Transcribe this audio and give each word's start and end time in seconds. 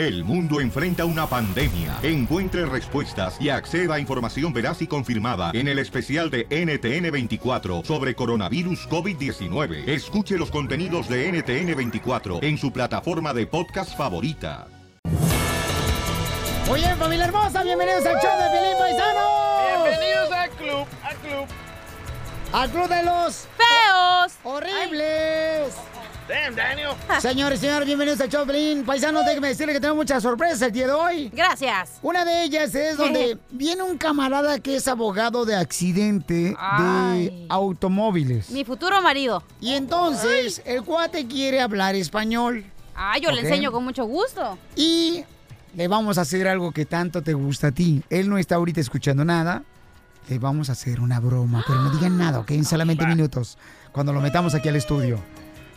El 0.00 0.24
mundo 0.24 0.62
enfrenta 0.62 1.04
una 1.04 1.26
pandemia. 1.26 1.98
Encuentre 2.02 2.64
respuestas 2.64 3.38
y 3.38 3.50
acceda 3.50 3.96
a 3.96 4.00
información 4.00 4.50
veraz 4.50 4.80
y 4.80 4.86
confirmada 4.86 5.50
en 5.52 5.68
el 5.68 5.78
especial 5.78 6.30
de 6.30 6.48
NTN24 6.48 7.84
sobre 7.84 8.14
coronavirus 8.14 8.88
COVID-19. 8.88 9.86
Escuche 9.86 10.38
los 10.38 10.50
contenidos 10.50 11.06
de 11.06 11.30
NTN24 11.30 12.42
en 12.42 12.56
su 12.56 12.72
plataforma 12.72 13.34
de 13.34 13.46
podcast 13.46 13.94
favorita. 13.94 14.68
Muy 16.66 16.80
bien, 16.80 16.96
familia 16.96 17.26
hermosa, 17.26 17.62
bienvenidos 17.62 18.06
al 18.06 18.18
show 18.22 18.40
de 18.40 18.58
Pelín 18.58 18.78
Paisano. 18.78 19.84
Bienvenidos 19.84 20.32
al 20.32 20.50
club, 20.52 20.86
al 21.02 21.16
club. 21.16 21.46
Al 22.52 22.70
club 22.70 22.88
de 22.88 23.02
los 23.02 23.48
feos. 23.58 24.32
Horribles. 24.44 25.74
Damn, 26.30 26.54
Daniel. 26.54 26.90
Señores 27.20 27.58
y 27.58 27.62
señores, 27.62 27.86
bienvenidos 27.86 28.20
al 28.20 28.28
show 28.28 28.46
de 28.46 28.52
Pelín 28.52 28.84
Paisano. 28.84 29.24
Déjenme 29.24 29.48
decirle 29.48 29.72
que 29.72 29.80
tenemos 29.80 29.96
muchas 29.96 30.22
sorpresas 30.22 30.62
el 30.62 30.70
día 30.70 30.86
de 30.86 30.92
hoy. 30.92 31.28
Gracias. 31.34 31.98
Una 32.02 32.24
de 32.24 32.44
ellas 32.44 32.72
es 32.72 32.96
donde 32.96 33.36
viene 33.50 33.82
un 33.82 33.98
camarada 33.98 34.60
que 34.60 34.76
es 34.76 34.86
abogado 34.86 35.44
de 35.44 35.56
accidente 35.56 36.34
de 36.34 36.56
Ay. 36.56 37.46
automóviles. 37.48 38.48
Mi 38.50 38.64
futuro 38.64 39.02
marido. 39.02 39.42
Y 39.60 39.72
entonces, 39.74 40.62
el 40.64 40.84
cuate 40.84 41.26
quiere 41.26 41.60
hablar 41.60 41.96
español. 41.96 42.64
Ah, 42.94 43.18
yo 43.18 43.32
le 43.32 43.38
Ok. 43.40 43.46
enseño 43.46 43.72
con 43.72 43.82
mucho 43.82 44.04
gusto. 44.04 44.56
Y 44.76 45.24
le 45.74 45.88
vamos 45.88 46.16
a 46.16 46.20
hacer 46.20 46.46
algo 46.46 46.70
que 46.70 46.86
tanto 46.86 47.22
te 47.22 47.34
gusta 47.34 47.68
a 47.68 47.72
ti. 47.72 48.04
Él 48.08 48.28
no 48.28 48.38
está 48.38 48.54
ahorita 48.54 48.80
escuchando 48.80 49.24
nada. 49.24 49.64
Le 50.28 50.38
vamos 50.38 50.68
a 50.68 50.72
hacer 50.72 51.00
una 51.00 51.18
broma, 51.18 51.64
pero 51.66 51.80
no 51.80 51.90
digan 51.90 52.16
nada, 52.16 52.38
¿ok? 52.38 52.52
En 52.52 52.64
solamente 52.64 53.04
minutos, 53.04 53.58
cuando 53.90 54.12
lo 54.12 54.20
metamos 54.20 54.54
aquí 54.54 54.68
al 54.68 54.76
estudio. 54.76 55.18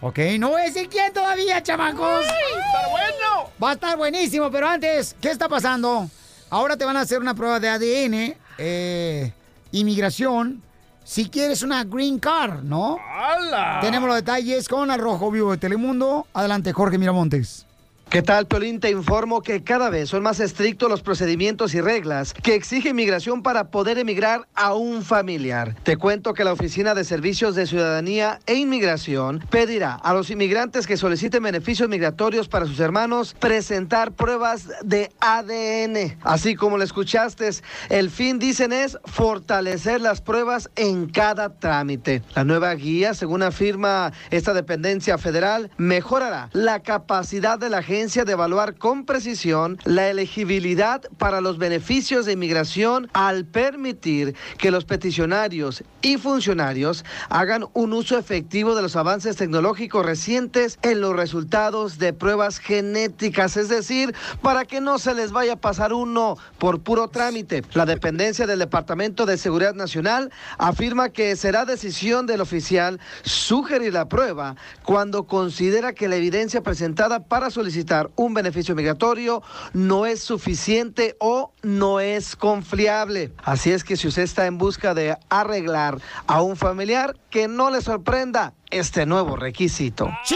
¿Ok? 0.06 0.20
No 0.38 0.58
a 0.58 0.64
decir 0.64 0.90
quién 0.90 1.14
todavía, 1.14 1.64
chamacos. 1.64 2.26
¡Está 2.26 2.90
bueno! 2.90 3.50
Va 3.64 3.70
a 3.70 3.74
estar 3.74 3.96
buenísimo, 3.96 4.52
pero 4.52 4.68
antes, 4.68 5.16
¿qué 5.22 5.32
está 5.32 5.48
pasando? 5.48 6.10
Ahora 6.50 6.76
te 6.76 6.84
van 6.84 6.98
a 6.98 7.02
hacer 7.02 7.20
una 7.20 7.34
prueba 7.34 7.58
de 7.62 7.70
ADN, 7.70 8.36
eh, 8.58 9.32
inmigración, 9.72 10.62
si 11.06 11.30
quieres 11.30 11.64
una 11.64 11.86
green 11.86 12.20
card, 12.20 12.64
¿no? 12.64 12.98
¡Hala! 13.00 13.80
Tenemos 13.80 14.10
los 14.10 14.18
detalles 14.18 14.68
con 14.68 14.92
el 14.92 15.00
Rojo 15.00 15.32
Vivo 15.32 15.52
de 15.52 15.58
Telemundo. 15.58 16.28
Adelante, 16.34 16.74
Jorge 16.74 16.98
Miramontes. 16.98 17.66
¿Qué 18.10 18.22
tal, 18.22 18.46
Piolín? 18.46 18.80
Te 18.80 18.92
informo 18.92 19.42
que 19.42 19.64
cada 19.64 19.90
vez 19.90 20.10
son 20.10 20.22
más 20.22 20.40
estrictos 20.40 20.88
los 20.88 21.02
procedimientos 21.02 21.74
y 21.74 21.82
reglas 21.82 22.36
que 22.36 22.54
exige 22.54 22.90
inmigración 22.90 23.42
para 23.42 23.72
poder 23.72 23.98
emigrar 23.98 24.48
a 24.54 24.76
un 24.76 25.02
familiar. 25.04 25.76
Te 25.82 25.98
cuento 25.98 26.36
que 26.36 26.44
la 26.44 26.54
Oficina 26.54 26.94
de 26.94 27.06
Servicios 27.06 27.56
de 27.56 27.66
Ciudadanía 27.66 28.40
e 28.46 28.54
Inmigración 28.54 29.44
pedirá 29.50 29.96
a 29.96 30.14
los 30.14 30.30
inmigrantes 30.30 30.86
que 30.86 30.96
soliciten 30.96 31.42
beneficios 31.42 31.90
migratorios 31.90 32.48
para 32.48 32.68
sus 32.68 32.80
hermanos 32.80 33.36
presentar 33.40 34.12
pruebas 34.12 34.70
de 34.84 35.10
ADN. 35.20 36.18
Así 36.22 36.54
como 36.56 36.78
lo 36.78 36.84
escuchaste, 36.84 37.50
el 37.90 38.12
fin, 38.12 38.38
dicen, 38.38 38.74
es 38.74 38.98
fortalecer 39.06 40.02
las 40.02 40.22
pruebas 40.22 40.70
en 40.76 41.10
cada 41.10 41.50
trámite. 41.50 42.22
La 42.36 42.44
nueva 42.44 42.76
guía, 42.76 43.16
según 43.16 43.42
afirma 43.42 44.14
esta 44.30 44.54
dependencia 44.54 45.18
federal, 45.18 45.72
mejorará 45.78 46.50
la 46.54 46.82
capacidad 46.82 47.58
de 47.58 47.70
la 47.70 47.82
de 47.94 48.32
evaluar 48.32 48.74
con 48.74 49.06
precisión 49.06 49.78
la 49.84 50.10
elegibilidad 50.10 51.04
para 51.20 51.42
los 51.42 51.60
beneficios 51.60 52.26
de 52.26 52.34
inmigración 52.34 53.08
al 53.14 53.46
permitir 53.46 54.36
que 54.58 54.72
los 54.72 54.84
peticionarios 54.84 55.84
y 56.02 56.18
funcionarios 56.18 57.06
hagan 57.30 57.66
un 57.74 57.94
uso 57.94 58.18
efectivo 58.18 58.74
de 58.74 58.82
los 58.82 58.96
avances 58.96 59.36
tecnológicos 59.36 60.04
recientes 60.04 60.80
en 60.82 61.02
los 61.02 61.16
resultados 61.16 62.00
de 62.00 62.14
pruebas 62.14 62.58
genéticas, 62.58 63.58
es 63.58 63.70
decir, 63.70 64.16
para 64.42 64.66
que 64.66 64.82
no 64.82 64.98
se 64.98 65.14
les 65.14 65.32
vaya 65.32 65.54
a 65.54 65.58
pasar 65.58 65.94
uno 65.94 66.36
por 66.58 66.82
puro 66.82 67.10
trámite. 67.10 67.62
La 67.74 67.86
dependencia 67.86 68.48
del 68.48 68.58
Departamento 68.58 69.28
de 69.28 69.38
Seguridad 69.38 69.76
Nacional 69.76 70.32
afirma 70.58 71.10
que 71.10 71.36
será 71.36 71.64
decisión 71.66 72.26
del 72.26 72.42
oficial 72.42 73.00
sugerir 73.22 73.94
la 73.94 74.10
prueba 74.10 74.56
cuando 74.82 75.26
considera 75.26 75.94
que 75.94 76.08
la 76.08 76.16
evidencia 76.16 76.64
presentada 76.64 77.20
para 77.20 77.52
solicitar 77.52 77.83
un 78.16 78.34
beneficio 78.34 78.76
migratorio 78.76 79.42
no 79.74 80.06
es 80.06 80.22
suficiente 80.22 81.16
o 81.20 81.52
no 81.62 82.00
es 82.00 82.36
confiable. 82.36 83.32
Así 83.44 83.72
es 83.72 83.84
que 83.84 83.98
si 83.98 84.08
usted 84.08 84.24
está 84.24 84.46
en 84.46 84.58
busca 84.58 84.94
de 84.94 85.18
arreglar 85.30 86.00
a 86.28 86.42
un 86.42 86.56
familiar, 86.56 87.16
que 87.30 87.48
no 87.48 87.70
le 87.70 87.82
sorprenda 87.82 88.54
este 88.70 89.06
nuevo 89.06 89.36
requisito. 89.36 90.10
¡Sí! 90.24 90.36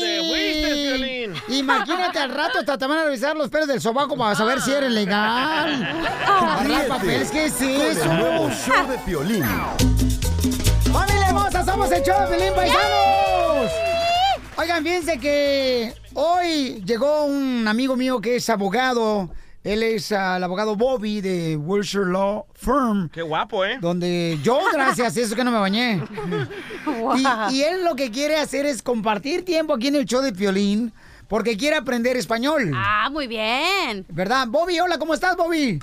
¡Te 0.00 0.18
fuiste, 0.28 0.74
Piolín! 0.74 1.34
Imagínate 1.48 2.18
al 2.18 2.30
rato 2.30 2.58
hasta 2.58 2.78
te 2.78 2.86
van 2.86 2.98
a 2.98 3.04
revisar 3.04 3.36
los 3.36 3.48
pelos 3.48 3.68
del 3.68 3.80
sobaco 3.80 4.16
para 4.16 4.34
saber 4.34 4.60
si 4.60 4.72
eres 4.72 4.90
legal. 4.90 5.82
Agarrar 6.26 6.88
papeles, 6.88 7.30
¿qué 7.30 7.46
es 7.46 7.60
eso? 7.60 8.10
El 8.10 8.18
nuevo 8.18 8.50
show 8.50 8.88
de 8.88 8.98
Piolín. 8.98 9.44
¡Familia 10.92 11.28
hermosa! 11.28 11.64
¡Somos 11.64 11.90
el 11.90 12.02
show 12.02 12.28
de 12.30 12.52
Paisanos! 12.52 13.93
Oigan, 14.56 14.84
fíjense 14.84 15.18
que 15.18 15.92
hoy 16.14 16.82
llegó 16.84 17.24
un 17.24 17.66
amigo 17.66 17.96
mío 17.96 18.20
que 18.20 18.36
es 18.36 18.48
abogado. 18.48 19.30
Él 19.64 19.82
es 19.82 20.12
ah, 20.12 20.36
el 20.36 20.44
abogado 20.44 20.76
Bobby 20.76 21.20
de 21.20 21.56
Wilshire 21.56 22.06
Law 22.06 22.46
Firm. 22.54 23.08
¡Qué 23.08 23.22
guapo, 23.22 23.64
eh! 23.64 23.78
Donde 23.80 24.38
yo, 24.42 24.60
gracias 24.72 25.16
eso 25.16 25.34
que 25.34 25.42
no 25.42 25.50
me 25.50 25.58
bañé. 25.58 26.02
Y, 27.16 27.56
y 27.56 27.62
él 27.62 27.84
lo 27.84 27.96
que 27.96 28.10
quiere 28.10 28.36
hacer 28.36 28.66
es 28.66 28.82
compartir 28.82 29.44
tiempo 29.44 29.72
aquí 29.72 29.88
en 29.88 29.96
el 29.96 30.04
show 30.04 30.20
de 30.20 30.32
Piolín 30.32 30.92
porque 31.28 31.56
quiere 31.56 31.76
aprender 31.76 32.16
español. 32.16 32.70
Ah, 32.74 33.08
muy 33.10 33.26
bien. 33.26 34.04
¿Verdad? 34.08 34.46
Bobby, 34.48 34.78
hola, 34.78 34.98
¿cómo 34.98 35.14
estás, 35.14 35.36
Bobby? 35.36 35.78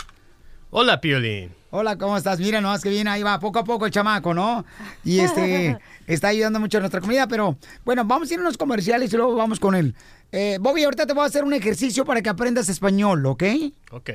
Hola, 0.69 1.01
Piolín. 1.01 1.53
Hola, 1.73 1.97
¿cómo 1.97 2.17
estás? 2.17 2.37
Mira, 2.41 2.59
nomás 2.59 2.81
que 2.81 2.89
viene 2.89 3.09
ahí 3.09 3.23
va, 3.23 3.39
poco 3.39 3.59
a 3.59 3.63
poco 3.63 3.85
el 3.85 3.93
chamaco, 3.93 4.33
¿no? 4.33 4.65
Y 5.05 5.19
este, 5.19 5.77
está 6.07 6.27
ayudando 6.27 6.59
mucho 6.59 6.77
a 6.77 6.81
nuestra 6.81 6.99
comunidad, 6.99 7.29
pero 7.29 7.57
bueno, 7.85 8.03
vamos 8.03 8.29
a 8.29 8.33
ir 8.33 8.39
a 8.41 8.43
unos 8.43 8.57
comerciales 8.57 9.13
y 9.13 9.15
luego 9.15 9.35
vamos 9.35 9.57
con 9.57 9.73
él. 9.75 9.95
Eh, 10.33 10.57
Bobby, 10.59 10.83
ahorita 10.83 11.05
te 11.05 11.13
voy 11.13 11.23
a 11.23 11.27
hacer 11.27 11.45
un 11.45 11.53
ejercicio 11.53 12.03
para 12.03 12.21
que 12.21 12.27
aprendas 12.27 12.67
español, 12.67 13.25
¿ok? 13.25 13.43
Ok. 13.91 14.09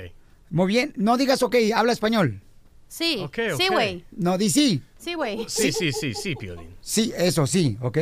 Muy 0.51 0.67
bien, 0.67 0.93
no 0.97 1.17
digas 1.17 1.43
ok, 1.43 1.57
habla 1.75 1.93
español. 1.95 2.43
Sí. 2.89 3.23
Ok, 3.25 3.37
Sí, 3.57 3.65
ok. 3.69 3.73
güey. 3.73 4.05
No, 4.13 4.37
di 4.37 4.51
sí. 4.51 4.83
Sí, 4.99 5.15
güey. 5.15 5.47
Sí, 5.49 5.73
sí, 5.73 5.93
sí, 5.93 6.13
sí, 6.13 6.37
Piolín. 6.37 6.69
Sí, 6.83 7.11
eso 7.17 7.47
sí, 7.47 7.79
¿ok? 7.81 7.99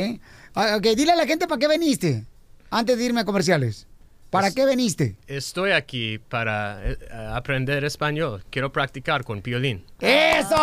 Ah, 0.54 0.74
ok, 0.78 0.86
dile 0.96 1.12
a 1.12 1.16
la 1.16 1.26
gente 1.26 1.46
para 1.46 1.60
qué 1.60 1.68
veniste, 1.68 2.24
antes 2.70 2.98
de 2.98 3.04
irme 3.04 3.20
a 3.20 3.24
comerciales. 3.24 3.86
¿Para 4.34 4.50
qué 4.50 4.66
veniste? 4.66 5.16
Estoy 5.28 5.70
aquí 5.70 6.18
para 6.18 6.90
eh, 6.90 6.98
aprender 7.32 7.84
español. 7.84 8.44
Quiero 8.50 8.72
practicar 8.72 9.22
con 9.22 9.40
Piolín. 9.40 9.84
¡Eso! 10.00 10.56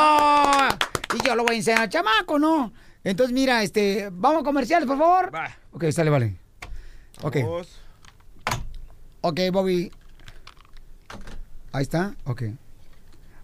Y 1.16 1.26
yo 1.26 1.36
lo 1.36 1.44
voy 1.44 1.54
a 1.54 1.58
enseñar 1.58 1.84
al 1.84 1.90
chamaco, 1.90 2.38
¿no? 2.38 2.74
Entonces, 3.02 3.34
mira, 3.34 3.64
este, 3.64 4.10
vamos 4.12 4.42
a 4.42 4.44
comerciales, 4.44 4.86
por 4.86 4.98
favor. 4.98 5.34
Va. 5.34 5.58
Ok, 5.72 5.90
sale, 5.92 6.10
vale. 6.10 6.36
Ok. 7.22 7.38
Vamos. 7.38 7.80
Ok, 9.22 9.40
Bobby. 9.54 9.90
Ahí 11.72 11.84
está, 11.84 12.14
ok. 12.26 12.44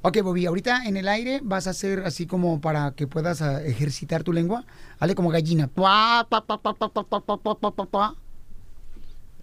Ok, 0.01 0.21
Bobby, 0.23 0.45
ahorita 0.45 0.83
en 0.87 0.97
el 0.97 1.07
aire 1.07 1.39
vas 1.41 1.67
a 1.67 1.69
hacer 1.69 2.01
así 2.01 2.27
como 2.27 2.59
para 2.59 2.91
que 2.91 3.07
puedas 3.07 3.41
ah, 3.41 3.63
ejercitar 3.63 4.23
tu 4.23 4.33
lengua. 4.33 4.65
Hazle 4.99 5.15
como 5.15 5.29
gallina. 5.29 5.69
Pa, 5.69 6.27
pa, 6.29 6.45
pa, 6.45 6.57
pa, 6.61 6.73
pa, 6.73 6.89
pa, 6.89 7.03
pa, 7.03 7.21
pa, 7.21 7.55
pa, 7.55 7.71
pa, 7.71 7.85
pa. 7.85 8.15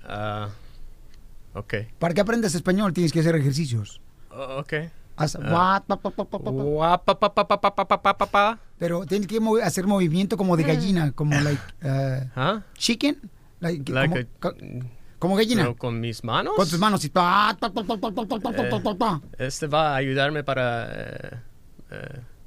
Ah, 0.05 0.51
Ok. 1.55 1.75
Para 1.99 2.15
que 2.15 2.21
aprendas 2.21 2.55
español 2.55 2.93
tienes 2.93 3.13
que 3.13 3.21
hacer 3.21 3.35
ejercicios. 3.37 4.01
Uh, 4.31 4.61
ok. 4.61 4.73
Pero 8.79 9.07
tienes 9.07 9.29
que 9.29 9.39
hacer 9.63 9.87
movimiento 9.87 10.37
como 10.37 10.57
de 10.57 10.65
gallina, 10.65 11.13
como 11.13 11.39
like 11.41 11.63
uh, 11.85 12.41
¿Huh? 12.41 12.63
chicken, 12.77 13.31
like, 13.61 13.93
like 13.93 14.27
como, 14.41 14.55
a, 14.55 14.85
como, 15.21 15.37
gallina. 15.37 15.63
Pero 15.63 15.77
con 15.77 16.01
mis 16.01 16.25
manos. 16.25 16.55
Con 16.57 16.69
tus 16.69 16.81
manos 16.81 17.05
y 17.05 17.11
ta, 17.11 17.57
ta, 17.61 17.71
ta, 17.71 19.23
Este 19.39 19.69
va 19.69 19.93
a 19.93 19.97
ayudarme 19.97 20.43
para 20.43 21.45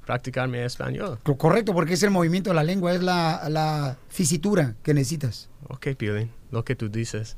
practicar 0.04 0.48
mi 0.48 0.58
español. 0.58 1.18
Correcto, 1.38 1.72
porque 1.72 1.94
es 1.94 2.02
el 2.02 2.10
movimiento 2.10 2.50
de 2.50 2.56
la 2.56 2.64
lengua, 2.64 2.92
es 2.92 3.02
la, 3.02 3.48
la 3.48 3.96
fisitura 4.08 4.74
que 4.82 4.92
necesitas. 4.92 5.48
Ok, 5.68 5.88
Piolín 5.96 6.37
lo 6.50 6.64
que 6.64 6.74
tú 6.74 6.88
dices. 6.88 7.36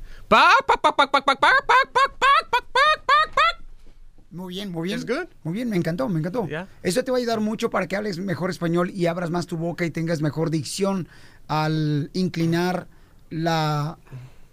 Muy 4.31 4.53
bien, 4.53 4.71
muy 4.71 4.87
bien. 4.87 5.01
Good. 5.01 5.27
Muy 5.43 5.53
bien, 5.53 5.69
me 5.69 5.75
encantó, 5.75 6.07
me 6.07 6.19
encantó. 6.19 6.47
Yeah. 6.47 6.67
Eso 6.83 7.03
te 7.03 7.11
va 7.11 7.17
a 7.17 7.19
ayudar 7.19 7.41
mucho 7.41 7.69
para 7.69 7.87
que 7.87 7.97
hables 7.97 8.17
mejor 8.17 8.49
español 8.49 8.89
y 8.89 9.05
abras 9.07 9.29
más 9.29 9.45
tu 9.45 9.57
boca 9.57 9.85
y 9.85 9.91
tengas 9.91 10.21
mejor 10.21 10.49
dicción 10.49 11.09
al 11.47 12.09
inclinar 12.13 12.87
la, 13.29 13.97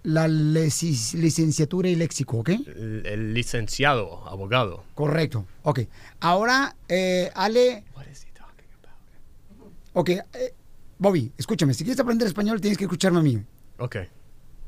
la 0.02 0.26
licenciatura 0.26 1.88
y 1.88 1.94
léxico, 1.94 2.38
¿ok? 2.38 2.48
El, 2.48 3.02
el, 3.06 3.34
licenciado, 3.34 4.26
abogado. 4.28 4.82
Correcto, 4.94 5.46
ok. 5.62 5.80
Ahora, 6.20 6.74
eh, 6.88 7.30
Ale... 7.34 7.84
What 7.94 8.06
is 8.06 8.24
he 8.24 8.32
talking 8.32 8.66
about? 8.82 9.72
Ok, 9.92 10.08
eh, 10.10 10.54
Bobby, 10.98 11.32
escúchame, 11.38 11.72
si 11.72 11.84
quieres 11.84 12.00
aprender 12.00 12.26
español 12.26 12.60
tienes 12.60 12.78
que 12.78 12.84
escucharme 12.84 13.20
a 13.20 13.22
mí. 13.22 13.40
Ok. 13.78 13.96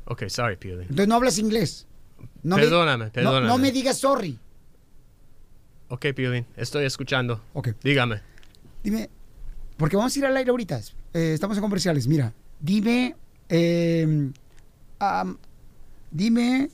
Ok, 0.05 0.23
sorry, 0.29 0.55
Piolín. 0.57 0.83
Entonces 0.83 1.07
no 1.07 1.15
hablas 1.15 1.37
inglés. 1.37 1.87
No 2.43 2.55
me- 2.57 2.63
Perdóname, 2.63 3.05
no- 3.05 3.11
perdóname. 3.11 3.47
No, 3.47 3.57
me 3.57 3.71
digas 3.71 3.97
sorry. 3.97 4.37
Ok, 5.89 6.07
Piolín, 6.15 6.45
estoy 6.55 6.85
escuchando. 6.85 7.41
Ok. 7.53 7.69
Dígame. 7.83 8.21
Dime, 8.83 9.09
porque 9.77 9.95
vamos 9.97 10.15
a 10.15 10.19
ir 10.19 10.25
al 10.25 10.35
aire 10.37 10.49
ahorita. 10.51 10.79
eh, 11.13 11.33
estamos 11.33 11.57
en 11.57 11.61
comerciales. 11.61 12.07
Mira, 12.07 12.33
dime, 12.59 13.15
eh, 13.49 14.31
am, 14.99 15.37
dime, 16.09 16.69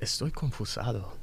Estoy 0.00 0.30
confusado. 0.32 1.16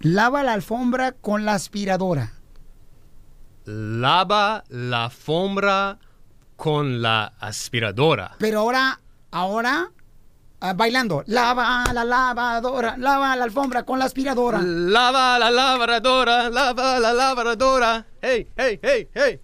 lava 0.00 0.42
la 0.42 0.54
alfombra 0.54 1.12
con 1.12 1.44
la 1.44 1.54
aspiradora. 1.54 2.32
Lava 3.66 4.64
la 4.68 5.04
alfombra 5.04 5.98
con 6.60 7.00
la 7.00 7.32
aspiradora. 7.38 8.36
Pero 8.38 8.60
ahora, 8.60 9.00
ahora, 9.30 9.90
ah, 10.60 10.74
bailando. 10.74 11.24
Lava 11.26 11.90
la 11.90 12.04
lavadora, 12.04 12.96
lava 12.98 13.34
la 13.34 13.44
alfombra 13.44 13.82
con 13.84 13.98
la 13.98 14.04
aspiradora. 14.04 14.60
Lava 14.60 15.38
la 15.38 15.48
lavadora, 15.48 16.50
lava 16.50 16.98
la 16.98 17.12
lavadora. 17.14 18.04
Hey, 18.20 18.46
hey, 18.58 18.78
hey, 18.82 19.08
hey. 19.14 19.40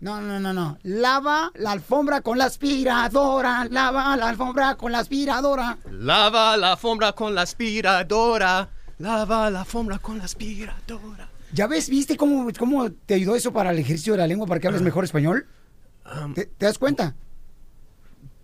No, 0.00 0.20
no, 0.20 0.38
no, 0.38 0.52
no. 0.52 0.76
Lava 0.82 1.50
la 1.54 1.70
alfombra 1.70 2.20
con 2.20 2.36
la 2.36 2.44
aspiradora. 2.44 3.66
Lava 3.70 4.14
la 4.14 4.28
alfombra 4.28 4.74
con 4.74 4.92
la 4.92 4.98
aspiradora. 4.98 5.78
Lava 5.90 6.54
la 6.58 6.72
alfombra 6.72 7.14
con 7.14 7.34
la 7.34 7.42
aspiradora. 7.42 8.68
Lava 8.98 9.48
la 9.48 9.60
alfombra 9.60 9.98
con 10.00 10.18
la 10.18 10.24
aspiradora. 10.24 11.30
¿Ya 11.54 11.66
ves, 11.66 11.88
viste 11.88 12.18
cómo, 12.18 12.46
cómo 12.58 12.90
te 12.90 13.14
ayudó 13.14 13.36
eso 13.36 13.54
para 13.54 13.70
el 13.70 13.78
ejercicio 13.78 14.12
de 14.12 14.18
la 14.18 14.26
lengua 14.26 14.46
para 14.46 14.60
que 14.60 14.66
hables 14.66 14.82
mejor 14.82 15.04
español? 15.04 15.46
¿Te, 16.34 16.46
te 16.46 16.66
das 16.66 16.78
cuenta? 16.78 17.14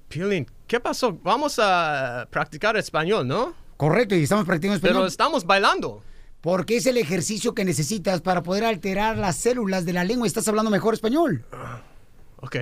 Piolín, 0.09 0.47
¿qué 0.67 0.81
pasó? 0.81 1.13
Vamos 1.23 1.59
a 1.59 2.27
practicar 2.31 2.77
español, 2.77 3.27
¿no? 3.27 3.55
Correcto, 3.77 4.15
y 4.15 4.23
estamos 4.23 4.45
practicando 4.47 4.77
español. 4.77 4.97
Pero 4.97 5.07
estamos 5.07 5.45
bailando. 5.45 6.03
Porque 6.41 6.77
es 6.77 6.87
el 6.87 6.97
ejercicio 6.97 7.55
que 7.55 7.65
necesitas 7.65 8.21
para 8.21 8.43
poder 8.43 8.65
alterar 8.65 9.19
las 9.19 9.37
células 9.37 9.85
de 9.85 9.93
la 9.93 10.05
lengua 10.05 10.27
y 10.27 10.29
estás 10.29 10.47
hablando 10.49 10.71
mejor 10.71 10.95
español. 10.95 11.45
Ok. 12.41 12.57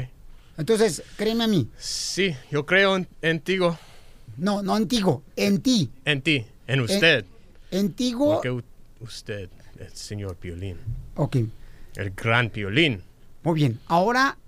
Entonces, 0.56 1.02
créeme 1.16 1.44
a 1.44 1.46
mí. 1.46 1.68
Sí, 1.76 2.34
yo 2.50 2.64
creo 2.64 2.96
en, 2.96 3.06
en 3.22 3.40
ti. 3.40 3.58
No, 4.38 4.62
no 4.62 4.74
antiguo, 4.74 5.22
en 5.36 5.60
ti. 5.60 5.90
En 6.04 6.22
ti, 6.22 6.46
en 6.66 6.80
usted. 6.80 7.24
Antiguo. 7.72 8.34
Porque 8.40 8.64
usted, 9.00 9.50
el 9.78 9.92
señor 9.92 10.36
Piolín, 10.36 10.78
Ok, 11.14 11.36
el 11.96 12.10
gran 12.10 12.48
Piolín. 12.50 13.02
muy 13.42 13.54
bien. 13.54 13.78
Ahora, 13.86 14.38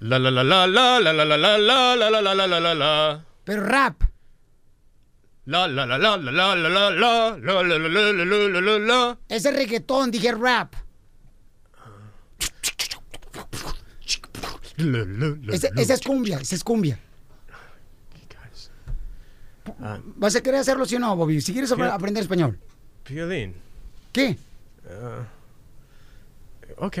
La 0.00 0.18
la 0.18 0.30
la 0.30 0.42
la 0.44 0.66
la 0.66 1.00
la 1.00 1.12
la 1.12 1.24
la 1.24 1.36
la 1.36 1.56
la 1.58 1.96
la 1.96 2.10
la 2.10 2.20
la 2.20 2.34
la 2.34 2.46
la 2.46 2.60
la 2.60 2.74
la. 2.74 3.24
pero 3.44 3.62
rap. 3.64 4.02
La 5.46 5.66
la 5.68 5.86
la 5.86 5.98
la 5.98 6.16
la 6.16 6.32
la 6.32 6.54
la 6.54 6.68
la 6.68 6.80
la 6.80 6.90
la 6.90 7.36
la 7.36 7.56
la 7.56 7.70
la 7.80 8.06
la 8.06 8.06
la 8.06 8.48
la 8.48 8.60
la 8.60 8.78
la. 8.78 9.18
Ese 9.28 9.50
reggaetón, 9.50 10.10
dije 10.10 10.32
rap. 10.32 10.74
La, 14.76 15.04
la, 15.04 15.36
la, 15.40 15.54
Ese- 15.54 15.70
la. 15.74 15.82
Esa 15.82 15.94
es 15.94 16.00
cumbia, 16.00 16.38
esa 16.38 16.54
es 16.54 16.64
cumbia. 16.64 16.98
Ah, 19.80 19.98
¿Vas 20.16 20.36
a 20.36 20.42
querer 20.42 20.60
hacerlo 20.60 20.84
o 20.84 20.98
no, 20.98 21.16
Bobby? 21.16 21.40
Si 21.40 21.52
quieres 21.52 21.72
aprender 21.72 22.22
español. 22.22 22.58
Piolín. 23.04 23.54
¿Qué? 24.12 24.36
Ok. 26.76 26.98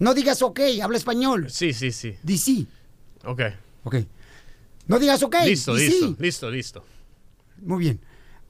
No 0.00 0.14
digas 0.14 0.42
ok, 0.42 0.58
habla 0.82 0.96
español. 0.96 1.50
Sí, 1.50 1.72
sí, 1.72 1.92
sí. 1.92 2.16
Di 2.22 2.36
sí. 2.38 2.66
Ok. 3.24 3.42
Ok. 3.84 3.96
No 4.88 4.98
digas 4.98 5.22
ok. 5.22 5.36
Listo, 5.44 5.74
di 5.74 5.86
listo, 5.86 6.06
sí. 6.08 6.16
listo, 6.18 6.50
listo. 6.50 6.84
Muy 7.62 7.78
bien. 7.78 8.00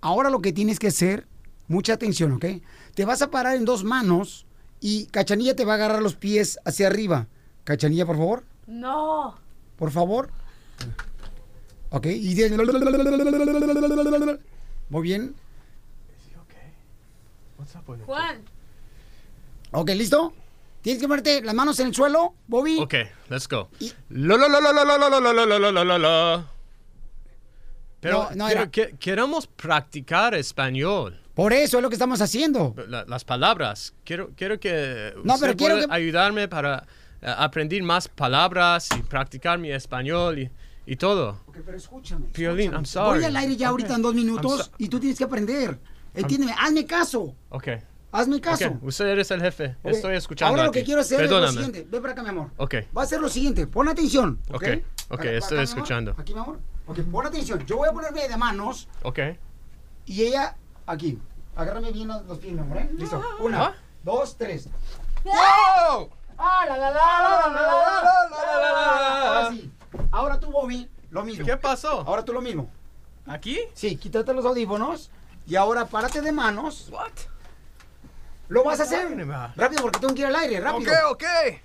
Ahora 0.01 0.31
lo 0.31 0.41
que 0.41 0.53
tienes 0.53 0.79
que 0.79 0.87
hacer, 0.87 1.27
mucha 1.69 1.93
atención, 1.93 2.33
¿ok? 2.33 2.47
Te 2.95 3.05
vas 3.05 3.21
a 3.21 3.31
parar 3.31 3.57
en 3.57 3.65
dos 3.65 3.85
manos 3.85 4.47
y 4.81 5.07
Cachanilla 5.07 5.55
te 5.55 5.65
va 5.65 5.73
a 5.73 5.75
agarrar 5.77 6.03
los 6.03 6.15
pies 6.15 6.59
hacia 6.65 6.87
arriba. 6.87 7.27
Cachanilla, 7.65 8.07
por 8.07 8.17
favor. 8.17 8.45
No. 8.67 9.37
Por 9.77 9.91
favor. 9.91 10.31
Ok. 11.91 12.07
Y 12.07 12.35
de- 12.35 12.51
Muy 14.89 15.03
bien. 15.03 15.35
Juan. 18.07 18.43
Ok, 19.73 19.91
¿listo? 19.91 20.33
Tienes 20.83 21.01
que 21.03 21.09
ponerte 21.09 21.43
las 21.43 21.55
manos 21.55 21.79
en 21.81 21.89
el 21.89 21.95
suelo, 21.95 22.35
Bobby. 22.47 22.79
Ok, 22.81 22.95
let's 23.29 23.47
go. 23.49 23.69
La 24.11 24.37
la 24.37 24.49
la 24.49 24.61
la 24.61 24.73
la 24.73 24.85
la 24.85 25.21
la 25.21 25.47
la 25.59 25.71
la 25.73 25.85
la 25.85 25.99
la. 25.99 26.47
Pero 28.01 28.31
No, 28.35 28.47
que- 28.71 28.95
queremos 28.99 29.47
practicar 29.47 30.35
español. 30.35 31.21
Por 31.35 31.53
eso 31.53 31.77
es 31.79 31.83
lo 31.83 31.91
que 31.91 31.95
estamos 31.97 32.21
haciendo. 32.23 32.75
La- 32.89 33.05
las 33.05 33.25
palabras. 33.25 33.95
Quiero, 34.05 34.31
quiero 34.37 34.59
que 34.59 35.13
No, 35.23 35.37
pero 35.39 35.55
quiero 35.55 35.77
que- 35.81 35.87
ayudarme 35.91 36.49
para 36.49 36.87
eh, 37.23 37.35
aprender 37.37 37.83
más 37.83 38.09
palabras 38.09 38.89
y 38.99 39.03
practicar 39.03 39.59
mi 39.59 39.71
español 39.71 40.39
y, 40.39 40.51
y 40.87 40.97
todo. 40.97 41.41
Ok, 41.47 41.59
pero 41.65 41.77
escúchame. 41.77 42.27
Piolín, 42.33 42.73
escúchame. 42.73 42.77
I'm 42.79 42.87
sorry. 42.87 43.19
Voy 43.21 43.25
al 43.27 43.37
aire 43.37 43.57
ya 43.57 43.69
ahorita 43.69 43.95
en 43.97 44.03
dos 44.03 44.15
I'm 44.15 44.25
minutos 44.25 44.65
so- 44.67 44.73
y 44.79 44.89
tú 44.89 44.99
tienes 44.99 45.19
que 45.19 45.25
aprender. 45.25 45.79
Entiéndeme, 46.15 46.55
hazme 46.59 46.87
caso. 46.87 47.35
Ok. 47.51 47.69
Hazme 48.13 48.41
caso. 48.41 48.67
Okay. 48.67 48.79
Usted 48.83 49.07
eres 49.07 49.31
el 49.31 49.41
jefe. 49.41 49.77
Okay. 49.83 49.93
Estoy 49.93 50.17
escuchando. 50.17 50.51
Ahora 50.51 50.65
lo 50.65 50.73
que 50.73 50.83
quiero 50.83 51.01
hacer 51.01 51.19
Perdóname. 51.19 51.49
es 51.49 51.55
lo 51.55 51.63
siguiente. 51.65 51.89
Ve 51.91 52.01
para 52.01 52.13
acá, 52.13 52.23
mi 52.23 52.29
amor. 52.31 52.51
Ok. 52.57 52.75
Va 52.97 53.03
a 53.03 53.07
ser 53.07 53.21
lo 53.21 53.29
siguiente. 53.29 53.67
Pon 53.67 53.89
atención. 53.89 54.41
Ok. 54.49 54.55
Ok, 54.55 54.65
okay. 55.11 55.37
Estoy 55.37 55.59
acá, 55.59 55.63
escuchando. 55.65 56.15
Mi 56.15 56.23
aquí, 56.23 56.35
mi 56.35 56.41
amor. 56.41 56.59
Ok, 56.87 56.99
pon 57.11 57.27
atención. 57.27 57.65
Yo 57.67 57.77
voy 57.77 57.89
a 57.89 57.93
ponerme 57.93 58.29
de 58.29 58.37
manos. 58.37 58.89
Ok. 59.03 59.19
Y 60.07 60.23
ella 60.23 60.57
aquí. 60.87 61.19
Agárrame 61.55 61.93
bien 61.93 62.09
los 62.09 62.39
pies, 62.39 62.53
mi 62.53 62.61
amor. 62.61 62.79
¿eh? 62.79 62.91
Listo. 62.95 63.23
Una, 63.41 63.67
¿Ah? 63.67 63.75
dos, 64.03 64.37
tres. 64.37 64.69
¡Wow! 65.25 66.11
¡Ah, 66.39 66.65
la, 66.67 66.77
la, 66.79 66.91
la, 66.91 66.91
la, 66.91 67.53
la, 67.53 67.63
la, 68.31 68.61
la, 68.61 69.29
Ahora 69.29 69.51
sí. 69.51 69.73
Ahora 70.11 70.41
tú, 70.41 70.51
Bobby, 70.51 70.89
lo 71.11 71.23
mismo. 71.23 71.45
¿Qué 71.45 71.57
pasó? 71.57 72.01
Ahora 72.01 72.25
tú 72.25 72.33
lo 72.33 72.41
mismo. 72.41 72.71
¿Aquí? 73.27 73.59
Sí, 73.75 73.97
quítate 73.97 74.33
los 74.33 74.45
audífonos 74.45 75.11
y 75.47 75.57
ahora 75.57 75.87
párate 75.87 76.23
de 76.23 76.33
manos. 76.33 76.89
¿What? 76.91 77.13
Lo 78.51 78.65
vas 78.65 78.81
a 78.81 78.83
hacer. 78.83 79.07
Rápido, 79.57 79.81
porque 79.83 80.01
tengo 80.01 80.13
que 80.13 80.21
ir 80.21 80.27
al 80.27 80.35
aire, 80.37 80.61
rápido. 80.61 80.93
Okay, 80.93 81.29
okay. 81.49 81.61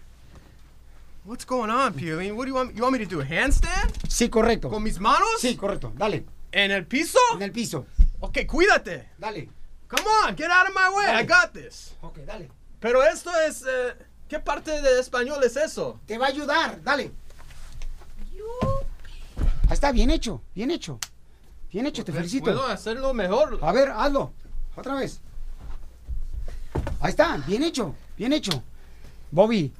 What's 1.25 1.43
going 1.45 1.69
on, 1.71 1.93
Piolín? 1.93 2.33
What 2.37 2.45
do 2.45 2.49
you 2.49 2.55
want? 2.55 2.75
You 2.75 2.83
want 2.83 2.95
me 2.97 3.03
to 3.03 3.09
do 3.09 3.19
a 3.19 3.25
handstand 3.25 3.91
Sí, 4.07 4.29
correcto. 4.29 4.69
con 4.69 4.83
mis 4.83 4.99
manos? 4.99 5.27
Sí, 5.39 5.55
correcto. 5.57 5.91
Dale. 5.95 6.23
¿En 6.51 6.69
el 6.69 6.85
piso? 6.85 7.17
En 7.33 7.41
el 7.41 7.51
piso. 7.51 7.87
Ok, 8.19 8.45
cuídate. 8.47 9.09
Dale. 9.17 9.49
Come 9.89 10.03
on, 10.27 10.35
get 10.37 10.49
out 10.51 10.69
of 10.69 10.75
my 10.75 10.95
way. 10.95 11.07
Dale. 11.07 11.23
I 11.23 11.25
got 11.25 11.51
this. 11.53 11.95
Ok, 12.01 12.19
dale. 12.19 12.49
Pero 12.79 13.01
esto 13.03 13.31
es. 13.47 13.63
eh, 13.67 13.95
¿Qué 14.29 14.39
parte 14.39 14.81
de 14.81 14.99
español 14.99 15.43
es 15.43 15.55
eso? 15.57 15.99
Te 16.05 16.17
va 16.19 16.27
a 16.27 16.29
ayudar. 16.29 16.81
Dale. 16.83 17.11
Ahí 19.67 19.73
está, 19.73 19.91
bien 19.91 20.11
hecho. 20.11 20.41
Bien 20.53 20.69
hecho. 20.69 20.99
Bien 21.71 21.87
hecho, 21.87 22.05
te 22.05 22.11
felicito. 22.11 22.45
Puedo 22.45 22.65
hacerlo 22.67 23.13
mejor. 23.13 23.57
A 23.61 23.71
ver, 23.71 23.89
hazlo. 23.89 24.31
Otra 24.75 24.93
vez. 24.95 25.19
Ahí 27.05 27.11
está, 27.11 27.37
bien 27.45 27.61
hecho. 27.61 27.93
Bien 28.17 28.33
hecho. 28.33 28.63
Bobby. 29.29 29.71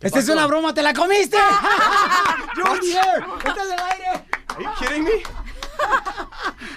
Esta 0.00 0.20
es 0.20 0.28
una 0.28 0.46
broma, 0.46 0.72
te 0.72 0.82
la 0.82 0.94
comiste. 0.94 1.36
Junior, 2.54 3.38
estás 3.44 3.66
en 3.66 3.72
el 3.72 3.80
aire. 3.80 4.06
Are 4.46 4.62
you 4.62 4.70
kidding 4.78 5.02
me? 5.02 5.10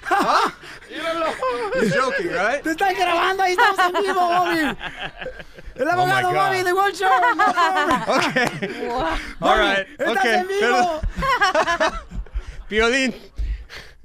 huh? 0.09 0.49
You're 0.89 1.91
joking, 1.91 2.29
right? 2.29 2.63
Te 2.63 2.71
están 2.71 2.95
grabando, 2.95 3.43
ahí 3.43 3.51
estamos 3.51 3.77
en 3.77 4.01
vivo, 4.01 4.19
Bobby. 4.19 4.77
El 5.75 5.89
abogado 5.91 6.29
Oh. 6.29 6.33
Bobby 6.33 6.63
de 6.63 6.73
World 6.73 6.95
Show. 6.95 7.11
Okay. 8.17 8.87
Wow. 8.87 9.05
All 9.41 9.59
right. 9.59 9.87
Estás 9.99 10.17
Okay. 10.17 10.33
en 10.33 10.47
vivo. 10.47 11.01
Piolín, 12.67 13.15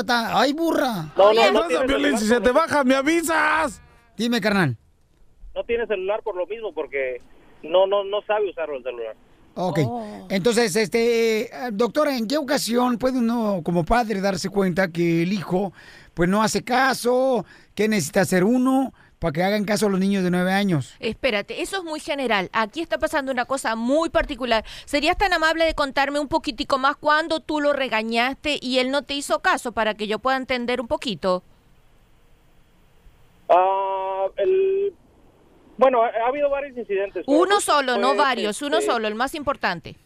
está... 0.00 0.40
¡Ay, 0.40 0.54
burra! 0.54 1.12
No, 1.16 1.24
Oye, 1.24 1.52
no, 1.52 1.62
no 1.64 1.68
Pasa, 1.68 1.84
Piolín, 1.86 2.18
si 2.18 2.26
se 2.26 2.40
te 2.40 2.50
baja, 2.50 2.82
me 2.82 2.94
avisas. 2.94 3.82
Dime, 4.16 4.40
carnal. 4.40 4.76
no 5.54 5.62
tiene 5.64 5.86
celular 5.86 6.22
por 6.22 6.34
lo 6.34 6.46
mismo, 6.46 6.72
porque 6.72 7.20
no, 7.62 7.86
no, 7.86 8.04
no 8.04 8.22
sabe 8.22 8.48
usarlo 8.50 8.76
el 8.76 8.82
celular. 8.82 9.16
Ok. 9.56 9.78
Oh. 9.86 10.26
Entonces, 10.28 10.76
este, 10.76 11.44
eh, 11.44 11.70
doctora, 11.72 12.16
¿en 12.16 12.28
qué 12.28 12.36
ocasión 12.36 12.98
puede 12.98 13.18
uno 13.18 13.62
como 13.64 13.84
padre 13.84 14.20
darse 14.20 14.50
cuenta 14.50 14.88
que 14.88 15.22
el 15.22 15.32
hijo 15.32 15.72
pues 16.14 16.28
no 16.28 16.42
hace 16.42 16.62
caso? 16.62 17.44
¿Qué 17.74 17.88
necesita 17.88 18.20
hacer 18.20 18.44
uno 18.44 18.92
para 19.18 19.32
que 19.32 19.42
hagan 19.42 19.64
caso 19.64 19.86
a 19.86 19.88
los 19.88 19.98
niños 19.98 20.22
de 20.22 20.30
nueve 20.30 20.52
años? 20.52 20.94
Espérate, 21.00 21.62
eso 21.62 21.78
es 21.78 21.84
muy 21.84 22.00
general. 22.00 22.50
Aquí 22.52 22.82
está 22.82 22.98
pasando 22.98 23.32
una 23.32 23.46
cosa 23.46 23.76
muy 23.76 24.10
particular. 24.10 24.62
¿Serías 24.84 25.16
tan 25.16 25.32
amable 25.32 25.64
de 25.64 25.74
contarme 25.74 26.20
un 26.20 26.28
poquitico 26.28 26.76
más 26.76 26.96
cuándo 26.96 27.40
tú 27.40 27.60
lo 27.60 27.72
regañaste 27.72 28.58
y 28.60 28.78
él 28.78 28.90
no 28.90 29.02
te 29.02 29.14
hizo 29.14 29.40
caso 29.40 29.72
para 29.72 29.94
que 29.94 30.06
yo 30.06 30.18
pueda 30.18 30.36
entender 30.36 30.82
un 30.82 30.86
poquito? 30.86 31.42
Ah, 33.48 34.26
el, 34.36 34.92
bueno, 35.78 36.02
ha, 36.02 36.08
ha 36.08 36.28
habido 36.28 36.50
varios 36.50 36.76
incidentes. 36.76 37.24
Uno 37.26 37.60
solo, 37.60 37.98
no 37.98 38.14
varios, 38.14 38.62
uno 38.62 38.78
este, 38.78 38.90
solo, 38.90 39.08
el 39.08 39.14
más 39.14 39.34
importante. 39.34 39.96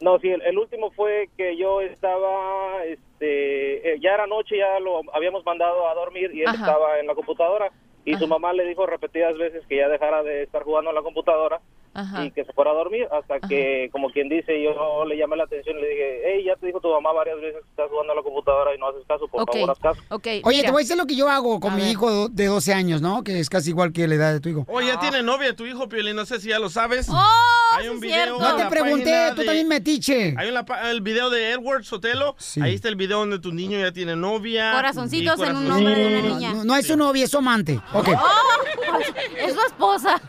No, 0.00 0.18
sí, 0.18 0.28
el, 0.28 0.42
el 0.42 0.58
último 0.58 0.90
fue 0.90 1.28
que 1.36 1.56
yo 1.56 1.80
estaba, 1.80 2.84
este, 2.84 3.94
eh, 3.94 3.98
ya 4.00 4.14
era 4.14 4.26
noche, 4.26 4.58
ya 4.58 4.80
lo 4.80 5.00
habíamos 5.14 5.44
mandado 5.46 5.88
a 5.88 5.94
dormir 5.94 6.32
y 6.34 6.40
él 6.40 6.48
Ajá. 6.48 6.56
estaba 6.58 6.98
en 6.98 7.06
la 7.06 7.14
computadora 7.14 7.70
y 8.04 8.16
su 8.16 8.26
mamá 8.26 8.52
le 8.52 8.64
dijo 8.64 8.84
repetidas 8.84 9.38
veces 9.38 9.64
que 9.68 9.76
ya 9.76 9.88
dejara 9.88 10.24
de 10.24 10.42
estar 10.42 10.64
jugando 10.64 10.90
en 10.90 10.96
la 10.96 11.02
computadora 11.02 11.60
Ajá. 11.94 12.24
y 12.24 12.30
que 12.30 12.44
se 12.44 12.52
fuera 12.52 12.70
a 12.70 12.74
dormir 12.74 13.06
hasta 13.12 13.38
que, 13.46 13.88
como 13.92 14.10
quien 14.10 14.28
dice, 14.28 14.62
yo 14.62 15.04
le 15.04 15.16
llamé 15.16 15.36
la 15.36 15.44
atención 15.44 15.78
y 15.78 15.82
le 15.82 15.88
dije, 15.88 16.20
hey, 16.24 16.44
ya 16.46 16.56
te 16.56 16.66
dijo 16.66 16.80
tu 16.80 16.88
mamá 16.90 17.12
varias 17.12 17.36
veces 17.40 17.62
que 17.62 17.70
estás 17.70 17.88
jugando 17.90 18.12
en 18.12 18.16
la 18.18 18.22
computadora 18.22 18.74
y 18.74 18.78
no 18.78 18.88
haces 18.88 19.02
caso, 19.06 19.28
por 19.28 19.46
favor, 19.46 19.70
haz 19.70 19.78
caso. 19.78 20.00
ok. 20.10 20.26
Oye, 20.44 20.56
mira. 20.56 20.66
te 20.66 20.72
voy 20.72 20.80
a 20.80 20.84
decir 20.84 20.96
lo 20.96 21.06
que 21.06 21.16
yo 21.16 21.28
hago 21.28 21.60
con 21.60 21.72
A 21.72 21.76
mi 21.76 21.82
ver. 21.82 21.90
hijo 21.90 22.28
de 22.28 22.46
12 22.46 22.72
años, 22.74 23.02
¿no? 23.02 23.22
Que 23.24 23.38
es 23.40 23.50
casi 23.50 23.70
igual 23.70 23.92
que 23.92 24.08
la 24.08 24.14
edad 24.14 24.32
de 24.32 24.40
tu 24.40 24.48
hijo. 24.48 24.64
Oye, 24.68 24.86
ya 24.88 24.98
tiene 25.00 25.22
novia 25.22 25.54
tu 25.54 25.66
hijo, 25.66 25.88
Piolín, 25.88 26.16
no 26.16 26.24
sé 26.26 26.40
si 26.40 26.48
ya 26.48 26.58
lo 26.58 26.70
sabes. 26.70 27.08
¡Oh! 27.10 27.16
Hay 27.74 27.88
un 27.88 28.00
video. 28.00 28.38
No 28.38 28.56
te 28.56 28.66
pregunté, 28.66 29.04
página 29.10 29.34
tú 29.34 29.40
de- 29.40 29.46
también 29.46 29.68
metiche. 29.68 30.34
Hay 30.36 30.48
una 30.50 30.64
pa- 30.64 30.90
el 30.90 31.00
video 31.00 31.30
de 31.30 31.52
Edward 31.52 31.84
Sotelo. 31.84 32.34
Sí. 32.38 32.60
Ahí 32.62 32.74
está 32.74 32.88
el 32.88 32.96
video 32.96 33.18
donde 33.20 33.38
tu 33.38 33.52
niño 33.52 33.78
ya 33.78 33.92
tiene 33.92 34.14
novia. 34.14 34.72
Corazoncitos 34.74 35.40
en 35.40 35.56
un 35.56 35.68
nombre 35.68 35.94
de 35.94 36.06
una 36.06 36.28
No, 36.28 36.34
niña. 36.34 36.52
no, 36.54 36.64
no 36.64 36.76
es 36.76 36.86
su 36.86 36.96
novia, 36.96 37.24
es 37.24 37.30
su 37.30 37.38
amante. 37.38 37.80
Ok. 37.92 38.08
¡Oh! 38.08 38.28
Es 39.38 39.54
su 39.54 39.60
esposa. 39.60 40.20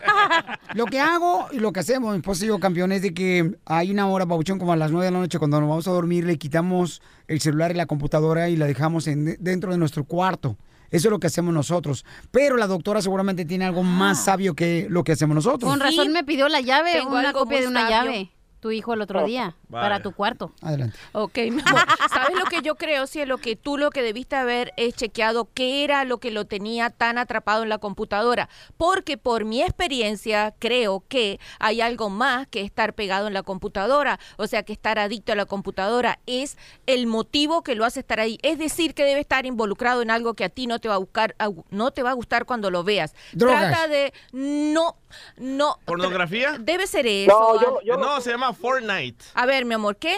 Lo 0.74 0.86
que 0.86 0.98
hago 0.98 1.46
lo 1.60 1.72
que 1.72 1.80
hacemos, 1.80 2.12
mi 2.12 2.18
esposo 2.18 2.44
y 2.44 2.48
yo, 2.48 2.58
campeón, 2.60 2.92
es 2.92 3.02
de 3.02 3.12
que 3.14 3.56
hay 3.66 3.90
una 3.90 4.06
hora, 4.08 4.24
babuchón, 4.24 4.58
como 4.58 4.72
a 4.72 4.76
las 4.76 4.90
9 4.90 5.06
de 5.06 5.12
la 5.12 5.18
noche, 5.18 5.38
cuando 5.38 5.60
nos 5.60 5.68
vamos 5.68 5.88
a 5.88 5.90
dormir, 5.92 6.24
le 6.24 6.36
quitamos 6.38 7.02
el 7.28 7.40
celular 7.40 7.70
y 7.70 7.74
la 7.74 7.86
computadora 7.86 8.48
y 8.48 8.56
la 8.56 8.66
dejamos 8.66 9.06
en- 9.06 9.36
dentro 9.40 9.72
de 9.72 9.78
nuestro 9.78 10.04
cuarto. 10.04 10.56
Eso 10.90 11.08
es 11.08 11.10
lo 11.10 11.18
que 11.18 11.26
hacemos 11.26 11.52
nosotros. 11.52 12.04
Pero 12.30 12.56
la 12.56 12.66
doctora 12.68 13.02
seguramente 13.02 13.44
tiene 13.44 13.64
algo 13.64 13.82
más 13.82 14.24
sabio 14.24 14.54
que 14.54 14.86
lo 14.90 15.02
que 15.02 15.12
hacemos 15.12 15.34
nosotros. 15.34 15.68
Con 15.70 15.80
razón 15.80 16.12
me 16.12 16.22
pidió 16.24 16.48
la 16.48 16.60
llave, 16.60 16.92
Tengo 16.92 17.18
una 17.18 17.32
copia 17.32 17.60
de 17.60 17.66
una 17.66 17.88
sabio. 17.88 17.96
llave. 18.12 18.30
Tu 18.64 18.70
hijo 18.70 18.94
el 18.94 19.02
otro 19.02 19.26
día, 19.26 19.54
para 19.70 20.00
tu 20.00 20.12
cuarto. 20.12 20.50
Adelante. 20.62 20.96
Ok, 21.12 21.36
mi 21.50 21.60
amor. 21.60 21.82
¿Sabes 22.08 22.34
lo 22.38 22.46
que 22.46 22.62
yo 22.62 22.76
creo? 22.76 23.06
Si 23.06 23.20
es 23.20 23.28
lo 23.28 23.36
que 23.36 23.56
tú 23.56 23.76
lo 23.76 23.90
que 23.90 24.00
debiste 24.00 24.36
haber 24.36 24.72
es 24.78 24.94
chequeado 24.94 25.50
qué 25.52 25.84
era 25.84 26.04
lo 26.04 26.16
que 26.16 26.30
lo 26.30 26.46
tenía 26.46 26.88
tan 26.88 27.18
atrapado 27.18 27.62
en 27.62 27.68
la 27.68 27.76
computadora. 27.76 28.48
Porque 28.78 29.18
por 29.18 29.44
mi 29.44 29.60
experiencia 29.60 30.54
creo 30.58 31.04
que 31.08 31.38
hay 31.58 31.82
algo 31.82 32.08
más 32.08 32.46
que 32.48 32.62
estar 32.62 32.94
pegado 32.94 33.26
en 33.26 33.34
la 33.34 33.42
computadora. 33.42 34.18
O 34.38 34.46
sea, 34.46 34.62
que 34.62 34.72
estar 34.72 34.98
adicto 34.98 35.32
a 35.32 35.36
la 35.36 35.44
computadora 35.44 36.20
es 36.24 36.56
el 36.86 37.06
motivo 37.06 37.62
que 37.62 37.74
lo 37.74 37.84
hace 37.84 38.00
estar 38.00 38.18
ahí. 38.18 38.38
Es 38.40 38.58
decir, 38.58 38.94
que 38.94 39.04
debe 39.04 39.20
estar 39.20 39.44
involucrado 39.44 40.00
en 40.00 40.10
algo 40.10 40.32
que 40.32 40.44
a 40.44 40.48
ti 40.48 40.66
no 40.66 40.78
te 40.78 40.88
va 40.88 40.94
a 40.94 40.98
buscar, 40.98 41.36
no 41.68 41.90
te 41.90 42.02
va 42.02 42.12
a 42.12 42.14
gustar 42.14 42.46
cuando 42.46 42.70
lo 42.70 42.82
veas. 42.82 43.14
Drogas. 43.34 43.68
Trata 43.68 43.88
de 43.88 44.14
no, 44.32 44.96
no. 45.36 45.76
¿Pornografía? 45.84 46.56
Debe 46.58 46.86
ser 46.86 47.06
eso. 47.06 47.30
No, 47.38 47.60
yo, 47.60 47.80
yo, 47.82 47.96
no, 47.96 48.20
se 48.20 48.30
llama 48.30 48.52
Fortnite. 48.52 49.24
A 49.34 49.46
ver, 49.46 49.64
mi 49.64 49.74
amor, 49.74 49.96
¿qué? 49.96 50.16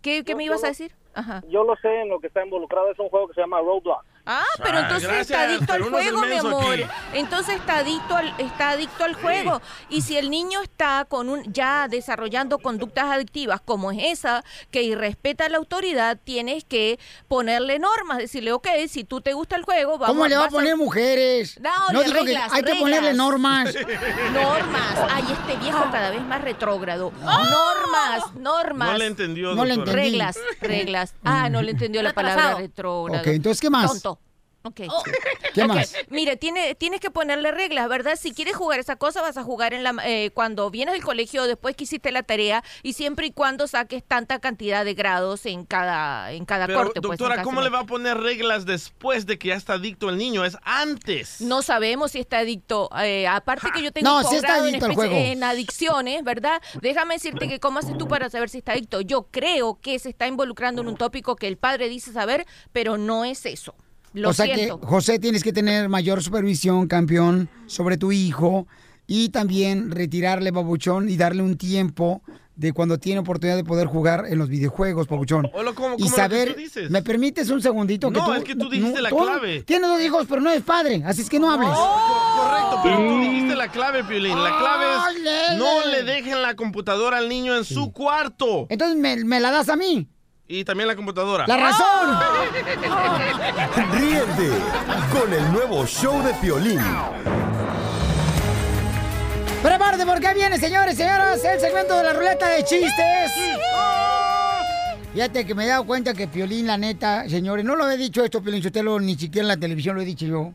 ¿Qué, 0.00 0.24
qué 0.24 0.32
Yo- 0.32 0.36
me 0.36 0.44
ibas 0.44 0.64
a 0.64 0.68
decir? 0.68 0.92
Ajá. 1.14 1.42
yo 1.48 1.62
lo 1.62 1.76
sé 1.76 1.88
en 2.00 2.08
lo 2.08 2.20
que 2.20 2.28
está 2.28 2.42
involucrado, 2.42 2.90
es 2.90 2.98
un 2.98 3.10
juego 3.10 3.28
que 3.28 3.34
se 3.34 3.40
llama 3.42 3.60
Roblox. 3.60 4.06
Ah, 4.24 4.44
pero 4.62 4.78
Ah, 4.78 4.80
entonces 4.82 5.08
gracias, 5.08 5.30
está 5.30 5.42
adicto 5.42 5.72
al 5.72 5.82
juego, 5.82 6.22
mi 6.22 6.36
amor. 6.36 6.74
aquí. 6.74 6.84
Entonces 7.14 7.56
está 7.56 7.78
adicto 7.78 8.16
al, 8.16 8.32
está 8.38 8.70
adicto 8.70 9.04
al 9.04 9.14
juego. 9.14 9.60
Y 9.88 10.02
si 10.02 10.16
el 10.16 10.30
niño 10.30 10.62
está 10.62 11.04
con 11.08 11.28
un 11.28 11.52
ya 11.52 11.88
desarrollando 11.88 12.58
conductas 12.58 13.06
adictivas 13.06 13.60
como 13.60 13.90
es 13.90 13.98
esa, 14.04 14.44
que 14.70 14.82
irrespeta 14.82 15.46
a 15.46 15.48
la 15.48 15.58
autoridad, 15.58 16.18
tienes 16.22 16.64
que 16.64 16.98
ponerle 17.26 17.78
normas, 17.78 18.18
decirle, 18.18 18.52
ok, 18.52 18.68
si 18.88 19.04
tú 19.04 19.20
te 19.20 19.32
gusta 19.32 19.56
el 19.56 19.64
juego, 19.64 19.98
vamos 19.98 20.14
¿Cómo 20.14 20.28
le 20.28 20.36
va 20.36 20.44
a 20.44 20.50
poner 20.50 20.76
mujeres? 20.76 21.58
No, 21.60 21.70
no 21.92 21.98
de 21.98 22.04
dijo 22.06 22.18
que 22.18 22.24
reglas, 22.26 22.52
hay 22.52 22.62
que 22.62 22.74
ponerle 22.76 23.14
normas. 23.14 23.74
Normas. 24.32 25.10
Ay, 25.10 25.24
este 25.32 25.56
viejo 25.56 25.84
cada 25.90 26.10
vez 26.10 26.22
más 26.22 26.40
retrógrado. 26.42 27.12
Normas, 27.20 28.34
normas. 28.36 28.92
No 28.92 28.98
le 28.98 29.06
entendió, 29.06 29.54
No 29.54 29.64
le. 29.64 29.82
Reglas, 29.84 30.38
reglas. 30.60 31.14
Ah, 31.24 31.48
no 31.48 31.62
le 31.62 31.72
entendió 31.72 32.02
la 32.02 32.12
palabra 32.12 32.54
retrógrado. 32.54 33.22
Ok, 33.22 33.28
entonces, 33.28 33.60
¿qué 33.60 33.70
más? 33.70 33.90
Tonto. 33.90 34.18
Ok. 34.64 34.76
¿Qué 35.54 35.62
Ok, 35.62 35.68
más? 35.68 35.94
Mire, 36.08 36.36
tiene, 36.36 36.74
tienes 36.74 37.00
que 37.00 37.10
ponerle 37.10 37.50
reglas, 37.50 37.88
¿verdad? 37.88 38.16
Si 38.20 38.32
quieres 38.32 38.54
jugar 38.56 38.78
esa 38.80 38.96
cosa, 38.96 39.20
vas 39.20 39.36
a 39.36 39.42
jugar 39.42 39.74
en 39.74 39.82
la, 39.82 39.94
eh, 40.04 40.30
cuando 40.34 40.70
vienes 40.70 40.94
del 40.94 41.02
colegio, 41.02 41.44
después 41.44 41.76
que 41.76 41.84
hiciste 41.84 42.12
la 42.12 42.22
tarea, 42.22 42.62
y 42.82 42.92
siempre 42.94 43.26
y 43.26 43.32
cuando 43.32 43.66
saques 43.66 44.02
tanta 44.04 44.38
cantidad 44.38 44.84
de 44.84 44.94
grados 44.94 45.46
en 45.46 45.64
cada, 45.64 46.32
en 46.32 46.44
cada 46.44 46.66
Pero, 46.66 46.78
corte. 46.84 47.00
pues, 47.00 47.18
doctora, 47.18 47.42
¿cómo 47.42 47.60
le 47.60 47.70
va 47.70 47.80
a 47.80 47.84
poner 47.86 48.16
reglas 48.18 48.64
después 48.64 49.26
de 49.26 49.38
que 49.38 49.48
ya 49.48 49.56
está 49.56 49.74
adicto 49.74 50.08
el 50.08 50.16
niño? 50.16 50.44
Es 50.44 50.56
antes. 50.62 51.40
No 51.40 51.62
sabemos 51.62 52.12
si 52.12 52.20
está 52.20 52.38
adicto. 52.38 52.88
eh, 53.02 53.26
aparte 53.26 53.68
que 53.74 53.82
yo 53.82 53.92
tengo 53.92 54.08
No, 54.08 54.18
un 54.18 54.24
sí 54.24 54.36
está 54.36 54.66
en, 54.66 54.80
juego. 54.94 55.14
en 55.14 55.42
adicciones, 55.44 56.22
¿verdad? 56.24 56.62
Déjame 56.80 57.14
decirte 57.14 57.48
que 57.48 57.58
cómo 57.60 57.80
haces 57.80 57.98
tú 57.98 58.06
para 58.08 58.30
saber 58.30 58.48
si 58.48 58.58
está 58.58 58.72
adicto. 58.72 59.00
Yo 59.00 59.24
creo 59.30 59.78
que 59.80 59.98
se 59.98 60.08
está 60.08 60.26
involucrando 60.26 60.82
en 60.82 60.88
un 60.88 60.96
tópico 60.96 61.36
que 61.36 61.48
el 61.48 61.56
padre 61.56 61.88
dice 61.88 62.12
saber, 62.12 62.46
pero 62.72 62.96
no 62.96 63.24
es 63.24 63.44
eso. 63.46 63.74
Lo 64.14 64.30
o 64.30 64.32
sea 64.32 64.46
siento. 64.46 64.80
que, 64.80 64.86
José, 64.86 65.18
tienes 65.18 65.42
que 65.42 65.52
tener 65.52 65.88
mayor 65.88 66.22
supervisión, 66.22 66.86
campeón, 66.86 67.48
sobre 67.66 67.96
tu 67.96 68.12
hijo 68.12 68.66
y 69.06 69.30
también 69.30 69.90
retirarle, 69.90 70.50
babuchón, 70.50 71.08
y 71.08 71.16
darle 71.16 71.42
un 71.42 71.56
tiempo 71.56 72.22
de 72.54 72.72
cuando 72.74 72.98
tiene 72.98 73.20
oportunidad 73.20 73.56
de 73.56 73.64
poder 73.64 73.86
jugar 73.86 74.26
en 74.28 74.38
los 74.38 74.48
videojuegos, 74.50 75.08
babuchón. 75.08 75.48
o 75.54 75.62
lo- 75.62 75.74
como- 75.74 75.96
y 75.96 76.02
lo 76.02 76.04
que 76.10 76.12
saber, 76.14 76.52
tú 76.52 76.58
dices. 76.60 76.90
¿me 76.90 77.02
permites 77.02 77.48
un 77.48 77.62
segundito? 77.62 78.10
No, 78.10 78.34
es 78.34 78.44
que 78.44 78.54
tú 78.54 78.68
dijiste 78.68 79.00
la 79.00 79.08
clave. 79.08 79.62
Tienes 79.62 79.88
dos 79.88 80.00
hijos, 80.02 80.26
pero 80.28 80.42
no 80.42 80.50
eres 80.50 80.62
padre, 80.62 81.02
así 81.06 81.22
es 81.22 81.30
que 81.30 81.40
no 81.40 81.50
hables. 81.50 81.70
Correcto, 81.70 82.80
pero 82.82 82.96
tú 82.98 83.20
dijiste 83.20 83.56
la 83.56 83.68
clave, 83.68 84.04
Piolín. 84.04 84.42
La 84.42 84.58
clave 84.58 84.84
es 85.52 85.58
no 85.58 85.86
le 85.90 86.02
dejen 86.04 86.42
la 86.42 86.54
computadora 86.54 87.18
al 87.18 87.28
niño 87.28 87.56
en 87.56 87.64
su 87.64 87.90
cuarto. 87.92 88.66
Entonces, 88.68 88.96
¿me, 88.98 89.24
me 89.24 89.40
la 89.40 89.50
das 89.50 89.68
a 89.70 89.76
mí? 89.76 90.06
Y 90.48 90.64
también 90.64 90.88
la 90.88 90.96
computadora. 90.96 91.46
¡La 91.46 91.56
razón! 91.56 92.18
Ríete 93.92 94.50
con 95.12 95.32
el 95.32 95.52
nuevo 95.52 95.86
show 95.86 96.22
de 96.22 96.34
Piolín. 96.34 96.80
Prepárate 99.62 100.04
porque 100.04 100.34
viene, 100.34 100.58
señores, 100.58 100.96
señoras, 100.96 101.44
el 101.44 101.60
segmento 101.60 101.96
de 101.96 102.02
la 102.02 102.12
ruleta 102.12 102.48
de 102.48 102.64
chistes. 102.64 103.32
Fíjate 105.14 105.46
que 105.46 105.54
me 105.54 105.64
he 105.64 105.68
dado 105.68 105.84
cuenta 105.84 106.14
que 106.14 106.26
Piolín, 106.26 106.66
la 106.66 106.76
neta, 106.76 107.28
señores, 107.28 107.64
no 107.64 107.76
lo 107.76 107.88
he 107.88 107.96
dicho 107.96 108.24
esto, 108.24 108.42
Piolín 108.42 108.62
Sotelo, 108.62 108.98
ni 108.98 109.14
siquiera 109.14 109.44
en 109.44 109.48
la 109.48 109.56
televisión 109.56 109.94
lo 109.94 110.02
he 110.02 110.04
dicho 110.04 110.26
yo. 110.26 110.52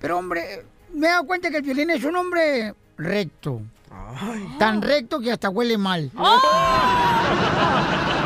Pero, 0.00 0.18
hombre, 0.18 0.64
me 0.92 1.06
he 1.06 1.10
dado 1.10 1.24
cuenta 1.26 1.50
que 1.50 1.58
el 1.58 1.62
Piolín 1.62 1.90
es 1.90 2.02
un 2.02 2.16
hombre 2.16 2.74
recto. 2.96 3.60
Tan 4.58 4.82
recto 4.82 5.20
que 5.20 5.32
hasta 5.32 5.48
huele 5.48 5.78
mal. 5.78 6.10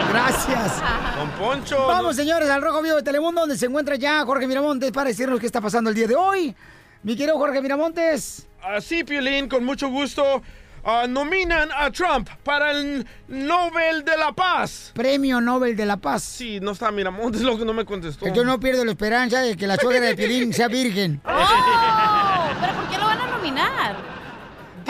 Gracias. 0.09 0.83
Don 1.17 1.31
Poncho. 1.33 1.87
Vamos, 1.87 2.17
señores, 2.17 2.49
al 2.49 2.63
Rojo 2.63 2.83
Vivo 2.83 2.97
de 2.97 3.03
Telemundo, 3.03 3.43
donde 3.43 3.57
se 3.59 3.67
encuentra 3.67 3.97
ya 3.97 4.25
Jorge 4.25 4.47
Miramontes 4.47 4.91
para 4.93 5.09
decirnos 5.11 5.39
qué 5.41 5.47
está 5.47 5.61
pasando 5.61 5.91
el 5.91 5.97
día 5.97 6.07
de 6.07 6.17
hoy. 6.17 6.55
Mi 7.03 7.17
querido 7.17 7.39
Jorge 7.39 7.61
Miramontes. 7.61 8.47
Así, 8.63 9.05
Piolín, 9.05 9.49
con 9.49 9.65
mucho 9.65 9.89
gusto. 9.89 10.43
ah, 10.85 11.07
nominan 11.09 11.69
a 11.77 11.91
Trump 11.91 12.29
para 12.43 12.71
el 12.73 13.07
Nobel 13.29 14.05
de 14.05 14.17
la 14.17 14.33
Paz. 14.33 14.91
Premio 14.95 15.41
Nobel 15.41 15.77
de 15.77 15.87
la 15.87 15.97
Paz. 15.97 16.23
Sí, 16.23 16.59
no 16.61 16.73
está 16.73 16.91
Miramontes, 16.91 17.43
lo 17.43 17.59
que 17.59 17.65
no 17.65 17.73
me 17.73 17.85
contestó. 17.85 18.25
Que 18.25 18.33
yo 18.33 18.45
no 18.45 18.59
pierdo 18.59 18.85
la 18.85 18.93
esperanza 18.93 19.41
de 19.41 19.57
que 19.57 19.67
la 19.67 19.77
suegra 19.77 20.07
de 20.07 20.17
Piolín 20.17 20.53
sea 20.53 20.69
virgen. 20.69 21.21
¡Oh! 21.27 22.49
¿Pero 22.61 22.73
por 22.75 22.89
qué 22.89 22.99
lo 22.99 23.05
van 23.05 23.21
a 23.21 23.27
nominar? 23.27 24.18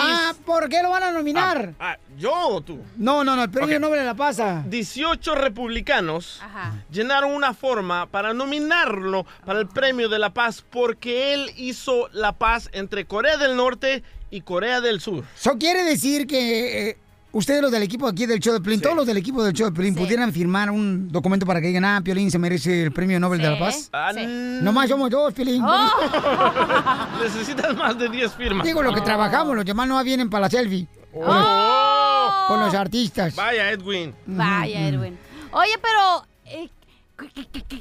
Ah, 0.01 0.35
¿por 0.45 0.69
qué 0.69 0.83
lo 0.83 0.91
van 0.91 1.03
a 1.03 1.11
nominar? 1.13 1.75
Ah, 1.79 1.97
¿Yo 2.17 2.33
o 2.33 2.61
tú? 2.61 2.81
No, 2.97 3.25
no, 3.25 3.37
no, 3.37 3.45
el 3.45 3.51
premio. 3.51 3.79
Nobel 3.81 4.01
de 4.01 4.07
la 4.07 4.15
Paz. 4.15 4.41
ah. 4.41 4.63
18 4.67 5.35
republicanos 5.35 6.41
Ajá. 6.43 6.73
llenaron 6.91 7.33
una 7.33 7.55
forma 7.55 8.07
para 8.07 8.35
nominarlo 8.35 9.27
para 9.45 9.61
el 9.61 9.69
Premio 9.69 10.09
de 10.09 10.19
la 10.19 10.31
Paz 10.31 10.65
porque 10.69 11.35
él 11.35 11.51
hizo 11.57 12.09
la 12.13 12.33
paz 12.33 12.69
entre 12.73 13.05
Corea 13.05 13.37
del 13.37 13.57
Norte 13.57 14.03
y 14.31 14.41
Corea 14.43 14.81
del 14.81 15.01
Sur. 15.01 15.25
Eso 15.37 15.57
quiere 15.59 15.85
decir 15.85 16.27
que 16.27 16.91
eh, 16.91 16.99
ustedes 17.33 17.61
los 17.63 17.71
del 17.71 17.83
equipo 17.83 18.07
aquí 18.07 18.27
del 18.27 18.41
show 18.41 18.53
de 18.55 18.61
Piolín, 18.61 18.81
todos 18.81 18.97
los 18.97 19.07
del 19.07 19.17
equipo 19.17 19.43
del 19.43 19.53
show 19.53 19.71
de 19.71 19.85
Sí. 19.85 19.93
pudieran 19.93 20.33
firmar 20.33 20.71
un 20.71 21.09
documento 21.11 21.45
para 21.47 21.61
que 21.61 21.69
digan, 21.69 21.85
ah, 21.85 22.01
Piolín 22.03 22.31
se 22.31 22.39
merece 22.39 22.83
el 22.85 22.93
premio 22.93 23.19
Nobel 23.21 23.41
de 23.41 23.51
la. 23.51 23.59
Paz. 23.59 23.89
Ah, 23.93 24.13
Nomás 24.63 24.89
somos 24.89 25.11
dos, 25.11 25.33
Piolín. 25.35 25.63
Oh. 25.65 25.91
Necesitas 27.23 27.77
más 27.77 27.99
de 27.99 28.09
10 28.09 28.33
firmas. 28.35 28.67
Digo 28.67 28.83
lo 28.83 28.93
que 28.95 29.01
trabajamos, 29.01 29.55
los 29.57 29.65
demás 29.65 29.87
no 29.89 30.03
vienen 30.05 30.29
para 30.31 30.43
la 30.43 30.51
selfie 30.51 30.87
Oh. 31.15 32.45
con 32.49 32.61
los 32.61 32.75
artistas. 32.75 33.35
Vaya, 33.35 33.71
Edwin. 33.71 34.15
Vaya, 34.27 34.89
Edwin. 34.89 35.19
Oye, 35.53 35.73
pero 35.81 36.27
eh, 36.45 36.69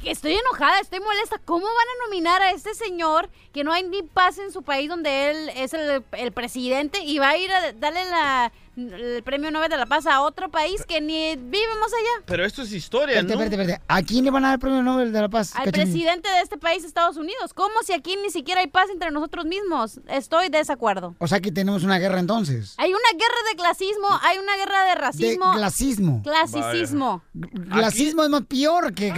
estoy 0.05 0.33
enojada, 0.33 0.79
estoy 0.79 0.99
molesta. 0.99 1.37
¿Cómo 1.45 1.65
van 1.65 1.73
a 1.75 2.05
nominar 2.07 2.41
a 2.41 2.51
este 2.51 2.73
señor 2.73 3.29
que 3.53 3.63
no 3.63 3.71
hay 3.73 3.83
ni 3.83 4.01
paz 4.01 4.37
en 4.39 4.51
su 4.51 4.63
país 4.63 4.89
donde 4.89 5.29
él 5.29 5.49
es 5.55 5.73
el, 5.73 6.03
el 6.13 6.31
presidente 6.31 7.03
y 7.03 7.19
va 7.19 7.29
a 7.29 7.37
ir 7.37 7.51
a 7.51 7.73
darle 7.73 8.05
la, 8.05 8.51
el 8.77 9.23
premio 9.23 9.49
Nobel 9.51 9.69
de 9.69 9.77
la 9.77 9.85
Paz 9.87 10.05
a 10.05 10.21
otro 10.21 10.49
país 10.49 10.85
que 10.85 11.01
ni 11.01 11.35
vivimos 11.35 11.87
allá? 11.87 12.23
Pero 12.25 12.45
esto 12.45 12.61
es 12.61 12.71
historia, 12.71 13.15
Espérate, 13.19 13.35
¿no? 13.35 13.43
espérate, 13.43 13.61
espérate. 13.63 13.83
¿A 13.87 14.01
quién 14.03 14.23
le 14.23 14.31
van 14.31 14.45
a 14.45 14.49
dar 14.49 14.55
el 14.55 14.59
premio 14.59 14.83
Nobel 14.83 15.11
de 15.11 15.21
la 15.21 15.29
Paz? 15.29 15.53
Al 15.55 15.71
presidente 15.71 16.29
de 16.29 16.41
este 16.41 16.57
país, 16.57 16.83
Estados 16.83 17.17
Unidos. 17.17 17.53
¿Cómo 17.53 17.73
si 17.83 17.93
aquí 17.93 18.15
ni 18.17 18.29
siquiera 18.29 18.61
hay 18.61 18.67
paz 18.67 18.89
entre 18.91 19.11
nosotros 19.11 19.45
mismos? 19.45 19.99
Estoy 20.07 20.49
de 20.49 20.59
desacuerdo. 20.59 21.15
O 21.19 21.27
sea 21.27 21.39
que 21.39 21.51
tenemos 21.51 21.83
una 21.83 21.97
guerra 21.99 22.19
entonces. 22.19 22.75
Hay 22.77 22.91
una 22.91 23.11
guerra 23.13 23.49
de 23.49 23.55
clasismo, 23.57 24.07
hay 24.21 24.37
una 24.37 24.55
guerra 24.55 24.83
de 24.83 24.89
De 24.89 24.95
racismo. 24.95 25.53
glacismo. 25.53 26.21
Clasicismo. 26.23 27.23
Glacismo 27.33 28.23
es 28.23 28.29
más 28.29 28.43
peor 28.45 28.93
que 28.93 29.11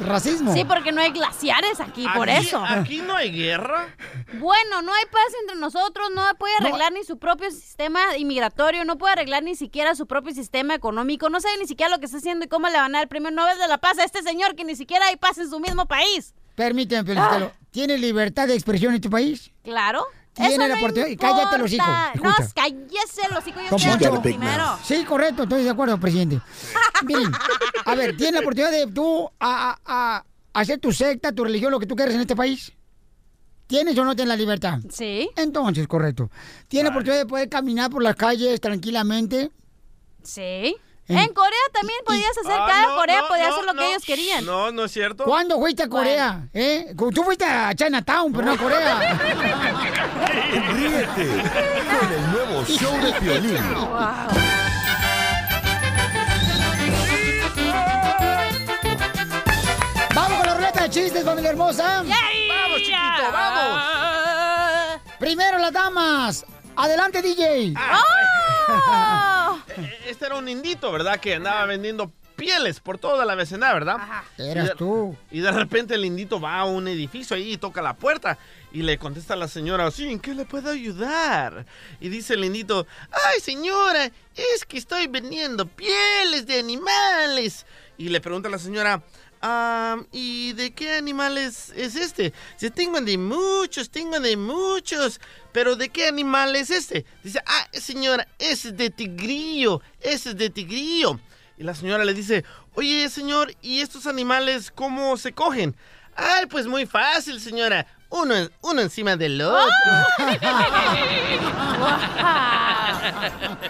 racismo. 0.00 0.52
Sí, 0.52 0.64
porque 0.64 0.92
no 0.92 1.00
hay 1.00 1.10
glaciares 1.12 1.80
aquí, 1.80 2.06
por 2.14 2.28
eso. 2.28 2.62
Aquí 2.64 2.98
no 2.98 3.16
hay 3.16 3.30
guerra. 3.32 3.88
Bueno, 4.34 4.82
no 4.82 4.92
hay 4.92 5.04
paz 5.10 5.32
entre 5.42 5.56
nosotros, 5.56 6.08
no 6.14 6.22
puede 6.38 6.54
arreglar 6.60 6.92
ni 6.92 7.04
su 7.04 7.18
propio 7.18 7.50
sistema 7.50 8.16
inmigratorio, 8.16 8.81
no 8.84 8.98
puede 8.98 9.12
arreglar 9.14 9.42
ni 9.42 9.54
siquiera 9.56 9.94
su 9.94 10.06
propio 10.06 10.32
sistema 10.34 10.74
económico, 10.74 11.28
no 11.30 11.40
sabe 11.40 11.56
ni 11.58 11.66
siquiera 11.66 11.90
lo 11.90 11.98
que 11.98 12.06
está 12.06 12.18
haciendo 12.18 12.44
y 12.44 12.48
cómo 12.48 12.68
le 12.68 12.74
van 12.78 12.94
a 12.94 12.98
dar 12.98 13.02
el 13.02 13.08
premio 13.08 13.30
Nobel 13.30 13.58
de 13.58 13.68
la 13.68 13.78
Paz 13.78 13.98
a 13.98 14.04
este 14.04 14.22
señor 14.22 14.54
que 14.56 14.64
ni 14.64 14.76
siquiera 14.76 15.06
hay 15.06 15.16
paz 15.16 15.38
en 15.38 15.48
su 15.50 15.60
mismo 15.60 15.86
país. 15.86 16.34
Permíteme, 16.54 17.04
Felicitelo. 17.04 17.52
¿Tiene 17.70 17.96
libertad 17.98 18.46
de 18.46 18.54
expresión 18.54 18.94
en 18.94 19.00
tu 19.00 19.08
país? 19.10 19.50
Claro. 19.62 20.04
Tiene 20.34 20.50
Eso 20.54 20.60
la 20.62 20.68
no 20.68 20.74
oportunidad- 20.76 21.18
cállate 21.18 21.58
los 21.58 21.72
hijos, 21.72 21.86
importa. 22.14 22.20
No, 22.22 22.30
escucha. 22.44 22.52
cállese 22.54 23.34
los 23.34 23.46
hijos, 23.46 23.82
yo 23.82 23.98
quiero 23.98 24.22
primero. 24.22 24.78
Sí, 24.82 25.04
correcto, 25.04 25.42
estoy 25.42 25.62
de 25.64 25.70
acuerdo, 25.70 25.98
presidente. 26.00 26.40
Miren, 27.04 27.30
a 27.84 27.94
ver, 27.94 28.16
¿tiene 28.16 28.32
la 28.32 28.40
oportunidad 28.40 28.70
de 28.70 28.86
tú 28.86 29.28
a, 29.38 29.76
a- 29.84 30.16
a 30.54 30.60
hacer 30.60 30.78
tu 30.78 30.90
secta, 30.92 31.32
tu 31.32 31.44
religión, 31.44 31.70
lo 31.70 31.78
que 31.80 31.86
tú 31.86 31.94
quieras 31.96 32.14
en 32.14 32.22
este 32.22 32.34
país? 32.36 32.72
¿Tienes 33.72 33.96
o 33.96 34.04
no 34.04 34.14
tienes 34.14 34.28
la 34.28 34.36
libertad? 34.36 34.80
Sí, 34.90 35.30
Entonces, 35.34 35.88
correcto. 35.88 36.30
¿Tiene 36.68 36.84
la 36.84 36.90
oportunidad 36.90 37.22
de 37.22 37.26
poder 37.26 37.48
caminar 37.48 37.88
por 37.90 38.02
las 38.02 38.14
calles 38.16 38.60
tranquilamente? 38.60 39.50
sí. 40.22 40.76
En- 41.08 41.16
En 41.18 41.32
Corea 41.34 41.58
también 41.72 41.98
podías 42.06 42.30
hacer, 42.38 42.52
Ah, 42.54 42.66
cada 42.68 42.86
no, 42.88 42.94
Corea 42.96 43.22
no, 43.22 43.28
podía 43.28 43.48
no, 43.48 43.54
hacer 43.54 43.64
lo 43.64 43.72
no. 43.72 43.80
que 43.80 43.88
ellos 43.88 44.04
querían. 44.04 44.44
No, 44.44 44.70
no 44.72 44.84
es 44.84 44.92
cierto. 44.92 45.24
¿Cuándo 45.24 45.58
fuiste 45.58 45.82
a 45.84 45.88
Corea? 45.88 46.48
¿Eh? 46.52 46.94
Tú 46.96 47.22
fuiste 47.24 47.44
a 47.46 47.74
Chinatown, 47.74 48.30
pero 48.32 48.44
no 48.44 48.52
a 48.52 48.56
Corea. 48.58 49.18
Ríete 50.74 51.26
con 51.98 52.12
el 52.12 52.30
nuevo 52.30 52.64
show 52.66 52.94
de 53.04 53.12
Piolín. 53.20 53.56
Vamos 60.14 60.38
con 60.38 60.46
la 60.46 60.54
ruleta 60.54 60.82
de 60.82 60.90
chistes, 60.90 61.24
familia 61.24 61.50
hermosa. 61.50 62.04
Vamos, 62.72 62.86
chiquito, 62.86 63.32
vamos. 63.32 65.00
Primero 65.18 65.58
las 65.58 65.72
damas. 65.72 66.44
Adelante, 66.76 67.20
DJ. 67.22 67.74
¡Oh! 67.76 69.58
Eh, 69.76 69.98
Este 70.08 70.26
era 70.26 70.36
un 70.36 70.48
indito, 70.48 70.90
¿verdad? 70.92 71.18
Que 71.18 71.34
andaba 71.34 71.64
vendiendo 71.66 72.12
pieles 72.36 72.78
por 72.80 72.98
toda 72.98 73.24
la 73.24 73.34
vecindad, 73.34 73.72
¿verdad? 73.72 73.96
Eras 74.38 74.68
de- 74.70 74.74
tú. 74.74 75.16
Y 75.30 75.40
de 75.40 75.50
repente 75.50 75.94
el 75.94 76.04
indito 76.04 76.40
va 76.40 76.58
a 76.58 76.64
un 76.64 76.88
edificio 76.88 77.36
ahí 77.36 77.52
y 77.54 77.56
toca 77.56 77.80
la 77.82 77.94
puerta. 77.94 78.38
Y 78.72 78.82
le 78.82 78.98
contesta 78.98 79.34
a 79.34 79.36
la 79.36 79.48
señora, 79.48 79.90
sí, 79.90 80.10
¿en 80.10 80.20
qué 80.20 80.34
le 80.34 80.44
puedo 80.44 80.70
ayudar? 80.70 81.64
Y 82.00 82.08
dice 82.08 82.34
el 82.34 82.44
indito, 82.44 82.86
ay 83.10 83.40
señora, 83.40 84.06
es 84.34 84.64
que 84.66 84.78
estoy 84.78 85.06
vendiendo 85.06 85.66
pieles 85.66 86.46
de 86.46 86.58
animales. 86.60 87.64
Y 87.98 88.08
le 88.08 88.20
pregunta 88.20 88.48
a 88.48 88.52
la 88.52 88.58
señora, 88.58 89.02
"Ah, 89.42 90.00
¿y 90.12 90.52
de 90.52 90.72
qué 90.72 90.94
animales 90.94 91.72
es 91.76 91.96
este? 91.96 92.32
Dice, 92.54 92.70
tengo 92.70 93.00
de 93.00 93.18
muchos, 93.18 93.90
tengo 93.90 94.20
de 94.20 94.36
muchos. 94.36 95.20
Pero 95.52 95.76
¿de 95.76 95.88
qué 95.88 96.06
animal 96.06 96.54
es 96.56 96.70
este? 96.70 97.04
Dice, 97.24 97.40
ah, 97.44 97.68
señora, 97.72 98.28
es 98.38 98.76
de 98.76 98.90
tigrillo, 98.90 99.82
es 100.00 100.24
de 100.36 100.48
tigrillo. 100.48 101.18
Y 101.58 101.64
la 101.64 101.74
señora 101.74 102.04
le 102.04 102.14
dice, 102.14 102.44
oye 102.74 103.08
señor, 103.08 103.54
¿y 103.60 103.80
estos 103.80 104.06
animales 104.06 104.70
cómo 104.70 105.16
se 105.16 105.32
cogen? 105.32 105.76
Ay, 106.14 106.46
pues 106.46 106.66
muy 106.66 106.86
fácil, 106.86 107.40
señora. 107.40 107.86
Uno, 108.12 108.34
uno 108.60 108.80
encima 108.82 109.16
del 109.16 109.40
otro. 109.40 109.58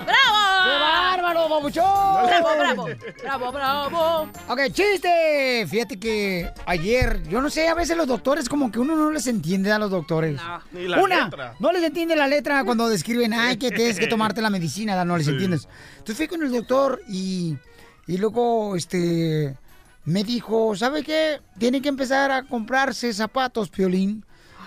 ¡Bravo! 0.05 0.65
¡Qué 0.65 0.79
bárbaro, 0.81 1.49
babuchón! 1.49 1.85
Bravo, 2.27 2.49
bravo, 2.59 2.87
bravo, 3.23 3.53
bravo. 3.53 4.29
Ok, 4.49 4.61
chiste. 4.73 5.67
Fíjate 5.69 5.99
que 5.99 6.51
ayer, 6.67 7.23
yo 7.29 7.41
no 7.41 7.51
sé, 7.51 7.69
a 7.69 7.75
veces 7.75 7.97
los 7.97 8.07
doctores 8.07 8.49
como 8.49 8.71
que 8.71 8.79
uno 8.79 8.97
no 8.97 9.11
les 9.11 9.27
entiende 9.27 9.71
a 9.73 9.79
los 9.79 9.91
doctores. 9.91 10.41
Ni 10.73 10.89
la 10.89 11.01
Una, 11.03 11.25
letra. 11.25 11.55
no 11.59 11.73
les 11.73 11.83
entiende 11.83 12.17
la 12.17 12.27
letra 12.27 12.65
cuando 12.65 12.89
describen, 12.89 13.33
ay, 13.35 13.57
que 13.57 13.71
tienes 13.71 13.99
que 13.99 14.07
tomarte 14.07 14.41
la 14.43 14.51
medicina, 14.51 15.05
no 15.05 15.17
les 15.17 15.29
entiendes. 15.29 15.69
Entonces 15.99 16.17
fui 16.17 16.27
con 16.29 16.43
el 16.43 16.51
doctor 16.53 17.01
y, 17.09 17.57
y 18.07 18.19
luego, 18.19 18.77
este, 18.77 19.57
me 20.05 20.25
dijo, 20.25 20.75
¿sabe 20.77 21.03
qué? 21.03 21.41
Tiene 21.59 21.81
que 21.81 21.89
empezar 21.89 22.31
a 22.31 22.43
comprarse 22.45 23.13
zapatos, 23.13 23.69
Piolín, 23.69 24.25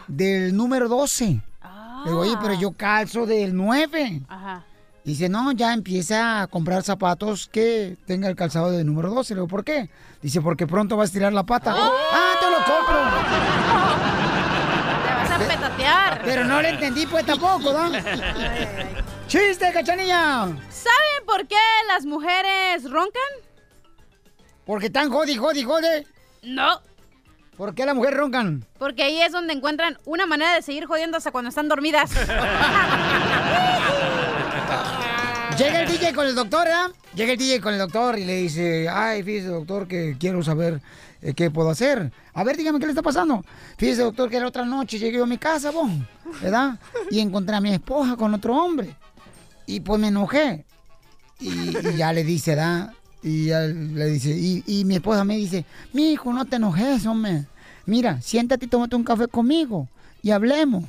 del 0.08 0.56
número 0.56 0.88
12. 0.88 1.26
Le 1.26 1.42
digo, 2.06 2.20
oye, 2.20 2.36
pero 2.42 2.54
yo 2.54 2.72
calzo 2.72 3.26
del 3.26 3.56
9. 3.56 4.22
Ajá. 4.28 4.64
Dice, 5.04 5.30
no, 5.30 5.52
ya 5.52 5.74
empieza 5.74 6.42
a 6.42 6.48
comprar 6.48 6.82
zapatos 6.82 7.48
que 7.48 7.96
tenga 8.08 8.28
el 8.28 8.36
calzado 8.36 8.72
de 8.72 8.84
número 8.84 9.12
12. 9.12 9.36
Le 9.36 9.40
digo, 9.42 9.48
¿por 9.48 9.64
qué? 9.64 9.90
Dice, 10.22 10.42
porque 10.42 10.66
pronto 10.66 10.98
vas 10.98 11.12
a 11.12 11.14
tirar 11.14 11.32
la 11.32 11.44
pata. 11.44 11.76
¡Ah, 11.78 12.34
te 12.40 12.50
lo 12.50 12.58
compro! 12.58 12.98
Te 15.04 15.14
vas 15.14 15.32
a 15.32 15.38
petatear. 15.38 16.22
Pero 16.26 16.44
no 16.46 16.62
le 16.62 16.70
entendí, 16.70 17.06
pues 17.06 17.24
tampoco, 17.24 17.72
¿no? 17.72 17.92
¡Chiste, 19.28 19.72
cachanilla! 19.72 20.48
¿Saben 20.70 21.26
por 21.28 21.48
qué 21.48 21.56
las 21.88 22.06
mujeres 22.06 22.90
roncan? 22.90 23.22
Porque 24.66 24.88
están 24.88 25.12
jodi, 25.12 25.36
jodi, 25.36 25.64
jode. 25.64 26.08
No. 26.42 26.82
¿Por 27.58 27.74
qué 27.74 27.86
las 27.86 27.96
mujeres 27.96 28.20
roncan? 28.20 28.66
Porque 28.78 29.04
ahí 29.04 29.22
es 29.22 29.32
donde 29.32 29.54
encuentran 29.54 29.98
una 30.06 30.26
manera 30.26 30.54
de 30.56 30.62
seguir 30.62 30.86
jodiendo 30.86 31.18
hasta 31.18 31.32
cuando 31.32 31.50
están 31.50 31.70
dormidas. 31.70 32.12
Llega 35.58 35.82
el 35.84 35.90
DJ 35.90 36.14
con 36.14 36.28
el 36.28 36.36
doctor, 36.36 36.66
¿verdad? 36.66 36.92
Llega 37.16 37.32
el 37.32 37.38
DJ 37.38 37.62
con 37.62 37.72
el 37.74 37.80
doctor 37.80 38.20
y 38.20 38.26
le 38.26 38.36
dice, 38.36 38.90
ay, 38.90 39.24
fíjese, 39.24 39.48
doctor, 39.48 39.88
que 39.88 40.18
quiero 40.20 40.44
saber 40.44 40.82
eh, 41.22 41.34
qué 41.34 41.50
puedo 41.50 41.70
hacer. 41.70 42.12
A 42.34 42.44
ver, 42.44 42.58
dígame 42.58 42.78
qué 42.80 42.88
le 42.88 42.92
está 42.92 43.02
pasando. 43.02 43.42
Fíjese, 43.78 44.02
doctor, 44.02 44.30
que 44.30 44.38
la 44.38 44.48
otra 44.48 44.66
noche 44.66 45.00
llegué 45.00 45.18
yo 45.18 45.24
a 45.24 45.28
mi 45.28 45.38
casa, 45.38 45.72
vos, 45.72 45.90
¿verdad? 46.42 46.78
Y 47.10 47.22
encontré 47.22 47.56
a 47.56 47.62
mi 47.62 47.72
esposa 47.74 48.18
con 48.18 48.34
otro 48.34 48.54
hombre. 48.54 48.98
Y 49.66 49.80
pues 49.80 49.98
me 49.98 50.10
enojé. 50.10 50.66
Y, 51.40 51.78
y 51.78 51.96
ya 51.96 52.12
le 52.12 52.26
dice, 52.26 52.52
¿verdad? 52.52 52.92
Y 53.26 53.48
le 53.48 54.06
dice, 54.06 54.30
y, 54.30 54.64
y 54.68 54.86
mi 54.86 54.98
esposa 54.98 55.24
me 55.24 55.36
dice, 55.36 55.66
mi 55.94 56.12
hijo, 56.12 56.32
no 56.32 56.46
te 56.46 56.58
enojes, 56.58 57.08
hombre. 57.08 57.46
Mira, 57.88 58.22
siéntate 58.22 58.66
y 58.66 58.68
tómate 58.68 58.96
un 58.96 59.04
café 59.04 59.28
conmigo 59.28 59.90
y 60.22 60.30
hablemos. 60.30 60.86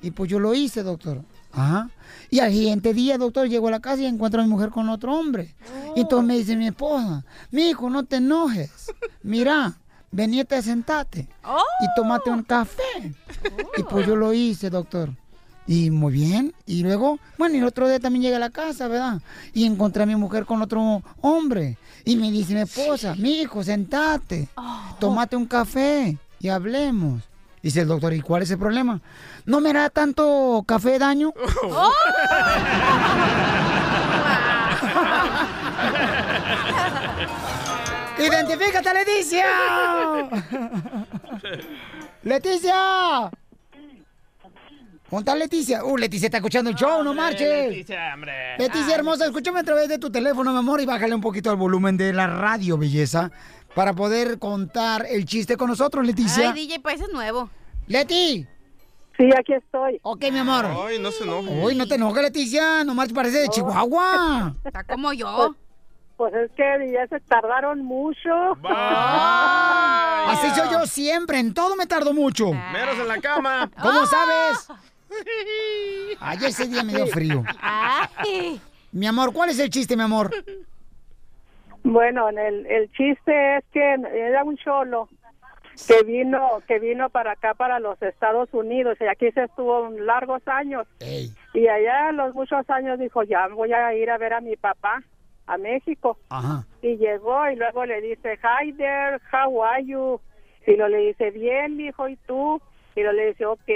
Y 0.00 0.10
pues 0.10 0.30
yo 0.30 0.38
lo 0.38 0.54
hice, 0.54 0.82
doctor. 0.82 1.20
Ajá. 1.52 1.90
Y 2.30 2.40
al 2.40 2.50
siguiente 2.50 2.94
día, 2.94 3.18
doctor, 3.18 3.46
llego 3.46 3.68
a 3.68 3.72
la 3.72 3.80
casa 3.80 4.00
y 4.00 4.06
encuentro 4.06 4.40
a 4.40 4.44
mi 4.44 4.50
mujer 4.50 4.70
con 4.70 4.88
otro 4.88 5.14
hombre. 5.14 5.54
Y 5.94 6.00
entonces 6.00 6.26
me 6.26 6.38
dice 6.38 6.56
mi 6.56 6.66
esposa, 6.66 7.26
mi 7.50 7.68
hijo, 7.68 7.90
no 7.90 8.04
te 8.04 8.16
enojes. 8.16 8.70
Mira, 9.22 9.74
venite, 10.10 10.62
sentate 10.62 11.20
y 11.20 11.86
tómate 11.94 12.30
un 12.30 12.42
café. 12.42 13.14
Y 13.76 13.82
pues 13.82 14.06
yo 14.06 14.16
lo 14.16 14.32
hice, 14.32 14.70
doctor. 14.70 15.10
Y 15.66 15.90
muy 15.90 16.12
bien. 16.12 16.54
Y 16.66 16.82
luego, 16.82 17.18
bueno, 17.38 17.56
y 17.56 17.58
el 17.58 17.64
otro 17.64 17.88
día 17.88 17.98
también 17.98 18.22
llegué 18.22 18.36
a 18.36 18.40
la 18.40 18.50
casa, 18.50 18.88
¿verdad? 18.88 19.20
Y 19.52 19.64
encontré 19.64 20.04
a 20.04 20.06
mi 20.06 20.16
mujer 20.16 20.46
con 20.46 20.62
otro 20.62 21.02
hombre. 21.20 21.76
Y 22.04 22.16
me 22.16 22.30
dice 22.30 22.54
mi 22.54 22.60
esposa, 22.60 23.14
mi 23.16 23.40
hijo, 23.40 23.64
sentate, 23.64 24.48
tómate 25.00 25.36
un 25.36 25.46
café 25.46 26.16
y 26.38 26.48
hablemos. 26.48 27.22
Dice 27.62 27.80
el 27.80 27.88
doctor, 27.88 28.14
¿y 28.14 28.20
cuál 28.20 28.42
es 28.42 28.50
el 28.50 28.58
problema? 28.58 29.00
¿No 29.44 29.60
me 29.60 29.70
hará 29.70 29.90
tanto 29.90 30.62
café 30.66 30.98
daño? 30.98 31.32
¡Identifícate, 38.18 38.94
Leticia! 38.94 39.46
¡Leticia! 42.22 43.30
¿Dónde 45.10 45.20
está 45.20 45.36
Leticia? 45.36 45.84
Uh, 45.84 45.96
Leticia 45.96 46.26
está 46.26 46.38
escuchando 46.38 46.68
el 46.68 46.76
show, 46.76 47.02
no 47.04 47.14
marches. 47.14 47.68
Leticia, 47.68 48.12
hombre. 48.12 48.56
Leticia 48.58 48.96
hermosa, 48.96 49.26
escúchame 49.26 49.60
a 49.60 49.62
través 49.62 49.88
de 49.88 49.98
tu 49.98 50.10
teléfono, 50.10 50.50
mi 50.50 50.58
amor, 50.58 50.80
y 50.80 50.86
bájale 50.86 51.14
un 51.14 51.20
poquito 51.20 51.50
al 51.50 51.56
volumen 51.56 51.96
de 51.96 52.12
la 52.12 52.26
radio, 52.26 52.76
belleza, 52.76 53.30
para 53.74 53.92
poder 53.92 54.40
contar 54.40 55.06
el 55.08 55.24
chiste 55.24 55.56
con 55.56 55.68
nosotros, 55.68 56.04
Leticia. 56.04 56.50
Ay, 56.50 56.66
DJ, 56.66 56.80
pues 56.80 57.00
es 57.00 57.08
nuevo. 57.12 57.48
¡Leti! 57.86 58.46
Sí, 59.16 59.30
aquí 59.38 59.52
estoy. 59.52 60.00
Ok, 60.02 60.24
mi 60.32 60.40
amor. 60.40 60.66
Ay, 60.66 60.98
no 60.98 61.12
se 61.12 61.22
enoje. 61.22 61.62
Uy, 61.62 61.76
no 61.76 61.86
te 61.86 61.94
enojes, 61.94 62.22
Leticia, 62.22 62.82
nomás 62.82 63.12
parece 63.12 63.38
de 63.38 63.48
Chihuahua. 63.48 64.54
Está 64.64 64.82
como 64.82 65.12
yo. 65.12 65.54
Pues 66.16 66.34
es 66.34 66.50
que 66.56 66.64
ya 66.92 67.06
se 67.08 67.20
tardaron 67.20 67.84
mucho. 67.84 68.30
Así 68.64 70.50
soy 70.50 70.68
yo 70.72 70.86
siempre, 70.86 71.38
en 71.38 71.54
todo 71.54 71.76
me 71.76 71.86
tardo 71.86 72.12
mucho. 72.12 72.52
Meros 72.72 72.98
en 72.98 73.06
la 73.06 73.20
cama. 73.20 73.70
¿Cómo 73.80 74.04
sabes? 74.06 74.68
Ay, 76.20 76.38
ese 76.46 76.66
día 76.66 76.82
me 76.82 76.94
dio 76.94 77.06
frío. 77.06 77.42
Ay. 77.60 78.60
Mi 78.92 79.06
amor, 79.06 79.32
¿cuál 79.32 79.50
es 79.50 79.58
el 79.58 79.70
chiste, 79.70 79.96
mi 79.96 80.02
amor? 80.02 80.30
Bueno, 81.82 82.28
en 82.28 82.38
el, 82.38 82.66
el 82.66 82.90
chiste 82.92 83.56
es 83.58 83.64
que 83.72 83.94
era 83.94 84.42
un 84.42 84.56
cholo 84.56 85.08
que 85.86 86.02
vino 86.04 86.62
que 86.66 86.78
vino 86.78 87.10
para 87.10 87.32
acá 87.32 87.54
para 87.54 87.78
los 87.78 88.00
Estados 88.02 88.48
Unidos 88.52 88.96
y 89.00 89.04
aquí 89.04 89.30
se 89.32 89.44
estuvo 89.44 89.90
largos 89.90 90.42
años 90.46 90.86
Ey, 91.00 91.30
y 91.52 91.68
allá 91.68 92.08
a 92.08 92.12
los 92.12 92.34
muchos 92.34 92.68
años 92.70 92.98
dijo 92.98 93.22
ya 93.24 93.46
voy 93.48 93.72
a 93.72 93.94
ir 93.94 94.10
a 94.10 94.16
ver 94.16 94.32
a 94.32 94.40
mi 94.40 94.56
papá 94.56 95.02
a 95.46 95.58
México 95.58 96.18
ajá. 96.30 96.64
y 96.80 96.96
llegó 96.96 97.50
y 97.50 97.56
luego 97.56 97.84
le 97.84 98.00
dice 98.00 98.38
hi 98.42 98.72
there 98.72 99.20
how 99.32 99.62
are 99.62 99.84
you 99.84 100.18
y 100.66 100.76
lo 100.76 100.88
le 100.88 100.98
dice 100.98 101.30
bien 101.30 101.78
hijo 101.78 102.08
y 102.08 102.16
tú 102.26 102.60
y 102.96 103.02
lo 103.02 103.12
le 103.12 103.26
dice 103.26 103.44
ok 103.46 103.68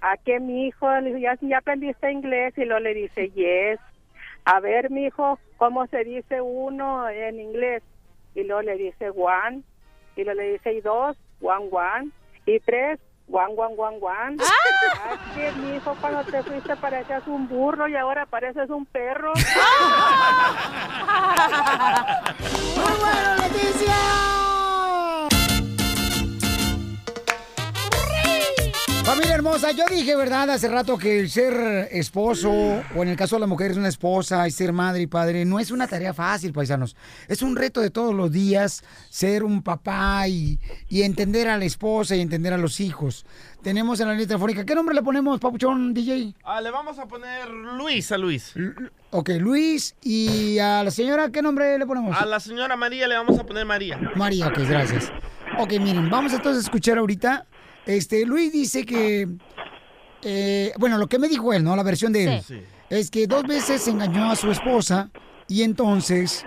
a 0.00 0.16
qué 0.16 0.40
mi 0.40 0.66
hijo 0.66 0.90
le 1.00 1.10
dice 1.10 1.20
ya, 1.20 1.38
ya 1.40 1.58
aprendiste 1.58 2.10
inglés. 2.10 2.56
Y 2.56 2.64
lo 2.64 2.80
le 2.80 2.94
dice 2.94 3.28
yes. 3.30 3.78
A 4.44 4.58
ver 4.60 4.90
mi 4.90 5.04
hijo 5.04 5.38
cómo 5.58 5.86
se 5.86 6.02
dice 6.04 6.40
uno 6.40 7.08
en 7.08 7.38
inglés 7.38 7.82
y 8.34 8.44
luego 8.44 8.62
le 8.62 8.76
dice 8.76 9.10
one. 9.10 9.62
Y 10.16 10.24
luego 10.24 10.40
le 10.40 10.52
dice 10.52 10.72
y 10.72 10.80
dos 10.80 11.16
one 11.42 11.68
one. 11.70 12.10
Y 12.46 12.58
tres 12.60 12.98
one 13.28 13.52
one 13.56 13.74
one 13.76 13.98
one. 14.00 14.38
Ah, 14.40 15.16
que 15.34 15.52
mi 15.52 15.76
hijo 15.76 15.94
cuando 16.00 16.24
te 16.24 16.42
fuiste 16.42 16.74
parecías 16.76 17.26
un 17.26 17.46
burro 17.48 17.86
y 17.88 17.96
ahora 17.96 18.24
pareces 18.26 18.70
un 18.70 18.86
perro. 18.86 19.34
¡Muy 22.76 22.94
bueno, 23.00 23.36
Leticia! 23.36 24.51
Familia 29.12 29.34
hermosa, 29.34 29.72
yo 29.72 29.84
dije, 29.90 30.16
¿verdad? 30.16 30.48
Hace 30.48 30.68
rato 30.68 30.96
que 30.96 31.20
el 31.20 31.28
ser 31.28 31.86
esposo, 31.92 32.50
o 32.50 33.02
en 33.02 33.08
el 33.08 33.16
caso 33.16 33.36
de 33.36 33.40
la 33.40 33.46
mujer 33.46 33.72
es 33.72 33.76
una 33.76 33.88
esposa, 33.88 34.48
y 34.48 34.50
ser 34.50 34.72
madre 34.72 35.02
y 35.02 35.06
padre, 35.06 35.44
no 35.44 35.60
es 35.60 35.70
una 35.70 35.86
tarea 35.86 36.14
fácil, 36.14 36.54
paisanos. 36.54 36.96
Es 37.28 37.42
un 37.42 37.54
reto 37.54 37.82
de 37.82 37.90
todos 37.90 38.14
los 38.14 38.32
días 38.32 38.82
ser 39.10 39.44
un 39.44 39.62
papá 39.62 40.26
y, 40.28 40.58
y 40.88 41.02
entender 41.02 41.48
a 41.48 41.58
la 41.58 41.66
esposa 41.66 42.16
y 42.16 42.22
entender 42.22 42.54
a 42.54 42.56
los 42.56 42.80
hijos. 42.80 43.26
Tenemos 43.62 44.00
en 44.00 44.06
la 44.06 44.14
línea 44.14 44.28
telefónica, 44.28 44.64
¿qué 44.64 44.74
nombre 44.74 44.94
le 44.94 45.02
ponemos, 45.02 45.38
papuchón, 45.40 45.92
DJ? 45.92 46.34
Ah, 46.42 46.62
le 46.62 46.70
vamos 46.70 46.98
a 46.98 47.04
poner 47.04 47.50
Luis 47.50 48.10
a 48.12 48.16
Luis. 48.16 48.54
Ok, 49.10 49.28
Luis. 49.38 49.94
¿Y 50.00 50.58
a 50.58 50.82
la 50.82 50.90
señora 50.90 51.28
qué 51.28 51.42
nombre 51.42 51.78
le 51.78 51.84
ponemos? 51.84 52.16
A 52.16 52.24
la 52.24 52.40
señora 52.40 52.76
María 52.76 53.06
le 53.06 53.16
vamos 53.16 53.38
a 53.38 53.44
poner 53.44 53.66
María. 53.66 54.00
María, 54.16 54.46
ok, 54.46 54.60
gracias. 54.60 55.12
Ok, 55.58 55.72
miren, 55.72 56.08
vamos 56.08 56.32
entonces 56.32 56.64
a 56.64 56.66
escuchar 56.66 56.96
ahorita. 56.96 57.46
Este, 57.86 58.24
Luis 58.26 58.52
dice 58.52 58.84
que. 58.84 59.28
eh, 60.22 60.72
bueno, 60.78 60.98
lo 60.98 61.08
que 61.08 61.18
me 61.18 61.28
dijo 61.28 61.52
él, 61.52 61.64
¿no? 61.64 61.74
La 61.76 61.82
versión 61.82 62.12
de 62.12 62.24
él. 62.36 62.42
Sí. 62.46 62.60
Es 62.90 63.10
que 63.10 63.26
dos 63.26 63.44
veces 63.44 63.86
engañó 63.88 64.30
a 64.30 64.36
su 64.36 64.50
esposa 64.50 65.10
y 65.48 65.62
entonces. 65.62 66.44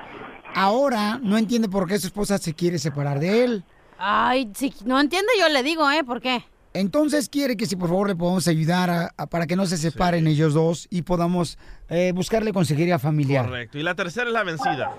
Ahora 0.58 1.20
no 1.22 1.38
entiende 1.38 1.68
por 1.68 1.86
qué 1.86 2.00
su 2.00 2.08
esposa 2.08 2.38
se 2.38 2.54
quiere 2.54 2.80
separar 2.80 3.20
de 3.20 3.44
él. 3.44 3.64
Ay, 3.98 4.50
si 4.56 4.74
no 4.86 5.00
entiende, 5.02 5.28
yo 5.38 5.50
le 5.50 5.64
digo, 5.64 5.90
¿eh? 5.92 6.04
¿Por 6.06 6.22
qué? 6.22 6.46
Entonces 6.74 7.28
quiere 7.28 7.58
que 7.58 7.66
si 7.66 7.76
por 7.76 7.90
favor 7.90 8.08
le 8.08 8.16
podamos 8.16 8.48
ayudar 8.48 8.90
a- 8.90 9.12
a- 9.18 9.28
para 9.28 9.48
que 9.48 9.56
no 9.58 9.66
se 9.66 9.78
separen 9.78 10.28
ellos 10.28 10.54
dos 10.54 10.88
y 10.90 11.02
podamos 11.02 11.58
eh, 11.90 12.14
buscarle 12.16 12.54
consejería 12.54 12.98
familiar. 13.00 13.46
Correcto. 13.46 13.78
Y 13.78 13.84
la 13.84 13.96
tercera 13.96 14.28
es 14.28 14.34
la 14.34 14.44
vencida. 14.44 14.98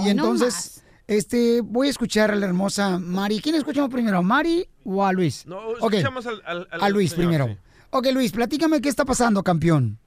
Y, 0.00 0.06
y 0.06 0.08
entonces, 0.10 0.84
este, 1.08 1.60
voy 1.62 1.88
a 1.88 1.90
escuchar 1.90 2.30
a 2.30 2.36
la 2.36 2.46
hermosa 2.46 2.98
Mari. 3.00 3.40
¿Quién 3.40 3.56
escuchamos 3.56 3.90
primero, 3.90 4.18
a 4.18 4.22
Mari 4.22 4.68
o 4.84 5.04
a 5.04 5.12
Luis? 5.12 5.44
No, 5.46 5.72
escuchamos 5.72 6.26
al, 6.26 6.40
al- 6.46 6.68
al 6.70 6.80
a 6.82 6.88
Luis 6.90 7.10
señor, 7.10 7.26
primero. 7.28 7.46
sí. 7.48 7.58
Ok, 7.90 8.06
Luis, 8.12 8.30
platícame 8.32 8.80
qué 8.80 8.88
está 8.90 9.04
pasando, 9.04 9.42
campeón. 9.42 9.98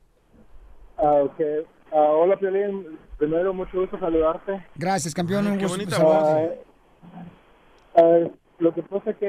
Ah, 0.97 1.23
ok. 1.23 1.41
Ah, 1.91 2.11
hola, 2.11 2.37
Piolín. 2.37 2.97
Primero, 3.17 3.53
mucho 3.53 3.79
gusto 3.81 3.99
saludarte. 3.99 4.63
Gracias, 4.75 5.13
campeón. 5.13 5.45
Ay, 5.47 5.51
un 5.53 5.57
qué 5.57 5.63
gusto 5.65 5.77
bonita 5.77 5.95
saludarte. 5.97 6.61
Ah, 7.95 8.01
ah, 8.01 8.19
lo 8.59 8.73
que 8.73 8.83
pasa 8.83 9.09
es 9.09 9.17
que 9.17 9.27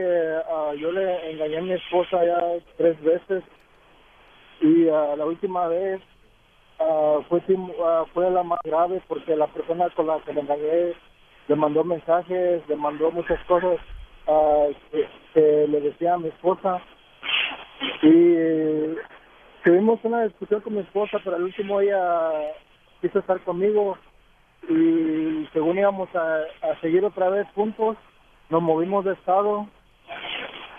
ah, 0.50 0.72
yo 0.78 0.92
le 0.92 1.32
engañé 1.32 1.58
a 1.58 1.62
mi 1.62 1.72
esposa 1.72 2.24
ya 2.24 2.38
tres 2.76 3.02
veces 3.02 3.42
y 4.60 4.88
ah, 4.88 5.16
la 5.16 5.24
última 5.24 5.66
vez 5.68 6.00
ah, 6.78 7.18
fue, 7.30 7.42
ah, 7.82 8.04
fue 8.12 8.30
la 8.30 8.42
más 8.42 8.58
grave 8.64 9.02
porque 9.08 9.34
la 9.34 9.46
persona 9.52 9.88
con 9.96 10.06
la 10.06 10.20
que 10.24 10.34
le 10.34 10.40
engañé 10.42 10.92
le 11.48 11.56
mandó 11.56 11.84
mensajes, 11.84 12.66
le 12.68 12.76
mandó 12.76 13.10
muchas 13.10 13.42
cosas 13.44 13.78
ah, 14.28 14.66
que, 14.90 15.08
que 15.34 15.66
le 15.68 15.80
decía 15.80 16.14
a 16.14 16.18
mi 16.18 16.28
esposa 16.28 16.80
y 18.02 18.94
tuvimos 19.64 20.00
una 20.04 20.24
discusión 20.24 20.60
con 20.60 20.74
mi 20.74 20.80
esposa, 20.80 21.18
pero 21.22 21.36
al 21.36 21.42
último 21.44 21.80
ella 21.80 22.30
quiso 23.00 23.18
estar 23.18 23.40
conmigo 23.40 23.96
y 24.68 25.48
según 25.52 25.78
íbamos 25.78 26.08
a, 26.14 26.42
a 26.62 26.80
seguir 26.80 27.04
otra 27.04 27.28
vez 27.28 27.46
juntos, 27.54 27.96
nos 28.48 28.62
movimos 28.62 29.04
de 29.04 29.12
estado 29.12 29.66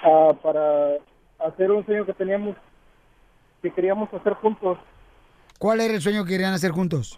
ah, 0.04 0.34
para 0.42 0.94
hacer 1.40 1.72
un 1.72 1.86
sueño 1.86 2.06
que 2.06 2.14
teníamos, 2.14 2.56
que 3.62 3.72
queríamos 3.72 4.14
hacer 4.14 4.34
juntos, 4.36 4.78
¿Cuál 5.60 5.80
era 5.80 5.94
el 5.94 6.02
sueño 6.02 6.26
que 6.26 6.32
querían 6.32 6.54
hacer 6.54 6.72
juntos? 6.72 7.18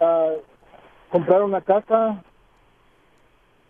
ah, 0.00 0.32
comprar 1.12 1.42
una 1.42 1.60
casa, 1.60 2.24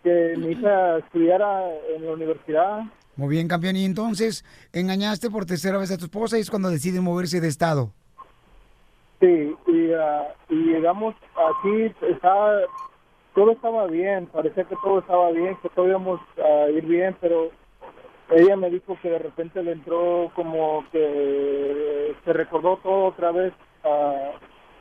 que 0.01 0.35
mi 0.37 0.53
hija 0.53 0.97
estudiara 0.97 1.69
en 1.95 2.05
la 2.05 2.13
universidad. 2.13 2.83
Muy 3.15 3.29
bien, 3.29 3.47
campeón. 3.47 3.75
Y 3.75 3.85
entonces 3.85 4.43
engañaste 4.71 5.29
por 5.29 5.45
tercera 5.45 5.77
vez 5.77 5.91
a 5.91 5.97
tu 5.97 6.05
esposa 6.05 6.37
y 6.37 6.41
es 6.41 6.49
cuando 6.49 6.69
deciden 6.69 7.03
moverse 7.03 7.41
de 7.41 7.49
estado. 7.49 7.91
Sí, 9.19 9.55
y, 9.67 9.91
ah, 9.93 10.33
y 10.49 10.55
llegamos 10.55 11.15
aquí, 11.51 11.93
estaba, 12.09 12.59
todo 13.35 13.51
estaba 13.51 13.87
bien, 13.87 14.25
parecía 14.27 14.63
que 14.63 14.75
todo 14.83 14.99
estaba 14.99 15.31
bien, 15.31 15.55
que 15.61 15.69
todo 15.69 15.87
íbamos 15.87 16.19
a 16.37 16.69
ir 16.69 16.85
bien, 16.85 17.15
pero 17.21 17.51
ella 18.31 18.55
me 18.55 18.69
dijo 18.69 18.97
que 19.01 19.09
de 19.09 19.19
repente 19.19 19.63
le 19.63 19.73
entró 19.73 20.31
como 20.35 20.83
que 20.91 22.15
se 22.25 22.33
recordó 22.33 22.77
todo 22.77 23.05
otra 23.05 23.31
vez. 23.31 23.53
ah, 23.83 24.31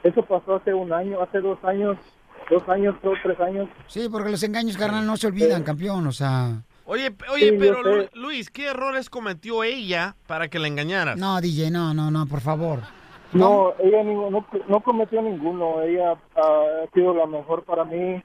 eso 0.03 0.23
pasó 0.23 0.57
hace 0.57 0.75
un 0.75 0.93
año, 0.93 1.23
hace 1.23 1.41
dos 1.41 1.63
años, 1.63 1.97
dos 2.53 2.69
años, 2.69 2.95
dos, 3.03 3.19
tres 3.23 3.39
años. 3.41 3.69
Sí, 3.87 4.09
porque 4.11 4.31
los 4.31 4.43
engaños, 4.43 4.77
carnal, 4.77 5.07
no 5.07 5.17
se 5.17 5.27
olvidan, 5.27 5.63
campeón. 5.63 6.07
O 6.07 6.13
sea, 6.13 6.63
Oye, 6.85 7.15
oye, 7.33 7.51
Sí, 7.51 7.57
pero 7.59 7.81
Luis, 8.15 8.51
¿qué 8.51 8.67
errores 8.67 9.09
cometió 9.09 9.63
ella 9.65 10.17
para 10.27 10.49
que 10.49 10.59
la 10.59 10.69
engañaras? 10.69 11.17
no, 11.17 11.41
DJ, 11.41 11.71
no, 11.71 11.95
no, 11.95 12.11
no, 12.11 12.27
por 12.27 12.41
favor. 12.41 12.81
No, 13.33 13.73
ella 13.79 14.03
no, 14.03 14.45
no 14.69 14.81
cometió 14.81 15.23
ninguno, 15.23 15.81
ella 15.83 16.19
ah, 16.37 16.65
ha 16.85 16.95
sido 16.95 17.15
la 17.15 17.27
mejor 17.27 17.65
para 17.65 17.85
mí. 17.85 18.23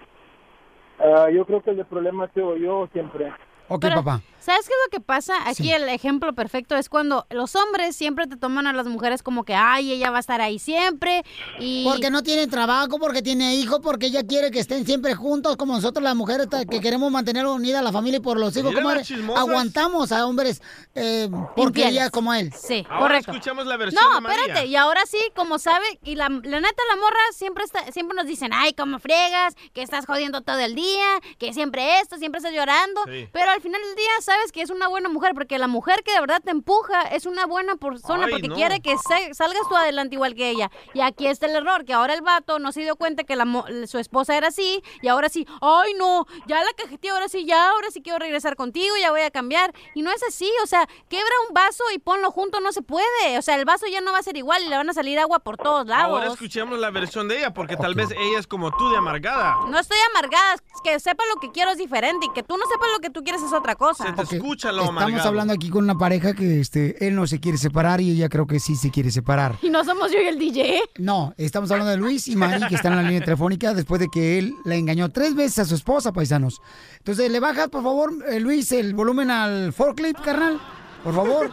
Ah, 1.00 1.30
yo 1.34 1.46
creo 1.46 1.62
que 1.62 1.72
el 1.72 1.86
problema 1.86 2.26
ha 2.26 2.34
sido 2.34 2.58
yo 2.58 2.90
siempre. 2.92 3.32
Ok, 3.70 3.82
Pero, 3.82 3.96
papá. 3.96 4.22
¿Sabes 4.48 4.66
qué 4.66 4.72
es 4.74 4.80
lo 4.86 4.92
que 4.92 5.00
pasa? 5.02 5.34
Aquí 5.50 5.74
el 5.74 5.90
ejemplo 5.90 6.34
perfecto 6.34 6.78
es 6.78 6.88
cuando 6.88 7.28
los 7.32 7.54
hombres 7.58 7.98
siempre 7.98 8.28
te 8.28 8.38
toman 8.38 8.66
a 8.66 8.72
las 8.72 8.86
mujeres 8.88 9.22
como 9.22 9.44
que, 9.44 9.54
ay, 9.54 9.92
ella 9.92 10.10
va 10.10 10.18
a 10.18 10.20
estar 10.22 10.40
ahí 10.40 10.58
siempre. 10.58 11.24
Y... 11.60 11.84
Porque 11.84 12.10
no 12.10 12.24
tiene 12.24 12.48
trabajo, 12.48 12.98
porque 12.98 13.22
tiene 13.22 13.56
hijos, 13.56 13.82
porque 13.84 14.06
ella 14.06 14.24
quiere 14.26 14.50
que 14.50 14.60
estén 14.60 14.86
siempre 14.86 15.16
juntos, 15.16 15.58
como 15.58 15.74
nosotros 15.74 16.02
las 16.02 16.16
mujeres 16.16 16.48
que 16.70 16.80
queremos 16.80 17.12
mantener 17.12 17.46
unida 17.46 17.82
la 17.82 17.92
familia 17.92 18.20
y 18.20 18.22
por 18.22 18.40
los 18.40 18.56
hijos. 18.56 18.74
Como. 18.74 19.38
Aguantamos 19.38 20.14
a 20.14 20.26
hombres 20.26 20.62
eh, 20.96 21.30
porquerías 21.54 22.10
como 22.10 22.34
él. 22.34 22.54
Sí, 22.54 22.86
Ahora 22.90 23.00
correcto. 23.02 23.32
escuchamos 23.32 23.66
la 23.66 23.76
versión 23.76 24.02
No, 24.02 24.16
de 24.16 24.22
María. 24.22 24.40
espérate, 24.44 24.66
y 24.68 24.76
ahora 24.78 25.02
sí, 25.06 25.20
como 25.36 25.60
sabe, 25.60 25.86
y 26.06 26.16
la, 26.16 26.30
la 26.30 26.62
neta, 26.62 26.84
la 26.90 26.96
morra 26.96 27.20
siempre 27.34 27.66
está, 27.66 27.92
siempre 27.92 28.16
nos 28.16 28.26
dicen, 28.28 28.52
ay, 28.54 28.72
cómo 28.74 28.98
friegas, 29.00 29.56
que 29.74 29.82
estás 29.82 30.06
jodiendo 30.06 30.40
todo 30.40 30.60
el 30.60 30.74
día, 30.74 31.20
que 31.38 31.52
siempre 31.54 32.00
esto, 32.00 32.18
siempre 32.18 32.38
estás 32.38 32.54
llorando, 32.54 33.02
Sí. 33.08 33.28
pero 33.34 33.52
al 33.52 33.62
final 33.62 33.82
del 33.82 33.96
día 33.96 34.10
sabes 34.22 34.37
que 34.52 34.62
es 34.62 34.69
una 34.69 34.88
buena 34.88 35.10
mujer, 35.10 35.34
porque 35.34 35.58
la 35.58 35.67
mujer 35.67 36.04
que 36.04 36.12
de 36.13 36.19
verdad 36.19 36.41
te 36.43 36.52
empuja 36.52 37.02
es 37.04 37.26
una 37.26 37.45
buena 37.45 37.76
persona, 37.76 38.26
Ay, 38.26 38.32
porque 38.32 38.47
no. 38.47 38.56
quiere 38.56 38.80
que 38.82 38.95
se- 38.97 39.34
salgas 39.34 39.67
tú 39.69 39.76
adelante 39.76 40.15
igual 40.15 40.36
que 40.36 40.50
ella, 40.50 40.71
y 40.93 41.02
aquí 41.02 41.28
está 41.28 41.45
el 41.47 41.56
error, 41.56 41.86
que 41.86 41.93
ahora 41.93 42.13
el 42.13 42.21
vato 42.21 42.60
no 42.60 42.71
se 42.71 42.82
dio 42.82 42.95
cuenta 42.95 43.23
que 43.23 43.36
la, 43.36 43.45
mo- 43.45 43.65
su 43.88 43.97
esposa 43.97 44.36
era 44.38 44.47
así, 44.50 44.84
y 45.02 45.08
ahora 45.08 45.30
sí, 45.30 45.45
ay, 45.62 45.93
no, 45.95 46.26
ya 46.47 46.63
la 46.63 46.71
cajeteé, 46.78 47.10
ahora 47.12 47.28
sí, 47.30 47.45
ya, 47.45 47.69
ahora 47.71 47.89
sí 47.91 48.02
quiero 48.02 48.19
regresar 48.19 48.56
contigo, 48.56 48.95
ya 49.00 49.12
voy 49.12 49.21
a 49.21 49.32
cambiar, 49.32 49.73
y 49.95 50.02
no 50.02 50.12
es 50.12 50.23
así, 50.23 50.50
o 50.63 50.67
sea, 50.67 50.88
quebra 51.10 51.34
un 51.47 51.54
vaso 51.54 51.84
y 51.93 52.00
ponlo 52.00 52.32
junto, 52.32 52.60
no 52.60 52.71
se 52.71 52.82
puede, 52.82 53.38
o 53.38 53.41
sea, 53.41 53.56
el 53.56 53.65
vaso 53.65 53.86
ya 53.88 54.02
no 54.02 54.12
va 54.12 54.19
a 54.19 54.23
ser 54.23 54.38
igual 54.38 54.63
y 54.63 54.69
le 54.69 54.78
van 54.78 54.89
a 54.89 54.93
salir 54.93 55.19
agua 55.19 55.39
por 55.39 55.58
todos 55.58 55.86
lados. 55.88 56.12
Ahora 56.12 56.28
escuchemos 56.28 56.78
la 56.80 56.91
versión 56.91 57.28
de 57.28 57.38
ella, 57.39 57.54
porque 57.54 57.78
tal 57.78 57.95
vez 57.95 58.10
ella 58.12 58.39
es 58.39 58.47
como 58.47 58.71
tú 58.76 58.89
de 58.89 58.97
amargada. 58.97 59.58
No 59.67 59.80
estoy 59.80 59.97
amargada, 60.12 60.54
es 60.56 60.62
que 60.84 61.00
sepa 61.00 61.23
lo 61.34 61.39
que 61.39 61.52
quiero 61.52 61.71
es 61.71 61.78
diferente 61.78 62.26
y 62.28 62.34
que 62.34 62.43
tú 62.43 62.58
no 62.58 62.65
sepas 62.67 62.89
lo 62.93 63.00
que 63.00 63.10
tú 63.10 63.23
quieres 63.23 63.41
es 63.41 63.54
otra 63.54 63.76
cosa. 63.76 64.04
Se 64.06 64.13
te 64.26 64.36
escucha 64.38 64.72
lo 64.72 64.82
Estamos 64.84 65.02
amargado. 65.04 65.28
hablando 65.30 65.54
aquí 65.54 65.70
con 65.70 65.84
una 65.84 65.98
pareja 65.98 66.34
que 66.34 66.60
este, 66.60 67.08
él 67.08 67.16
no 67.16 67.28
se 67.28 67.40
quiere 67.40 67.58
separar 67.58 68.02
y 68.02 68.12
ella 68.12 68.30
creo 68.30 68.48
que 68.48 68.60
sí 68.60 68.76
se 68.76 68.92
quiere 68.92 69.12
separar. 69.12 69.56
Y 69.62 69.70
no 69.70 69.84
somos 69.84 70.12
yo 70.12 70.20
y 70.22 70.26
el 70.28 70.38
DJ. 70.40 70.80
No, 70.98 71.34
estamos 71.38 71.70
hablando 71.72 71.92
de 71.92 71.98
Luis 71.98 72.28
y 72.28 72.36
Mari 72.36 72.66
que 72.68 72.76
están 72.76 72.94
en 72.94 72.98
la 73.04 73.04
línea 73.10 73.24
telefónica 73.24 73.74
después 73.74 74.00
de 74.00 74.08
que 74.10 74.38
él 74.40 74.54
le 74.66 74.78
engañó 74.78 75.10
tres 75.10 75.36
veces 75.36 75.60
a 75.60 75.66
su 75.66 75.76
esposa, 75.76 76.12
paisanos. 76.12 76.62
Entonces, 77.00 77.32
¿le 77.32 77.40
bajas, 77.40 77.70
por 77.70 77.84
favor, 77.84 78.12
eh, 78.30 78.40
Luis, 78.40 78.72
el 78.72 78.94
volumen 78.94 79.30
al 79.32 79.74
forklift, 79.74 80.22
carnal? 80.22 80.60
Por 81.04 81.14
favor. 81.16 81.52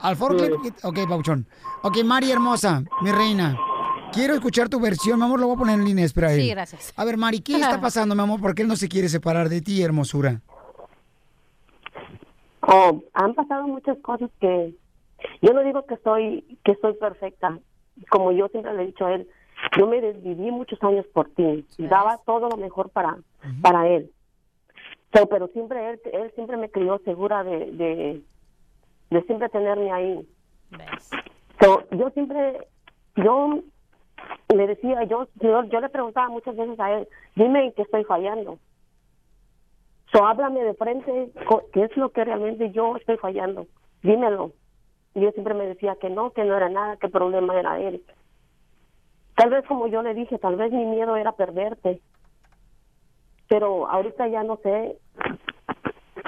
al 0.00 0.16
forklift. 0.16 0.84
Ok, 0.84 0.98
Pauchón. 1.08 1.46
Ok, 1.82 2.02
Mari 2.04 2.30
hermosa, 2.30 2.82
mi 3.02 3.12
reina. 3.12 3.56
Quiero 4.12 4.34
escuchar 4.34 4.68
tu 4.70 4.80
versión, 4.80 5.18
mi 5.18 5.26
amor, 5.26 5.38
lo 5.38 5.46
voy 5.48 5.56
a 5.56 5.58
poner 5.58 5.78
en 5.78 5.84
línea, 5.84 6.04
espera 6.04 6.32
él. 6.32 6.40
Sí, 6.40 6.48
gracias. 6.48 6.92
A 6.96 7.04
ver, 7.04 7.16
Mari, 7.18 7.40
¿qué 7.40 7.54
está 7.56 7.78
pasando, 7.80 8.14
mi 8.14 8.22
amor? 8.22 8.40
¿Por 8.40 8.54
qué 8.54 8.62
él 8.62 8.68
no 8.68 8.76
se 8.76 8.88
quiere 8.88 9.08
separar 9.08 9.48
de 9.48 9.60
ti, 9.60 9.82
hermosura? 9.82 10.40
Oh, 12.70 13.02
han 13.14 13.34
pasado 13.34 13.66
muchas 13.66 13.96
cosas 14.00 14.30
que 14.40 14.74
yo 15.40 15.52
no 15.54 15.62
digo 15.62 15.86
que 15.86 15.96
soy 16.04 16.58
que 16.64 16.74
soy 16.82 16.92
perfecta, 16.94 17.58
como 18.10 18.30
yo 18.32 18.48
siempre 18.48 18.74
le 18.74 18.82
he 18.82 18.86
dicho 18.86 19.06
a 19.06 19.14
él, 19.14 19.26
yo 19.78 19.86
me 19.86 20.02
desviví 20.02 20.50
muchos 20.50 20.78
años 20.82 21.06
por 21.14 21.30
ti, 21.30 21.64
daba 21.78 22.18
todo 22.26 22.50
lo 22.50 22.58
mejor 22.58 22.90
para 22.90 23.16
para 23.62 23.88
él. 23.88 24.12
So, 25.14 25.26
pero 25.30 25.48
siempre 25.48 25.88
él, 25.88 26.00
él 26.12 26.30
siempre 26.34 26.58
me 26.58 26.70
crió 26.70 27.00
segura 27.06 27.42
de, 27.42 27.70
de 27.72 28.22
de 29.08 29.22
siempre 29.22 29.48
tenerme 29.48 29.90
ahí. 29.90 30.28
So, 31.62 31.84
yo 31.92 32.10
siempre 32.10 32.68
yo 33.16 33.60
le 34.54 34.66
decía, 34.66 35.04
yo, 35.04 35.26
yo 35.36 35.64
yo 35.64 35.80
le 35.80 35.88
preguntaba 35.88 36.28
muchas 36.28 36.54
veces 36.54 36.78
a 36.78 36.98
él, 36.98 37.08
dime 37.34 37.64
en 37.64 37.72
qué 37.72 37.80
estoy 37.80 38.04
fallando. 38.04 38.58
So, 40.12 40.24
háblame 40.24 40.62
de 40.62 40.74
frente, 40.74 41.30
¿qué 41.72 41.84
es 41.84 41.96
lo 41.96 42.10
que 42.10 42.24
realmente 42.24 42.70
yo 42.70 42.96
estoy 42.96 43.18
fallando? 43.18 43.66
Dímelo. 44.02 44.52
Y 45.14 45.20
yo 45.20 45.30
siempre 45.32 45.54
me 45.54 45.66
decía 45.66 45.96
que 46.00 46.08
no, 46.08 46.30
que 46.30 46.44
no 46.44 46.56
era 46.56 46.68
nada, 46.68 46.96
que 46.96 47.06
el 47.06 47.12
problema 47.12 47.58
era 47.58 47.78
él. 47.80 48.02
Tal 49.36 49.50
vez 49.50 49.64
como 49.66 49.86
yo 49.86 50.02
le 50.02 50.14
dije, 50.14 50.38
tal 50.38 50.56
vez 50.56 50.72
mi 50.72 50.84
miedo 50.84 51.16
era 51.16 51.32
perderte. 51.32 52.00
Pero 53.48 53.88
ahorita 53.88 54.28
ya 54.28 54.42
no 54.42 54.58
sé. 54.62 54.98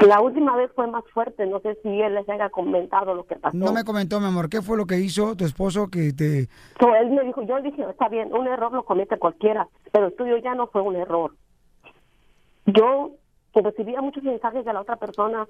La 0.06 0.20
última 0.20 0.56
vez 0.56 0.70
fue 0.74 0.86
más 0.86 1.04
fuerte, 1.12 1.46
no 1.46 1.60
sé 1.60 1.76
si 1.82 1.88
él 2.00 2.14
les 2.14 2.28
haya 2.28 2.48
comentado 2.50 3.14
lo 3.14 3.24
que 3.24 3.36
pasó. 3.36 3.56
No 3.56 3.72
me 3.72 3.84
comentó, 3.84 4.20
mi 4.20 4.26
amor, 4.26 4.48
¿qué 4.48 4.62
fue 4.62 4.76
lo 4.76 4.86
que 4.86 4.98
hizo 4.98 5.36
tu 5.36 5.44
esposo 5.44 5.88
que 5.88 6.12
te... 6.12 6.46
So, 6.78 6.94
él 6.94 7.10
me 7.10 7.24
dijo, 7.24 7.42
yo 7.42 7.60
dije, 7.60 7.82
está 7.90 8.08
bien, 8.08 8.32
un 8.32 8.46
error 8.46 8.72
lo 8.72 8.84
comete 8.84 9.18
cualquiera, 9.18 9.68
pero 9.92 10.06
el 10.06 10.16
tuyo 10.16 10.38
ya 10.38 10.54
no 10.54 10.68
fue 10.68 10.80
un 10.80 10.96
error. 10.96 11.34
Yo 12.66 13.10
que 13.52 13.60
recibía 13.62 14.00
muchos 14.00 14.22
mensajes 14.22 14.64
de 14.64 14.72
la 14.72 14.80
otra 14.80 14.96
persona, 14.96 15.46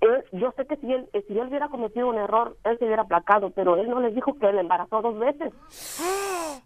él- 0.00 0.24
yo 0.32 0.52
sé 0.56 0.66
que 0.66 0.76
si 0.76 0.92
él, 0.92 1.08
eh, 1.12 1.24
si 1.26 1.38
él 1.38 1.48
hubiera 1.48 1.68
cometido 1.68 2.08
un 2.08 2.18
error, 2.18 2.56
él 2.64 2.78
se 2.78 2.84
hubiera 2.84 3.02
aplacado, 3.02 3.50
pero 3.50 3.76
él 3.76 3.88
no 3.88 4.00
les 4.00 4.14
dijo 4.14 4.34
que 4.38 4.52
le 4.52 4.60
embarazó 4.60 5.00
dos 5.02 5.18
veces. 5.18 5.52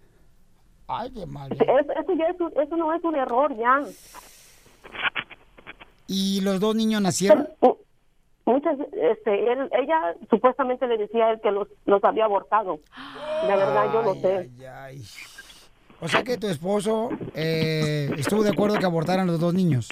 Ay, 0.88 1.10
qué 1.12 1.26
mal. 1.26 1.52
Eso, 1.52 1.92
eso 1.92 2.12
ya 2.14 2.24
es 2.28 2.40
un- 2.40 2.52
eso 2.60 2.76
no 2.76 2.94
es 2.94 3.04
un 3.04 3.14
error 3.16 3.54
ya. 3.56 3.82
¿Y 6.06 6.40
los 6.40 6.58
dos 6.60 6.74
niños 6.74 7.02
nacieron? 7.02 7.46
Muchas, 8.46 8.78
este, 8.92 9.52
él, 9.52 9.68
ella 9.72 10.14
supuestamente 10.30 10.86
le 10.86 10.96
decía 10.96 11.26
a 11.26 11.30
él 11.32 11.40
que 11.42 11.50
los, 11.50 11.68
los 11.84 12.02
había 12.02 12.24
abortado. 12.24 12.78
La 13.46 13.56
verdad 13.56 13.92
yo 13.92 14.02
no 14.02 14.14
sé. 14.14 14.48
O 16.00 16.08
sea 16.08 16.22
que 16.22 16.38
tu 16.38 16.46
esposo 16.46 17.10
eh, 17.34 18.10
estuvo 18.16 18.42
de 18.42 18.50
acuerdo 18.50 18.78
que 18.78 18.84
abortaran 18.84 19.26
los 19.26 19.40
dos 19.40 19.52
niños. 19.54 19.88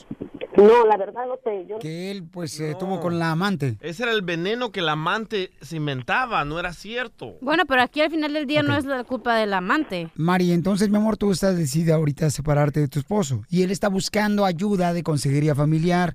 No, 0.57 0.87
la 0.87 0.97
verdad 0.97 1.27
no 1.27 1.37
sé. 1.45 1.67
Yo... 1.69 1.79
Que 1.79 2.11
él, 2.11 2.25
pues, 2.25 2.59
eh, 2.61 2.75
tuvo 2.79 3.01
con 3.01 3.19
la 3.19 3.33
amante. 3.33 3.77
Ese 3.81 4.05
era 4.05 4.13
el 4.13 4.23
veneno 4.23 4.73
que 4.73 4.81
el 4.81 4.89
amante 4.89 5.51
se 5.61 5.77
inventaba, 5.77 6.45
no 6.45 6.59
era 6.59 6.73
cierto. 6.73 7.35
Bueno, 7.43 7.65
pero 7.67 7.83
aquí 7.83 8.01
al 8.01 8.11
final 8.11 8.33
del 8.33 8.47
día 8.47 8.63
no 8.63 8.75
es 8.77 8.85
la 8.85 9.05
culpa 9.05 9.37
del 9.37 9.53
amante. 9.53 10.11
Mari, 10.15 10.53
entonces, 10.53 10.89
mi 10.89 10.97
amor, 10.97 11.17
tú 11.17 11.31
estás 11.31 11.59
decidida 11.59 11.97
ahorita 11.97 12.27
a 12.27 12.31
separarte 12.31 12.81
de 12.81 12.89
tu 12.89 12.99
esposo. 12.99 13.43
Y 13.51 13.63
él 13.63 13.71
está 13.71 13.89
buscando 13.89 14.45
ayuda 14.47 14.95
de 14.95 15.03
consejería 15.03 15.55
familiar. 15.55 16.15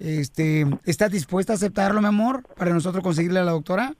Este, 0.00 0.66
¿Estás 0.84 1.12
dispuesta 1.12 1.52
a 1.52 1.56
aceptarlo, 1.56 2.00
mi 2.00 2.08
amor, 2.08 2.42
para 2.56 2.72
nosotros 2.72 3.04
conseguirle 3.04 3.38
a 3.38 3.44
la 3.44 3.52
doctora? 3.52 3.94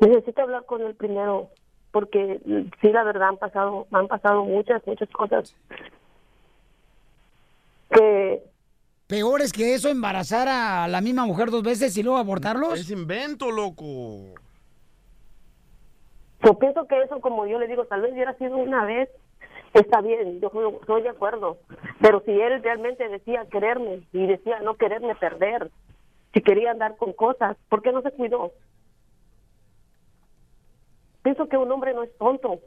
Necesito 0.00 0.42
hablar 0.42 0.64
con 0.66 0.82
él 0.82 0.94
primero, 0.94 1.50
porque 1.96 2.38
mm, 2.44 2.72
sí, 2.82 2.92
la 2.92 3.04
verdad 3.04 3.30
han 3.30 3.38
pasado, 3.38 3.86
han 3.90 4.06
pasado 4.06 4.44
muchas, 4.44 4.86
muchas 4.86 5.08
cosas. 5.08 5.56
que 7.88 8.42
¿Peor 9.06 9.40
es 9.40 9.50
que 9.50 9.72
eso, 9.72 9.88
embarazar 9.88 10.46
a 10.46 10.88
la 10.88 11.00
misma 11.00 11.24
mujer 11.24 11.50
dos 11.50 11.62
veces 11.62 11.96
y 11.96 12.02
luego 12.02 12.18
abortarlos? 12.18 12.78
Es 12.78 12.90
invento, 12.90 13.50
loco. 13.50 14.34
Yo 16.44 16.58
pienso 16.58 16.86
que 16.86 17.00
eso, 17.00 17.18
como 17.22 17.46
yo 17.46 17.58
le 17.58 17.66
digo, 17.66 17.86
tal 17.86 18.02
vez 18.02 18.12
hubiera 18.12 18.34
sido 18.34 18.58
una 18.58 18.84
vez, 18.84 19.08
está 19.72 20.02
bien, 20.02 20.38
yo 20.42 20.52
estoy 20.78 21.00
de 21.00 21.08
acuerdo. 21.08 21.56
Pero 22.02 22.22
si 22.26 22.32
él 22.32 22.62
realmente 22.62 23.08
decía 23.08 23.46
quererme 23.50 24.02
y 24.12 24.26
decía 24.26 24.60
no 24.60 24.74
quererme 24.74 25.14
perder, 25.14 25.70
si 26.34 26.42
quería 26.42 26.72
andar 26.72 26.98
con 26.98 27.14
cosas, 27.14 27.56
¿por 27.70 27.80
qué 27.80 27.90
no 27.90 28.02
se 28.02 28.10
cuidó? 28.10 28.52
Pienso 31.26 31.48
que 31.48 31.56
un 31.56 31.72
hombre 31.72 31.92
no 31.92 32.04
es 32.04 32.16
tonto. 32.18 32.60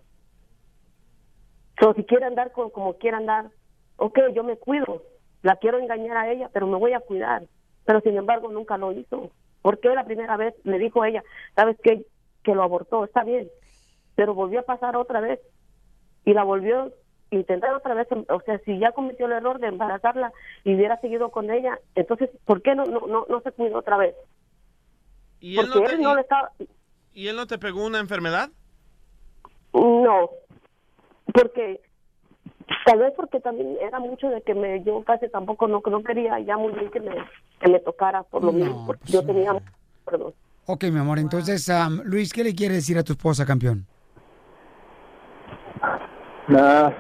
So, 1.79 1.93
si 1.93 2.03
quiere 2.03 2.25
andar 2.25 2.51
con 2.51 2.69
como 2.71 2.97
quiere 2.97 3.15
andar, 3.15 3.51
ok, 3.95 4.19
yo 4.35 4.43
me 4.43 4.57
cuido. 4.57 5.01
La 5.43 5.55
quiero 5.55 5.79
engañar 5.79 6.17
a 6.17 6.29
ella, 6.29 6.49
pero 6.51 6.67
me 6.67 6.75
voy 6.75 6.91
a 6.91 6.99
cuidar. 6.99 7.43
Pero 7.85 8.01
sin 8.01 8.17
embargo 8.17 8.51
nunca 8.51 8.77
lo 8.77 8.91
hizo. 8.91 9.31
¿Por 9.61 9.79
qué 9.79 9.87
la 9.95 10.03
primera 10.03 10.35
vez 10.35 10.55
le 10.65 10.77
dijo 10.77 11.01
a 11.01 11.07
ella, 11.07 11.23
sabes 11.55 11.77
qué? 11.81 12.05
Que 12.43 12.53
lo 12.53 12.61
abortó, 12.61 13.05
está 13.05 13.23
bien. 13.23 13.47
Pero 14.15 14.33
volvió 14.33 14.59
a 14.59 14.63
pasar 14.63 14.97
otra 14.97 15.21
vez. 15.21 15.39
Y 16.25 16.33
la 16.33 16.43
volvió 16.43 16.91
a 17.31 17.35
intentar 17.35 17.73
otra 17.73 17.93
vez. 17.93 18.09
O 18.11 18.41
sea, 18.41 18.59
si 18.65 18.77
ya 18.77 18.91
cometió 18.91 19.27
el 19.27 19.31
error 19.31 19.61
de 19.61 19.67
embarazarla 19.67 20.33
y 20.65 20.75
hubiera 20.75 20.99
seguido 20.99 21.31
con 21.31 21.49
ella, 21.49 21.79
entonces, 21.95 22.29
¿por 22.43 22.61
qué 22.61 22.75
no, 22.75 22.83
no, 22.83 23.07
no, 23.07 23.25
no 23.29 23.39
se 23.39 23.53
cuidó 23.53 23.77
otra 23.77 23.95
vez? 23.95 24.17
¿Y 25.39 25.57
él, 25.57 25.65
Porque 25.65 25.79
no 25.79 25.85
te, 25.85 25.95
él 25.95 26.01
no 26.01 26.15
le 26.15 26.21
estaba... 26.23 26.51
¿Y 27.19 27.27
él 27.27 27.35
no 27.35 27.47
te 27.47 27.57
pegó 27.57 27.85
una 27.85 27.99
enfermedad? 27.99 28.49
No, 29.73 30.29
porque 31.33 31.81
tal 32.85 32.99
vez 32.99 33.11
porque 33.17 33.41
también 33.41 33.75
era 33.81 33.99
mucho 33.99 34.29
de 34.29 34.41
que 34.41 34.55
me 34.55 34.81
yo 34.85 35.03
casi 35.03 35.27
tampoco 35.27 35.67
no, 35.67 35.81
no 35.85 36.01
quería 36.01 36.39
ya 36.39 36.55
muy 36.55 36.71
bien 36.71 36.89
que 36.89 37.01
me, 37.01 37.11
que 37.59 37.69
me 37.69 37.79
tocara 37.81 38.23
por 38.23 38.45
lo 38.45 38.53
mismo, 38.53 38.85
porque 38.85 39.11
yo 39.11 39.21
tenía 39.25 39.51
perdón. 40.05 40.33
Ok, 40.65 40.85
mi 40.85 40.99
amor, 40.99 41.19
entonces, 41.19 41.67
am, 41.67 41.99
Luis, 42.05 42.31
¿qué 42.31 42.41
le 42.41 42.55
quiere 42.55 42.75
decir 42.75 42.97
a 42.97 43.03
tu 43.03 43.11
esposa, 43.11 43.45
campeón? 43.45 43.85
Nada. 46.47 46.95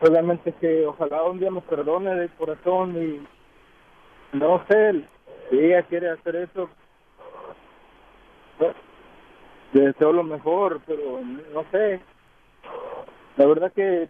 Solamente 0.00 0.52
que 0.60 0.86
ojalá 0.86 1.24
un 1.24 1.40
día 1.40 1.50
me 1.50 1.60
perdone 1.62 2.14
de 2.14 2.28
corazón 2.28 2.96
y 3.02 4.36
no 4.36 4.64
sé, 4.68 5.04
si 5.50 5.58
ella 5.58 5.82
quiere 5.88 6.10
hacer 6.10 6.36
eso, 6.36 6.70
pues, 8.58 8.76
le 9.72 9.80
deseo 9.88 10.12
lo 10.12 10.22
mejor, 10.22 10.80
pero 10.86 11.20
no 11.52 11.64
sé. 11.70 12.00
La 13.36 13.46
verdad 13.46 13.72
que 13.74 14.08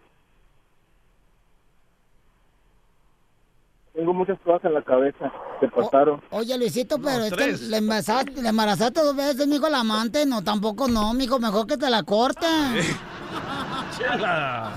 tengo 3.93 4.13
muchas 4.13 4.39
cosas 4.39 4.65
en 4.65 4.73
la 4.73 4.81
cabeza 4.81 5.31
que 5.59 5.67
pasaron. 5.67 6.21
Oye, 6.31 6.57
Luisito, 6.57 6.99
pero 6.99 7.25
es 7.25 7.33
que 7.33 7.67
le 7.67 7.77
embarazaste, 7.77 8.41
le 8.41 8.49
embarazaste 8.49 9.01
dos 9.01 9.15
veces, 9.15 9.47
mijo, 9.47 9.69
la 9.69 9.81
amante. 9.81 10.25
No, 10.25 10.43
tampoco 10.43 10.87
no, 10.87 11.13
mijo, 11.13 11.39
mejor 11.39 11.67
que 11.67 11.77
te 11.77 11.89
la 11.89 12.03
corten. 12.03 12.49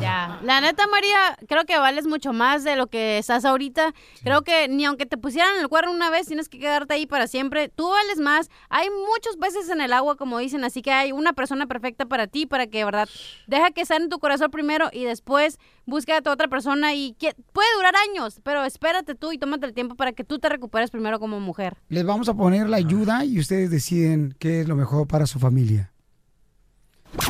Ya, 0.01 0.39
la 0.43 0.61
neta, 0.61 0.87
María, 0.87 1.39
creo 1.49 1.65
que 1.65 1.79
vales 1.79 2.07
mucho 2.07 2.33
más 2.33 2.65
de 2.65 2.77
lo 2.77 2.87
que 2.87 3.19
estás 3.19 3.45
ahorita. 3.45 3.93
Creo 4.23 4.43
que 4.43 4.69
ni 4.69 4.85
aunque 4.85 5.07
te 5.07 5.17
pusieran 5.17 5.59
el 5.61 5.69
cuerno 5.69 5.93
una 5.93 6.11
vez, 6.11 6.27
tienes 6.27 6.49
que 6.49 6.59
quedarte 6.59 6.95
ahí 6.95 7.07
para 7.07 7.27
siempre. 7.27 7.69
Tú 7.69 7.89
vales 7.89 8.19
más. 8.19 8.51
Hay 8.69 8.89
muchos 8.91 9.37
peces 9.37 9.69
en 9.71 9.81
el 9.81 9.93
agua, 9.93 10.17
como 10.17 10.39
dicen, 10.39 10.65
así 10.65 10.83
que 10.83 10.93
hay 10.93 11.13
una 11.13 11.33
persona 11.33 11.67
perfecta 11.67 12.07
para 12.07 12.27
ti, 12.27 12.47
para 12.47 12.67
que, 12.67 12.85
¿verdad? 12.85 13.09
Deja 13.47 13.71
que 13.71 13.85
sane 13.85 14.09
tu 14.09 14.19
corazón 14.19 14.51
primero 14.51 14.89
y 14.93 15.05
después 15.05 15.59
busca 15.87 16.17
a 16.17 16.23
tu 16.23 16.31
otra 16.31 16.49
persona 16.49 16.95
y 16.95 17.15
que 17.15 17.35
puede 17.53 17.69
durar 17.77 17.95
años, 18.11 18.41
pero 18.43 18.65
espérate 18.65 19.15
tú 19.15 19.33
y 19.33 19.39
tómate 19.39 19.67
el 19.67 19.73
tiempo 19.73 19.95
para 19.95 20.13
que 20.13 20.25
tú 20.25 20.39
te 20.39 20.49
recuperes 20.49 20.91
primero 20.91 21.19
como 21.21 21.41
mujer. 21.41 21.77
Les 21.89 22.05
vamos 22.05 22.29
a 22.29 22.35
poner 22.35 22.69
la 22.69 22.77
ayuda 22.77 23.25
y 23.25 23.39
ustedes 23.39 23.71
deciden 23.71 24.35
qué 24.39 24.61
es 24.61 24.69
lo 24.69 24.77
mejor 24.77 25.07
para 25.07 25.27
su 25.27 25.39
familia. 25.39 25.93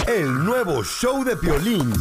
El 0.07 0.45
nuevo 0.45 0.83
show 0.85 1.25
de 1.25 1.37
Piolín. 1.37 1.93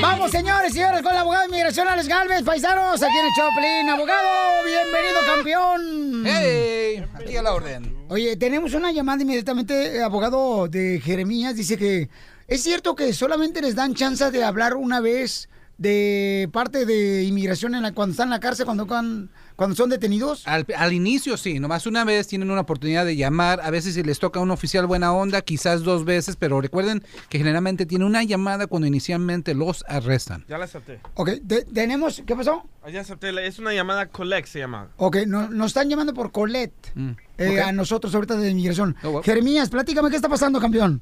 Vamos, 0.00 0.30
señores 0.30 0.70
y 0.72 0.74
señores, 0.74 1.02
con 1.02 1.12
el 1.12 1.18
abogado 1.18 1.42
de 1.42 1.48
inmigración, 1.48 1.88
Alex 1.88 2.08
Galvez, 2.08 2.42
paisanos, 2.42 3.02
aquí 3.02 3.16
en 3.16 3.26
el 3.26 3.32
Choplin. 3.32 3.88
Abogado, 3.88 4.28
bienvenido, 4.66 5.20
campeón. 5.26 6.24
¡Hey! 6.26 7.04
Aquí 7.14 7.36
a 7.36 7.42
la 7.42 7.54
orden. 7.54 7.96
Oye, 8.08 8.36
tenemos 8.36 8.74
una 8.74 8.92
llamada 8.92 9.22
inmediatamente, 9.22 9.96
eh, 9.96 10.02
abogado 10.02 10.68
de 10.68 11.00
Jeremías, 11.02 11.56
dice 11.56 11.78
que 11.78 12.10
es 12.46 12.62
cierto 12.62 12.94
que 12.94 13.12
solamente 13.14 13.62
les 13.62 13.74
dan 13.74 13.94
chance 13.94 14.30
de 14.30 14.44
hablar 14.44 14.74
una 14.74 15.00
vez 15.00 15.48
de 15.78 16.48
parte 16.52 16.84
de 16.84 17.24
inmigración 17.24 17.74
en 17.74 17.82
la, 17.82 17.92
cuando 17.92 18.12
están 18.12 18.26
en 18.28 18.32
la 18.32 18.40
cárcel, 18.40 18.66
cuando, 18.66 18.86
cuando, 18.86 19.30
cuando 19.56 19.76
son 19.76 19.90
detenidos. 19.90 20.46
Al, 20.48 20.66
al 20.76 20.92
inicio 20.92 21.36
sí, 21.36 21.60
nomás 21.60 21.86
una 21.86 22.04
vez 22.04 22.26
tienen 22.26 22.50
una 22.50 22.62
oportunidad 22.62 23.04
de 23.06 23.16
llamar, 23.16 23.60
a 23.62 23.70
veces 23.70 23.94
si 23.94 24.02
les 24.02 24.18
toca 24.18 24.40
a 24.40 24.42
un 24.42 24.50
oficial 24.50 24.86
buena 24.86 25.12
onda, 25.12 25.42
quizás 25.42 25.82
dos 25.82 26.04
veces, 26.04 26.36
pero 26.36 26.60
recuerden 26.60 27.02
que 27.28 27.38
generalmente 27.38 27.86
tiene 27.86 28.04
una 28.04 28.22
llamada 28.24 28.66
cuando 28.66 28.86
inicialmente 28.88 29.54
los 29.54 29.84
arrestan. 29.88 30.44
Ya 30.48 30.58
la 30.58 30.64
acepté. 30.64 30.98
Ok, 31.14 31.30
te- 31.46 31.64
tenemos, 31.64 32.22
¿qué 32.26 32.34
pasó? 32.34 32.64
Ah, 32.82 32.90
Ya 32.90 33.00
acepté. 33.02 33.32
la- 33.32 33.42
Es 33.42 33.58
una 33.58 33.72
llamada 33.72 34.06
collect, 34.06 34.48
se 34.48 34.58
llama. 34.58 34.88
Ok, 34.96 35.18
no- 35.26 35.48
nos 35.50 35.68
están 35.68 35.88
llamando 35.88 36.12
por 36.14 36.32
Colette, 36.32 36.92
eh, 37.38 37.58
Ok. 37.60 37.68
a 37.68 37.72
nosotros 37.72 38.14
ahorita 38.14 38.36
de 38.36 38.50
inmigración. 38.50 38.96
Jeremías, 39.22 39.70
platícame 39.70 40.10
qué 40.10 40.16
está 40.16 40.28
pasando, 40.28 40.60
campeón. 40.60 41.00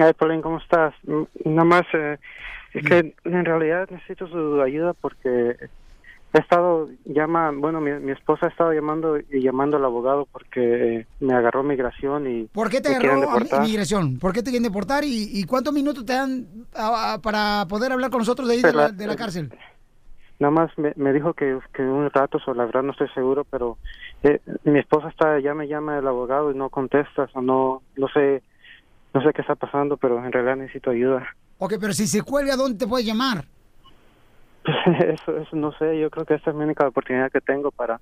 Ay, 0.00 0.12
Paulín, 0.14 0.40
¿cómo 0.42 0.58
estás? 0.58 0.94
Mm, 1.06 1.22
Nada 1.46 1.64
más, 1.64 1.82
eh, 1.94 2.18
es 2.74 2.84
que 2.84 3.14
en 3.24 3.44
realidad 3.44 3.88
necesito 3.90 4.26
su 4.28 4.60
ayuda 4.62 4.92
porque 4.94 5.56
he 6.38 6.42
estado, 6.42 6.88
llama, 7.04 7.50
bueno, 7.52 7.80
mi, 7.80 7.92
mi 7.92 8.12
esposa 8.12 8.46
ha 8.46 8.48
estado 8.48 8.72
llamando 8.72 9.18
y 9.18 9.40
llamando 9.42 9.76
al 9.76 9.84
abogado 9.84 10.26
porque 10.32 10.96
eh, 11.00 11.06
me 11.20 11.34
agarró 11.34 11.62
migración 11.62 12.26
y 12.30 12.44
¿Por 12.48 12.68
qué 12.70 12.80
te 12.80 12.90
me 12.90 12.96
agarró 12.96 13.38
inmigración? 13.56 14.18
¿Por 14.18 14.32
qué 14.32 14.42
te 14.42 14.50
quieren 14.50 14.64
deportar? 14.64 15.04
¿Y, 15.04 15.28
y 15.32 15.44
cuántos 15.44 15.72
minutos 15.72 16.04
te 16.04 16.12
dan 16.12 16.46
a- 16.74 17.14
a- 17.14 17.18
para 17.18 17.66
poder 17.68 17.92
hablar 17.92 18.10
con 18.10 18.18
nosotros 18.18 18.48
de 18.48 18.54
ahí 18.54 18.62
de 18.62 18.72
la, 18.72 18.88
de 18.88 19.06
la 19.06 19.16
cárcel? 19.16 19.52
Nada 20.40 20.50
más 20.50 20.70
me, 20.76 20.92
me 20.96 21.12
dijo 21.12 21.32
que, 21.34 21.58
que 21.72 21.82
un 21.82 22.10
rato, 22.10 22.38
o 22.44 22.54
la 22.54 22.64
verdad 22.64 22.82
no 22.82 22.90
estoy 22.90 23.08
seguro, 23.14 23.44
pero 23.48 23.78
eh, 24.24 24.40
mi 24.64 24.80
esposa 24.80 25.08
está, 25.08 25.38
ya 25.38 25.54
me 25.54 25.68
llama 25.68 25.96
el 25.98 26.06
abogado 26.08 26.50
y 26.50 26.56
no 26.56 26.68
contesta, 26.70 27.28
o 27.34 27.40
no, 27.40 27.82
no 27.96 28.08
sé, 28.08 28.42
no 29.14 29.22
sé 29.22 29.30
qué 29.32 29.42
está 29.42 29.54
pasando, 29.54 29.96
pero 29.96 30.18
en 30.24 30.32
realidad 30.32 30.56
necesito 30.56 30.90
ayuda. 30.90 31.24
Ok, 31.58 31.74
pero 31.80 31.92
si 31.92 32.08
se 32.08 32.22
cuelga, 32.22 32.56
¿dónde 32.56 32.76
te 32.76 32.88
puede 32.88 33.04
llamar? 33.04 33.44
eso, 35.12 35.36
eso 35.36 35.56
no 35.56 35.72
sé, 35.78 35.98
yo 36.00 36.10
creo 36.10 36.24
que 36.24 36.34
esta 36.34 36.50
es 36.50 36.56
mi 36.56 36.64
única 36.64 36.86
oportunidad 36.88 37.30
que 37.30 37.40
tengo 37.40 37.70
para, 37.70 38.00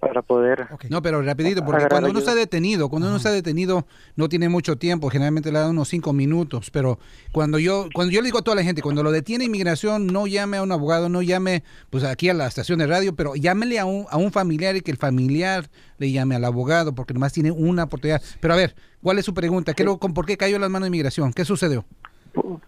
para 0.00 0.22
poder... 0.22 0.66
No, 0.88 1.00
pero 1.02 1.22
rapidito, 1.22 1.64
porque 1.64 1.86
cuando 1.88 2.10
uno 2.10 2.18
está 2.18 2.34
detenido, 2.34 2.88
cuando 2.88 3.08
uno 3.08 3.16
está 3.18 3.30
detenido 3.30 3.86
no 4.16 4.28
tiene 4.28 4.48
mucho 4.48 4.76
tiempo, 4.76 5.10
generalmente 5.10 5.52
le 5.52 5.58
dan 5.60 5.70
unos 5.70 5.88
cinco 5.88 6.12
minutos, 6.12 6.70
pero 6.70 6.98
cuando 7.30 7.58
yo 7.58 7.86
cuando 7.94 8.10
yo 8.12 8.20
le 8.20 8.26
digo 8.26 8.38
a 8.38 8.42
toda 8.42 8.56
la 8.56 8.64
gente, 8.64 8.82
cuando 8.82 9.02
lo 9.02 9.12
detiene 9.12 9.44
inmigración, 9.44 10.06
no 10.08 10.26
llame 10.26 10.56
a 10.56 10.62
un 10.62 10.72
abogado, 10.72 11.08
no 11.08 11.22
llame 11.22 11.62
pues 11.90 12.02
aquí 12.04 12.28
a 12.30 12.34
la 12.34 12.46
estación 12.48 12.78
de 12.80 12.86
radio, 12.88 13.14
pero 13.14 13.36
llámele 13.36 13.78
a 13.78 13.84
un, 13.84 14.06
a 14.10 14.16
un 14.16 14.32
familiar 14.32 14.74
y 14.76 14.80
que 14.80 14.90
el 14.90 14.96
familiar 14.96 15.68
le 15.98 16.10
llame 16.10 16.34
al 16.34 16.44
abogado, 16.44 16.94
porque 16.94 17.14
nomás 17.14 17.32
tiene 17.32 17.52
una 17.52 17.84
oportunidad. 17.84 18.20
Pero 18.40 18.54
a 18.54 18.56
ver, 18.56 18.74
¿cuál 19.02 19.18
es 19.20 19.24
su 19.24 19.34
pregunta? 19.34 19.72
¿Qué 19.74 19.84
lo- 19.84 19.98
con, 19.98 20.14
¿Por 20.14 20.26
qué 20.26 20.36
cayó 20.36 20.58
las 20.58 20.68
manos 20.70 20.86
de 20.86 20.88
inmigración? 20.88 21.32
¿Qué 21.32 21.44
sucedió? 21.44 21.84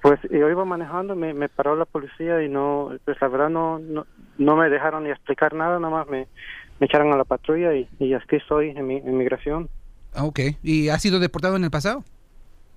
Pues 0.03 0.21
yo 0.31 0.49
iba 0.51 0.65
manejando, 0.65 1.17
me, 1.17 1.33
me 1.33 1.49
paró 1.49 1.75
la 1.77 1.87
policía 1.87 2.43
y 2.43 2.49
no, 2.49 2.91
pues 3.05 3.17
la 3.21 3.29
verdad 3.29 3.49
no, 3.49 3.79
no, 3.79 4.07
no 4.37 4.57
me 4.57 4.69
dejaron 4.69 5.05
ni 5.05 5.11
explicar 5.11 5.55
nada, 5.55 5.79
nada 5.79 5.93
más 5.95 6.07
me, 6.09 6.29
me 6.79 6.87
echaron 6.87 7.13
a 7.13 7.17
la 7.17 7.25
patrulla 7.25 7.75
y, 7.75 7.89
y 7.99 8.13
aquí 8.15 8.37
estoy 8.37 8.71
en 8.71 8.87
mi 8.87 8.97
en 8.97 9.17
migración. 9.17 9.69
Ah, 10.15 10.25
ok. 10.25 10.41
¿Y 10.63 10.91
ha 10.91 10.99
sido 10.99 11.19
deportado 11.19 11.57
en 11.57 11.65
el 11.65 11.71
pasado? 11.71 12.05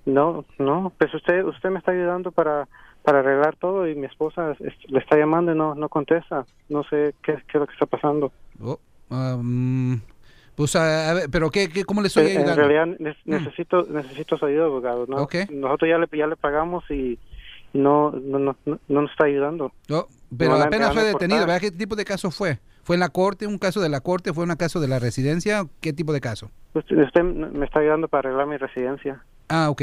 No, 0.06 0.44
no, 0.58 0.92
pues 0.98 1.12
usted 1.14 1.44
usted 1.44 1.68
me 1.70 1.78
está 1.78 1.92
ayudando 1.92 2.32
para 2.32 2.66
para 3.02 3.20
arreglar 3.20 3.56
todo 3.56 3.86
y 3.86 3.94
mi 3.94 4.06
esposa 4.06 4.52
es- 4.58 4.90
le 4.90 4.98
está 4.98 5.16
llamando 5.16 5.52
y 5.52 5.56
no 5.56 5.74
no 5.74 5.88
contesta. 5.88 6.46
No 6.68 6.82
sé 6.84 7.14
qué, 7.22 7.34
qué 7.34 7.58
es 7.58 7.60
lo 7.60 7.66
que 7.66 7.74
está 7.74 7.86
pasando. 7.86 8.32
Oh, 8.60 8.78
um, 9.10 10.00
pues 10.58 10.74
a, 10.76 11.14
ver, 11.14 11.30
pero 11.30 11.50
qué, 11.50 11.68
qué, 11.70 11.84
¿cómo 11.84 12.02
le 12.02 12.08
estoy 12.08 12.26
Eh, 12.26 12.32
en 12.32 12.38
ayudando? 12.42 12.62
realidad 12.68 12.96
ne- 12.98 13.10
Mm. 13.24 13.30
necesito 13.44 13.82
necesito 13.88 14.36
su 14.36 14.44
ayuda, 14.44 14.64
abogado. 14.66 15.06
¿no? 15.08 15.16
Ok. 15.22 15.36
Nosotros 15.50 15.88
ya 15.88 15.96
le 15.98 16.08
ya 16.18 16.26
le 16.26 16.36
pagamos 16.36 16.84
y 16.90 17.18
no 17.72 18.10
no 18.10 18.38
no, 18.40 18.56
no 18.66 18.78
no 18.88 19.02
nos 19.02 19.10
está 19.12 19.26
ayudando. 19.26 19.72
No, 19.88 20.06
pero 20.36 20.54
apenas 20.54 20.92
fue 20.92 21.04
detenido. 21.04 21.40
¿verdad? 21.40 21.60
¿Qué 21.60 21.70
tipo 21.70 21.94
de 21.96 22.04
caso 22.04 22.30
fue? 22.32 22.58
¿Fue 22.82 22.96
en 22.96 23.00
la 23.00 23.08
corte, 23.10 23.46
un 23.46 23.58
caso 23.58 23.80
de 23.80 23.88
la 23.88 24.00
corte? 24.00 24.32
¿Fue 24.32 24.44
un 24.44 24.54
caso 24.56 24.80
de 24.80 24.88
la 24.88 24.98
residencia? 24.98 25.64
¿Qué 25.80 25.92
tipo 25.92 26.12
de 26.12 26.20
caso? 26.20 26.50
Usted, 26.74 26.96
usted 27.04 27.22
me 27.22 27.64
está 27.64 27.80
ayudando 27.80 28.08
para 28.08 28.28
arreglar 28.30 28.46
mi 28.48 28.56
residencia. 28.56 29.22
Ah, 29.48 29.70
ok. 29.70 29.82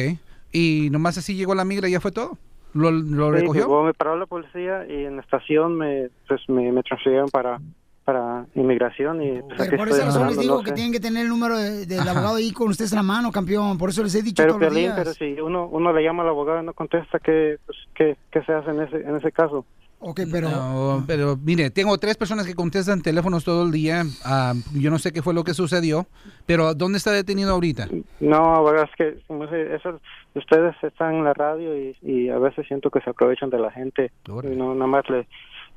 ¿Y 0.51 0.89
nomás 0.91 1.17
así 1.17 1.35
llegó 1.35 1.55
la 1.55 1.65
migra 1.65 1.87
y 1.87 1.91
ya 1.91 1.99
fue 2.01 2.11
todo? 2.11 2.37
¿Lo, 2.73 2.91
lo 2.91 3.27
Sí, 3.31 3.39
recogió? 3.41 3.61
llegó, 3.63 3.83
me 3.83 3.93
paró 3.93 4.17
la 4.17 4.25
policía 4.25 4.85
y 4.89 5.05
en 5.05 5.15
la 5.15 5.21
estación 5.21 5.77
me 5.77 6.09
pues 6.27 6.41
me, 6.49 6.69
me 6.73 6.83
transfirieron 6.83 7.29
para 7.29 7.59
para 8.05 8.45
inmigración 8.53 9.21
y 9.21 9.41
pues, 9.41 9.55
Pero 9.69 9.77
por 9.77 9.89
razón 9.89 10.27
les 10.27 10.37
digo 10.39 10.57
no 10.57 10.61
que 10.63 10.69
sé. 10.69 10.75
tienen 10.75 10.93
que 10.93 10.99
tener 10.99 11.23
el 11.23 11.29
número 11.29 11.57
de- 11.57 11.85
del 11.87 11.99
Ajá. 12.01 12.11
abogado 12.11 12.35
ahí 12.35 12.51
con 12.51 12.69
ustedes 12.69 12.91
en 12.91 12.97
la 12.97 13.03
mano, 13.03 13.31
campeón. 13.31 13.77
Por 13.79 13.89
eso 13.89 14.03
les 14.03 14.13
he 14.15 14.21
dicho 14.21 14.43
Pero, 14.43 14.53
todos 14.53 14.65
los 14.67 14.75
días. 14.75 14.93
pero 14.95 15.13
si 15.13 15.41
uno, 15.41 15.67
uno 15.67 15.91
le 15.91 16.03
llama 16.03 16.21
al 16.23 16.29
abogado 16.29 16.61
y 16.61 16.65
no 16.65 16.73
contesta, 16.73 17.19
¿qué, 17.19 17.57
pues, 17.65 17.77
qué, 17.95 18.15
qué 18.31 18.43
se 18.43 18.53
hace 18.53 18.69
en 18.69 18.81
ese, 18.81 18.97
en 18.97 19.15
ese 19.15 19.31
caso? 19.31 19.65
Ok, 19.99 20.19
pero... 20.31 20.49
No, 20.51 21.03
pero 21.07 21.35
mire, 21.41 21.71
tengo 21.71 21.97
tres 21.97 22.15
personas 22.15 22.45
que 22.45 22.53
contestan 22.53 23.01
teléfonos 23.01 23.43
todo 23.43 23.63
el 23.65 23.71
día. 23.71 24.03
Ah, 24.23 24.53
yo 24.75 24.91
no 24.91 24.99
sé 24.99 25.11
qué 25.11 25.23
fue 25.23 25.33
lo 25.33 25.43
que 25.43 25.55
sucedió, 25.55 26.05
pero 26.45 26.75
¿dónde 26.75 26.99
está 26.99 27.11
detenido 27.11 27.53
ahorita? 27.53 27.87
No, 28.19 28.55
abogado, 28.55 28.83
es 28.83 28.91
que 28.97 29.17
como 29.25 29.47
se- 29.49 29.73
eso, 29.75 29.99
ustedes 30.35 30.75
están 30.83 31.15
en 31.15 31.23
la 31.23 31.33
radio 31.33 31.75
y, 31.75 31.97
y 32.03 32.29
a 32.29 32.37
veces 32.37 32.67
siento 32.67 32.91
que 32.91 32.99
se 33.01 33.09
aprovechan 33.09 33.49
de 33.49 33.57
la 33.57 33.71
gente. 33.71 34.11
Y 34.43 34.55
no, 34.55 34.75
nada 34.75 34.85
más 34.87 35.09
le, 35.09 35.27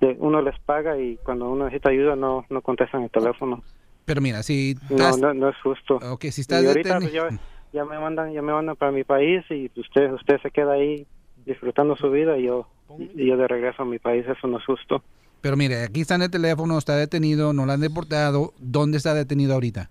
le- 0.01 0.17
uno 0.19 0.41
les 0.43 0.59
paga 0.61 0.99
y 0.99 1.17
cuando 1.25 1.51
uno 1.51 1.65
necesita 1.67 1.91
ayuda 1.91 2.17
no, 2.17 2.45
no 2.51 2.63
contestan 2.63 3.03
el 3.03 3.11
teléfono. 3.11 3.63
Pero 4.05 4.21
mira, 4.21 4.43
si 4.43 4.75
No, 4.91 4.97
estás- 4.97 5.19
no, 5.19 5.35
no 5.35 5.49
es 5.51 5.57
justo. 5.63 5.97
Ok, 5.97 6.23
si 6.31 6.41
y 6.41 6.43
estás 6.43 6.65
ahorita 6.67 6.99
detenido- 7.01 7.29
pues, 7.29 7.41
ya, 7.73 7.81
ya 7.81 7.85
me 7.85 7.99
mandan 7.99 8.33
ya 8.33 8.41
me 8.43 8.53
mandan 8.53 8.77
para 8.77 8.93
mi 8.93 9.05
país 9.05 9.45
y 9.51 9.71
usted 9.79 10.13
usted 10.13 10.41
se 10.43 10.51
queda 10.51 10.73
ahí 10.73 11.07
disfrutando 11.45 11.97
su 11.97 12.11
vida 12.11 12.37
y 12.39 12.45
yo 12.45 12.67
y 13.15 13.27
yo 13.27 13.37
de 13.37 13.47
regreso 13.47 13.83
a 13.83 13.85
mi 13.85 13.99
país 13.99 14.25
eso 14.27 14.47
no 14.49 14.59
es 14.59 14.65
justo. 14.65 15.03
Pero 15.43 15.57
mire, 15.57 15.83
aquí 15.85 16.01
está 16.01 16.15
en 16.17 16.23
el 16.23 16.31
teléfono, 16.31 16.79
está 16.79 16.97
detenido, 16.97 17.53
no 17.53 17.65
lo 17.67 17.73
han 17.73 17.81
deportado. 17.81 18.53
¿Dónde 18.59 18.97
está 18.97 19.15
detenido 19.15 19.55
ahorita? 19.55 19.91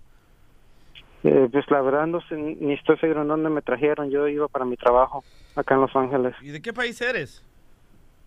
Eh, 1.24 1.48
pues 1.50 1.64
la 1.70 1.80
verdad 1.80 2.06
no 2.06 2.20
sé, 2.22 2.36
ni 2.36 2.74
estoy 2.74 2.96
seguro 2.98 3.22
en 3.22 3.28
dónde 3.28 3.50
me 3.50 3.62
trajeron. 3.62 4.10
Yo 4.10 4.28
iba 4.28 4.46
para 4.48 4.64
mi 4.64 4.76
trabajo 4.76 5.24
acá 5.56 5.74
en 5.74 5.80
Los 5.80 5.94
Ángeles, 5.96 6.34
¿Y 6.42 6.48
de 6.50 6.60
qué 6.62 6.72
país 6.72 7.00
eres? 7.00 7.44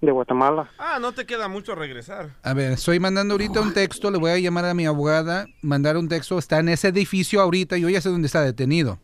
De 0.02 0.12
Guatemala. 0.12 0.70
Ah, 0.80 0.98
no 1.00 1.12
te 1.12 1.26
queda 1.26 1.48
mucho 1.48 1.76
regresar. 1.76 2.32
A 2.44 2.54
ver, 2.54 2.72
estoy 2.74 3.00
mandando 3.00 3.36
ahorita 3.36 3.62
un 3.62 3.74
texto, 3.74 4.10
le 4.10 4.18
voy 4.18 4.32
a 4.32 4.40
llamar 4.40 4.66
a 4.66 4.74
mi 4.74 4.86
abogada, 4.86 5.46
mandar 5.62 5.96
un 5.98 6.08
texto, 6.10 6.38
está 6.40 6.60
en 6.60 6.70
ese 6.70 6.88
edificio 6.88 7.40
ahorita, 7.42 7.78
yo 7.78 7.88
ya 7.90 8.02
sé 8.02 8.10
dónde 8.10 8.26
está 8.26 8.42
detenido. 8.42 9.00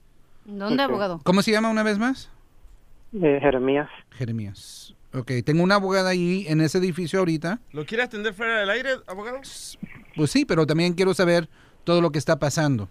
¿Dónde, 0.46 0.82
abogado? 0.82 1.20
¿Cómo 1.24 1.42
se 1.44 1.52
llama 1.52 1.70
una 1.70 1.84
vez 1.84 2.00
más? 2.00 2.30
Eh, 3.14 3.38
Jeremías. 3.42 3.90
Jeremías. 4.12 4.96
Ok, 5.14 5.32
tengo 5.46 5.64
una 5.64 5.76
abogada 5.76 6.10
ahí 6.10 6.46
en 6.48 6.62
ese 6.62 6.80
edificio 6.80 7.20
ahorita. 7.20 7.60
¿Lo 7.72 7.86
quiere 7.86 8.04
atender 8.04 8.34
fuera 8.34 8.60
del 8.60 8.70
aire, 8.70 8.90
abogado? 9.08 9.40
Pues 10.16 10.32
sí, 10.32 10.46
pero 10.46 10.66
también 10.66 10.94
quiero 10.94 11.14
saber 11.14 11.48
todo 11.84 12.02
lo 12.02 12.12
que 12.12 12.20
está 12.20 12.40
pasando. 12.40 12.90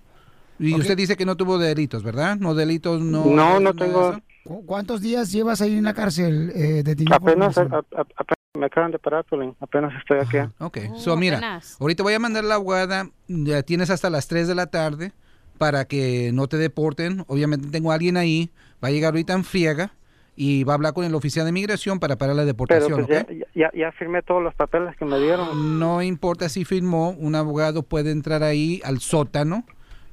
Y 0.58 0.74
usted 0.74 0.96
dice 0.96 1.16
que 1.16 1.26
no 1.26 1.36
tuvo 1.36 1.58
delitos, 1.58 2.02
¿verdad? 2.02 2.36
No 2.36 2.54
delitos, 2.54 3.00
no. 3.02 3.24
No, 3.26 3.60
no 3.60 3.74
tengo- 3.74 4.10
eso? 4.12 4.22
¿Cu- 4.46 4.64
¿Cuántos 4.64 5.00
días 5.00 5.32
llevas 5.32 5.60
ahí 5.60 5.76
en 5.76 5.84
la 5.84 5.94
cárcel 5.94 6.52
eh, 6.54 6.82
detenido? 6.84 7.16
Apenas, 7.16 7.54
violación? 7.56 7.72
a- 7.74 7.98
a- 7.98 8.00
apenas 8.00 8.36
me 8.58 8.66
acaban 8.66 8.90
de 8.92 8.98
parar, 8.98 9.24
apenas 9.60 9.92
estoy 9.98 10.18
aquí. 10.18 10.52
Ok, 10.58 10.78
so 10.96 11.16
mira, 11.16 11.36
apenas. 11.38 11.76
ahorita 11.80 12.02
voy 12.02 12.14
a 12.14 12.18
mandar 12.18 12.44
la 12.44 12.54
abogada, 12.54 13.10
ya 13.28 13.62
tienes 13.62 13.90
hasta 13.90 14.08
las 14.08 14.28
3 14.28 14.48
de 14.48 14.54
la 14.54 14.66
tarde 14.66 15.12
para 15.58 15.84
que 15.86 16.30
no 16.32 16.46
te 16.46 16.56
deporten. 16.56 17.24
Obviamente 17.26 17.68
tengo 17.68 17.90
a 17.92 17.94
alguien 17.96 18.16
ahí, 18.16 18.50
va 18.82 18.88
a 18.88 18.90
llegar 18.92 19.12
ahorita 19.12 19.32
en 19.34 19.44
friega 19.44 19.92
y 20.36 20.64
va 20.64 20.74
a 20.74 20.76
hablar 20.76 20.92
con 20.94 21.04
el 21.04 21.14
oficial 21.14 21.44
de 21.44 21.50
inmigración 21.50 21.98
para 21.98 22.16
parar 22.16 22.36
la 22.36 22.42
Pero 22.42 22.46
deportación, 22.46 23.04
pues 23.06 23.22
¿ok? 23.22 23.30
ya, 23.30 23.46
ya, 23.54 23.70
ya 23.74 23.92
firmé 23.92 24.22
todos 24.22 24.42
los 24.42 24.54
papeles 24.54 24.94
que 24.96 25.04
me 25.04 25.18
dieron. 25.18 25.78
No 25.78 26.02
importa 26.02 26.48
si 26.48 26.64
firmó, 26.64 27.10
un 27.10 27.34
abogado 27.34 27.82
puede 27.82 28.10
entrar 28.10 28.42
ahí 28.42 28.80
al 28.84 29.00
sótano 29.00 29.64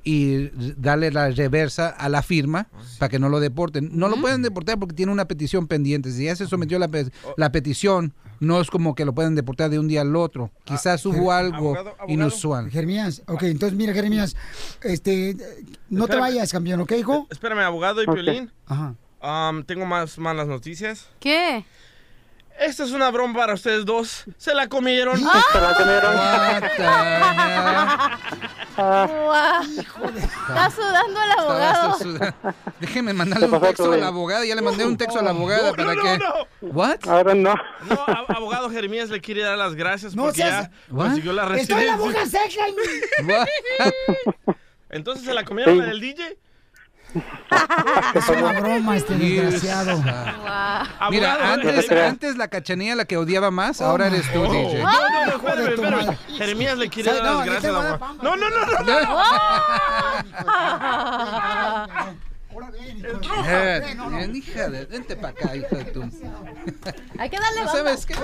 y 0.04 0.49
darle 0.78 1.12
la 1.12 1.30
reversa 1.30 1.88
a 1.89 2.10
la 2.10 2.22
firma 2.22 2.68
para 2.99 3.10
que 3.10 3.20
no 3.20 3.30
lo 3.30 3.39
deporten. 3.39 3.89
No 3.93 4.10
lo 4.10 4.20
pueden 4.20 4.41
deportar 4.41 4.78
porque 4.80 4.93
tiene 4.95 5.12
una 5.12 5.26
petición 5.28 5.68
pendiente. 5.68 6.12
Si 6.12 6.26
ya 6.26 6.36
se 6.36 6.45
sometió 6.47 6.78
la, 6.80 6.88
pe- 6.89 7.10
la 7.38 7.51
petición, 7.51 8.14
no 8.39 8.60
es 8.60 8.70
como 8.70 8.95
que 8.95 9.06
lo 9.06 9.14
pueden 9.14 9.36
deportar 9.36 9.70
de 9.70 9.80
un 9.80 9.88
día 9.88 10.01
al 10.01 10.16
otro. 10.18 10.51
Quizás 10.66 11.06
hubo 11.06 11.32
algo 11.32 11.76
inusual. 12.08 12.70
Jeremías, 12.70 13.22
ok, 13.28 13.43
entonces 13.43 13.78
mira, 13.78 13.93
Jeremías, 13.93 14.36
este, 14.82 15.38
no 15.89 16.08
te 16.08 16.18
vayas, 16.18 16.51
campeón, 16.51 16.82
¿ok, 16.82 16.91
hijo? 16.93 17.28
Espérame, 17.32 17.60
abogado 17.60 18.01
y 18.04 18.06
Ok. 18.08 18.14
Piolín. 18.16 18.51
Ajá. 18.66 18.95
Um, 19.22 19.64
tengo 19.64 19.86
más 19.86 20.18
malas 20.20 20.47
noticias. 20.47 21.08
¿Qué? 21.22 21.64
Esta 22.60 22.84
es 22.84 22.91
una 22.91 23.10
broma 23.12 23.34
para 23.39 23.54
ustedes 23.56 23.84
dos. 23.86 24.24
Se 24.38 24.54
la 24.54 24.68
comieron. 24.68 25.18
Se 25.18 25.62
la 25.62 25.74
comieron. 25.76 26.16
Guau. 28.76 29.34
Está 30.18 30.72
sudando 30.72 31.20
el 31.24 31.32
abogado. 31.39 31.97
Déjeme 32.80 33.14
mandarle 33.14 33.47
¿Qué 33.49 33.56
un 33.56 33.62
texto 33.62 33.91
a 33.91 33.97
la 33.97 34.08
abogada. 34.08 34.45
Ya 34.45 34.56
le 34.56 34.62
mandé 34.62 34.86
un 34.86 34.97
texto 34.97 35.20
a 35.20 35.24
la 35.24 35.30
abogada 35.32 35.70
No, 35.72 35.76
para 35.76 35.95
no, 35.95 36.01
que. 36.04 36.18
no, 36.18 36.34
¿What? 36.72 36.99
Ahora 37.08 37.34
no. 37.36 37.54
No, 37.89 37.95
ab- 38.06 38.36
abogado 38.36 38.70
Jeremías 38.70 39.10
le 39.10 39.20
quiere 39.22 39.41
dar 39.43 39.58
las 39.58 39.76
gracias 39.76 40.16
No 40.16 40.24
porque 40.24 40.38
seas- 40.43 40.70
ya 40.70 40.72
consiguió 40.95 41.34
la 41.34 41.56
Estoy 41.58 41.82
en 41.82 41.88
la 41.88 41.95
boca 41.97 42.20
residencia. 42.20 42.66
seca. 43.20 43.45
Entonces 44.89 45.26
se 45.26 45.34
la 45.34 45.43
comieron 45.43 45.76
Sí. 45.76 45.82
en 45.84 45.89
el 45.89 45.99
DJ. 45.99 46.38
Es 48.16 48.30
una 48.30 48.53
broma 48.59 48.97
este 48.97 49.16
desgraciado. 49.16 50.03
Mira, 51.11 51.53
antes, 51.53 51.91
antes 51.91 52.38
la 52.38 52.47
cachanilla 52.47 52.95
la 52.95 53.05
que 53.05 53.18
odiaba 53.18 53.51
más, 53.51 53.82
Oh, 53.82 53.86
ahora 53.86 54.07
eres 54.07 54.32
tú, 54.32 54.41
Oh. 54.43 54.51
DJ. 54.51 54.82
No, 54.82 55.09
no, 55.09 55.26
no, 55.26 55.32
espérame, 55.36 55.74
espérame. 55.74 56.18
Jeremías 56.38 56.78
le 56.78 56.89
quiere 56.89 57.14
dar 57.14 57.24
no, 57.24 57.34
las 57.34 57.45
gracias. 57.45 57.61
te 57.61 57.68
a 57.70 57.93
abogado. 57.93 58.14
No, 58.24 58.36
no, 58.36 58.49
no, 58.49 58.66
no, 58.66 58.80
no. 59.01 59.24
Eh, 63.45 63.95
bien, 64.11 64.36
hija 64.36 64.70
de, 64.70 64.86
vente 64.86 65.16
para 65.16 65.30
acá, 65.30 65.55
hija 65.55 65.76
de 65.76 65.86
tu. 65.86 66.01
Hay 67.18 67.30
que 67.30 67.39
darle 67.39 67.64
¿No 67.64 67.72
sabes 67.72 68.05
qué? 68.05 68.16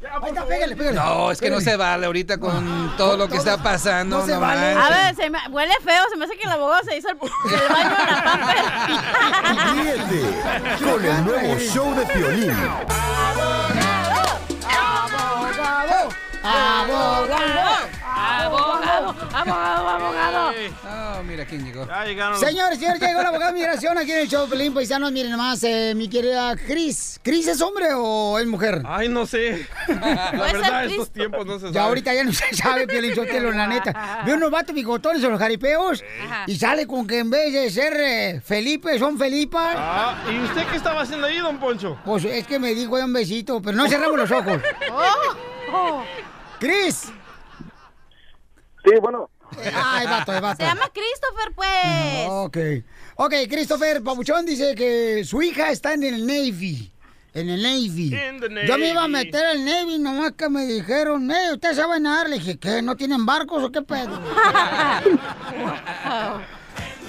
Ahí 0.00 0.28
está, 0.28 0.44
pégale, 0.46 0.76
pégale. 0.76 0.96
No, 0.96 1.32
es 1.32 1.40
que 1.40 1.50
no 1.50 1.60
se 1.60 1.76
vale 1.76 2.06
ahorita 2.06 2.38
con 2.38 2.94
todo 2.96 3.16
lo 3.16 3.28
que 3.28 3.36
está 3.36 3.60
pasando. 3.60 4.18
no 4.20 4.26
se 4.26 4.32
no 4.32 4.40
vale. 4.40 4.72
A 4.74 4.88
ver, 4.90 5.16
se 5.16 5.28
me, 5.28 5.38
huele 5.50 5.74
feo. 5.84 6.04
Se 6.08 6.16
me 6.16 6.24
hace 6.24 6.36
que 6.36 6.46
el 6.46 6.52
abogado 6.52 6.84
se 6.84 6.96
hizo 6.96 7.08
el, 7.08 7.16
el 7.16 7.68
baño 7.68 7.96
en 7.98 8.06
la 8.06 8.22
pamper. 8.24 8.56
Ríete 9.74 10.22
con 10.84 11.04
el 11.04 11.24
nuevo 11.24 11.58
show 11.58 11.94
de 11.96 12.06
Piolín. 12.06 12.50
Abogado, 12.50 14.38
abogado, 14.70 16.08
Abogado, 16.44 17.76
abogado, 18.04 18.77
abogado. 19.08 20.52
Oh, 20.84 21.22
mira 21.22 21.44
quién 21.44 21.64
llegó. 21.64 21.86
Ya 21.86 22.04
llegaron. 22.04 22.38
Señores, 22.38 22.78
señores, 22.78 23.00
ya 23.00 23.08
llegó 23.08 23.22
la 23.22 23.28
abogada 23.28 23.52
de 23.52 23.58
migración 23.58 23.98
aquí 23.98 24.12
en 24.12 24.18
el 24.18 24.28
show 24.28 24.48
Pelín 24.48 24.74
Paisanos. 24.74 25.12
Miren 25.12 25.30
nomás, 25.32 25.62
eh, 25.64 25.94
mi 25.96 26.08
querida 26.08 26.56
Cris. 26.56 27.20
¿Cris 27.22 27.48
es 27.48 27.60
hombre 27.60 27.88
o 27.94 28.38
es 28.38 28.46
mujer? 28.46 28.82
Ay, 28.86 29.08
no 29.08 29.26
sé. 29.26 29.66
La 29.88 30.32
verdad, 30.32 30.84
estos 30.84 31.10
tiempos 31.10 31.46
no 31.46 31.54
se 31.54 31.60
sabe. 31.60 31.72
Ya 31.72 31.84
ahorita 31.84 32.14
ya 32.14 32.24
no 32.24 32.32
se 32.32 32.54
sabe, 32.54 32.86
Piolín 32.86 33.14
Sotelo, 33.14 33.52
la 33.52 33.66
neta. 33.66 34.22
Ve 34.24 34.34
unos 34.34 34.50
vatos 34.50 34.74
bigotones 34.74 35.22
en 35.22 35.30
los 35.30 35.38
jaripeos 35.38 36.04
y 36.46 36.56
sale 36.56 36.86
con 36.86 37.06
que 37.06 37.18
en 37.18 37.30
vez 37.30 37.52
de 37.52 37.70
ser 37.70 37.94
eh, 37.98 38.40
Felipe, 38.44 38.98
son 38.98 39.18
Felipas. 39.18 39.76
Ah, 39.76 40.24
¿y 40.30 40.38
usted 40.44 40.66
qué 40.70 40.76
estaba 40.76 41.02
haciendo 41.02 41.26
ahí, 41.26 41.38
don 41.38 41.58
Poncho? 41.58 41.98
Pues 42.04 42.24
es 42.24 42.46
que 42.46 42.58
me 42.58 42.74
dijo 42.74 42.96
de 42.96 43.04
un 43.04 43.12
besito, 43.12 43.60
pero 43.62 43.76
no 43.76 43.88
cerramos 43.88 44.16
los 44.18 44.30
ojos. 44.30 44.60
Oh. 45.70 46.02
¡Cris! 46.58 47.12
Sí, 48.88 48.94
bueno. 49.00 49.30
Ay, 49.74 50.06
vato, 50.06 50.40
vato. 50.40 50.62
Se 50.62 50.68
llama 50.68 50.90
Christopher, 50.92 51.52
pues. 51.54 52.28
Ok. 52.28 52.56
Ok, 53.16 53.34
Christopher 53.48 54.02
Pabuchón 54.02 54.46
dice 54.46 54.74
que 54.74 55.24
su 55.24 55.42
hija 55.42 55.70
está 55.70 55.94
en 55.94 56.04
el 56.04 56.26
Navy. 56.26 56.92
En 57.34 57.48
el 57.50 57.62
Navy. 57.62 58.10
The 58.10 58.66
Yo 58.66 58.78
me 58.78 58.90
iba 58.90 59.04
a 59.04 59.08
Navy. 59.08 59.26
meter 59.26 59.44
al 59.46 59.64
Navy, 59.64 59.98
nomás 59.98 60.32
que 60.32 60.48
me 60.48 60.66
dijeron, 60.66 61.30
eh, 61.30 61.52
¿usted 61.52 61.74
sabe 61.74 62.00
nadar? 62.00 62.28
Le 62.28 62.38
dije, 62.38 62.58
¿qué? 62.58 62.82
¿No 62.82 62.96
tienen 62.96 63.24
barcos 63.26 63.62
o 63.62 63.70
qué 63.70 63.82
pedo? 63.82 64.20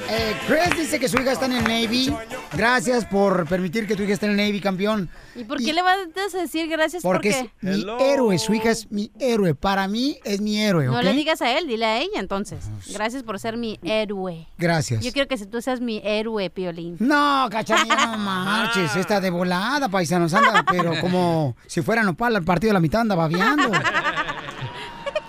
Eh, 0.08 0.36
Chris 0.47 0.78
dice 0.78 1.00
que 1.00 1.08
su 1.08 1.18
hija 1.18 1.34
está 1.34 1.45
en 1.45 1.54
el 1.54 1.64
Navy. 1.64 2.14
Gracias 2.54 3.06
por 3.06 3.47
permitir 3.47 3.86
que 3.86 3.95
tu 3.95 4.04
hija 4.04 4.14
esté 4.14 4.26
en 4.26 4.32
el 4.32 4.38
Navy, 4.38 4.60
campeón. 4.62 5.10
¿Y 5.36 5.43
por 5.43 5.58
qué 5.60 5.74
le 5.74 5.82
vas 5.82 5.97
a 6.34 6.38
decir 6.38 6.68
gracias? 6.68 7.04
Porque 7.04 7.30
es 7.30 7.38
qué? 7.38 7.50
mi 7.62 7.86
héroe, 8.00 8.38
su 8.39 8.54
hija 8.54 8.72
es 8.72 8.89
mi 8.91 9.12
héroe. 9.20 9.56
Para 9.56 9.88
mí 9.88 10.18
es 10.24 10.41
mi 10.41 10.60
héroe. 10.60 10.86
No 10.86 11.02
le 11.02 11.14
digas 11.14 11.41
a 11.41 11.58
él, 11.58 11.68
dile 11.68 11.86
a 11.86 11.97
ella 12.00 12.20
entonces. 12.20 12.66
Gracias 12.93 13.24
por 13.24 13.39
ser 13.39 13.58
mi 13.58 13.80
héroe. 13.84 14.47
Gracias. 14.58 15.04
Yo 15.04 15.12
quiero 15.12 15.28
que 15.28 15.38
tú 15.45 15.62
seas 15.62 15.82
mi 15.82 16.02
héroe, 16.04 16.50
Piolín. 16.50 16.97
No, 17.00 17.47
cachanilla, 17.52 18.08
no 18.08 18.18
marches. 18.18 18.95
Esta 18.95 19.20
de 19.20 19.30
volada, 19.30 19.89
paisanos, 19.89 20.34
anda, 20.34 20.66
pero 20.70 21.00
como 21.02 21.56
si 21.68 21.82
fuera 21.82 22.04
nopal 22.04 22.36
al 22.36 22.43
partido 22.43 22.70
de 22.70 22.74
la 22.74 22.80
mitad 22.80 23.02
anda 23.02 23.16
babeando. 23.16 23.72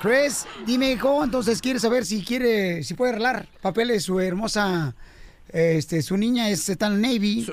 Chris, 0.01 0.47
dime, 0.67 0.93
hijo, 0.93 1.23
entonces 1.23 1.61
quiere 1.61 1.79
saber 1.79 2.05
si 2.05 2.25
quiere, 2.25 2.83
si 2.83 2.95
puede 2.95 3.13
arreglar 3.13 3.47
papeles 3.61 4.05
su 4.05 4.19
hermosa, 4.19 4.95
este, 5.49 6.01
su 6.03 6.17
niña 6.17 6.49
es, 6.49 6.69
está 6.69 6.87
en 6.87 6.95
el 6.95 7.03
Navy. 7.03 7.47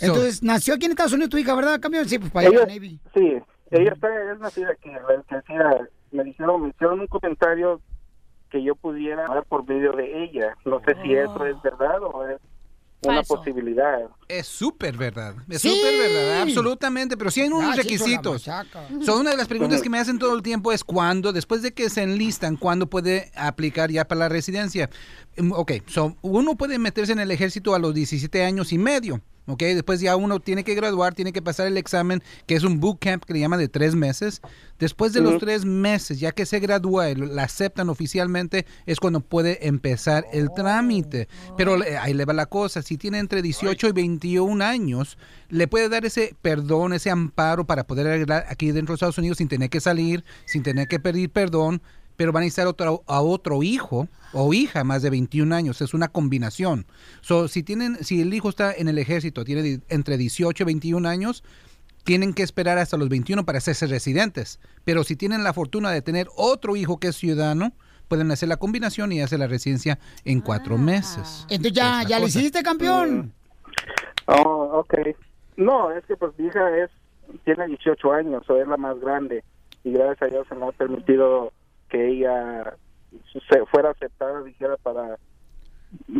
Entonces, 0.00 0.42
nació 0.42 0.74
aquí 0.74 0.86
en 0.86 0.92
Estados 0.92 1.12
Unidos 1.12 1.30
tu 1.30 1.38
hija, 1.38 1.54
¿verdad? 1.54 1.80
Campeón, 1.80 2.08
sí, 2.08 2.18
pues 2.18 2.30
para 2.32 2.48
allá 2.48 2.56
Ella, 2.56 2.64
al 2.64 2.74
Navy. 2.74 3.00
sí, 3.14 3.38
ella 3.70 3.92
está, 3.92 4.08
es 4.32 4.38
nacida 4.40 4.70
aquí, 4.70 4.90
la 4.90 5.86
me 6.12 6.24
dijeron, 6.24 6.62
me 6.62 6.68
hicieron 6.70 7.00
un 7.00 7.06
comentario 7.08 7.80
que 8.50 8.62
yo 8.62 8.74
pudiera 8.74 9.26
hablar 9.26 9.44
por 9.44 9.66
medio 9.68 9.92
de 9.92 10.24
ella. 10.24 10.56
No 10.64 10.80
sé 10.80 10.94
si 11.02 11.14
eso 11.14 11.44
es 11.46 11.60
verdad 11.62 12.02
o 12.02 12.26
es, 12.26 12.40
una 13.06 13.16
falso. 13.18 13.36
posibilidad. 13.36 14.08
Es 14.28 14.46
súper 14.46 14.96
verdad. 14.96 15.34
Es 15.48 15.62
Sí. 15.62 15.68
súper 15.70 15.98
verdad, 15.98 16.42
absolutamente. 16.42 17.16
Pero 17.16 17.30
sí 17.30 17.40
hay 17.42 17.48
unos 17.48 17.62
Ah, 17.64 17.76
requisitos. 17.76 18.46
machaca. 18.46 18.88
So, 19.04 19.18
una 19.18 19.30
de 19.30 19.36
las 19.36 19.48
preguntas 19.48 19.82
que 19.82 19.90
me 19.90 19.98
hacen 19.98 20.18
todo 20.18 20.34
el 20.34 20.42
tiempo 20.42 20.72
es 20.72 20.84
cuándo, 20.84 21.32
después 21.32 21.62
de 21.62 21.72
que 21.72 21.88
se 21.90 22.02
enlistan, 22.02 22.56
cuándo 22.56 22.88
puede 22.88 23.30
aplicar 23.34 23.90
ya 23.90 24.06
para 24.06 24.20
la 24.20 24.28
residencia. 24.28 24.90
Mm, 25.36 25.52
Ok, 25.52 25.72
so, 25.86 26.16
uno 26.22 26.56
puede 26.56 26.78
meterse 26.78 27.12
en 27.12 27.20
el 27.20 27.30
ejército 27.30 27.74
a 27.74 27.78
los 27.78 27.94
17 27.94 28.44
años 28.44 28.72
y 28.72 28.78
medio. 28.78 29.20
Ok, 29.48 29.60
después 29.60 30.00
ya 30.00 30.16
uno 30.16 30.40
tiene 30.40 30.64
que 30.64 30.74
graduar, 30.74 31.14
tiene 31.14 31.32
que 31.32 31.40
pasar 31.40 31.68
el 31.68 31.76
examen, 31.76 32.22
que 32.46 32.56
es 32.56 32.64
un 32.64 32.80
bootcamp 32.80 33.24
que 33.24 33.32
le 33.32 33.38
llama 33.40 33.56
de 33.56 33.68
tres 33.68 33.94
meses. 33.94 34.40
Después 34.80 35.12
de 35.12 35.20
los 35.20 35.38
tres 35.40 35.64
meses, 35.64 36.18
ya 36.18 36.32
que 36.32 36.44
se 36.46 36.58
gradúa 36.58 37.10
y 37.10 37.14
la 37.14 37.44
aceptan 37.44 37.88
oficialmente, 37.88 38.66
es 38.86 38.98
cuando 38.98 39.20
puede 39.20 39.66
empezar 39.68 40.26
el 40.32 40.50
trámite. 40.52 41.28
Pero 41.56 41.76
le- 41.76 41.96
ahí 41.96 42.12
le 42.12 42.24
va 42.24 42.32
la 42.32 42.46
cosa, 42.46 42.82
si 42.82 42.98
tiene 42.98 43.18
entre 43.18 43.40
18 43.40 43.86
y 43.88 43.92
21 43.92 44.62
años, 44.62 45.16
le 45.48 45.68
puede 45.68 45.88
dar 45.88 46.04
ese 46.04 46.34
perdón, 46.42 46.92
ese 46.92 47.10
amparo 47.10 47.66
para 47.66 47.86
poder 47.86 48.08
arreglar 48.08 48.46
aquí 48.48 48.72
dentro 48.72 48.92
de 48.92 48.96
Estados 48.96 49.18
Unidos 49.18 49.38
sin 49.38 49.48
tener 49.48 49.70
que 49.70 49.80
salir, 49.80 50.24
sin 50.44 50.62
tener 50.64 50.88
que 50.88 50.98
pedir 50.98 51.30
perdón, 51.30 51.80
pero 52.16 52.32
van 52.32 52.42
a 52.42 52.44
necesitar 52.44 52.66
otro, 52.66 53.02
a 53.06 53.20
otro 53.20 53.62
hijo 53.62 54.08
o 54.32 54.52
hija 54.52 54.84
más 54.84 55.02
de 55.02 55.10
21 55.10 55.54
años. 55.54 55.80
Es 55.80 55.94
una 55.94 56.08
combinación. 56.08 56.86
So, 57.20 57.48
si, 57.48 57.62
tienen, 57.62 58.02
si 58.04 58.20
el 58.20 58.32
hijo 58.34 58.48
está 58.48 58.72
en 58.72 58.88
el 58.88 58.98
ejército, 58.98 59.44
tiene 59.44 59.80
entre 59.88 60.16
18 60.16 60.62
y 60.62 60.66
21 60.66 61.08
años, 61.08 61.44
tienen 62.04 62.34
que 62.34 62.42
esperar 62.42 62.78
hasta 62.78 62.96
los 62.96 63.08
21 63.08 63.44
para 63.44 63.58
hacerse 63.58 63.86
residentes. 63.86 64.60
Pero 64.84 65.04
si 65.04 65.16
tienen 65.16 65.44
la 65.44 65.52
fortuna 65.52 65.90
de 65.90 66.02
tener 66.02 66.28
otro 66.36 66.76
hijo 66.76 66.98
que 66.98 67.08
es 67.08 67.16
ciudadano, 67.16 67.72
pueden 68.08 68.30
hacer 68.30 68.48
la 68.48 68.56
combinación 68.56 69.12
y 69.12 69.20
hacer 69.20 69.40
la 69.40 69.48
residencia 69.48 69.98
en 70.24 70.40
cuatro 70.40 70.78
meses. 70.78 71.46
Entonces 71.48 71.72
ya, 71.72 72.02
ya 72.04 72.20
lo 72.20 72.26
hiciste, 72.26 72.62
campeón. 72.62 73.32
Oh, 74.26 74.84
ok. 74.84 74.94
No, 75.56 75.90
es 75.90 76.04
que 76.06 76.16
pues 76.16 76.32
mi 76.38 76.46
hija 76.46 76.76
es, 76.78 76.90
tiene 77.44 77.66
18 77.66 78.12
años, 78.12 78.48
o 78.48 78.56
es 78.56 78.68
la 78.68 78.76
más 78.76 78.98
grande. 79.00 79.42
Y 79.84 79.92
gracias 79.92 80.22
a 80.22 80.26
Dios 80.26 80.46
se 80.48 80.54
me 80.54 80.66
ha 80.66 80.72
permitido 80.72 81.52
que 81.96 82.08
ella 82.08 82.76
se 83.48 83.64
fuera 83.66 83.90
aceptada, 83.90 84.42
dijera, 84.42 84.76
para, 84.82 85.16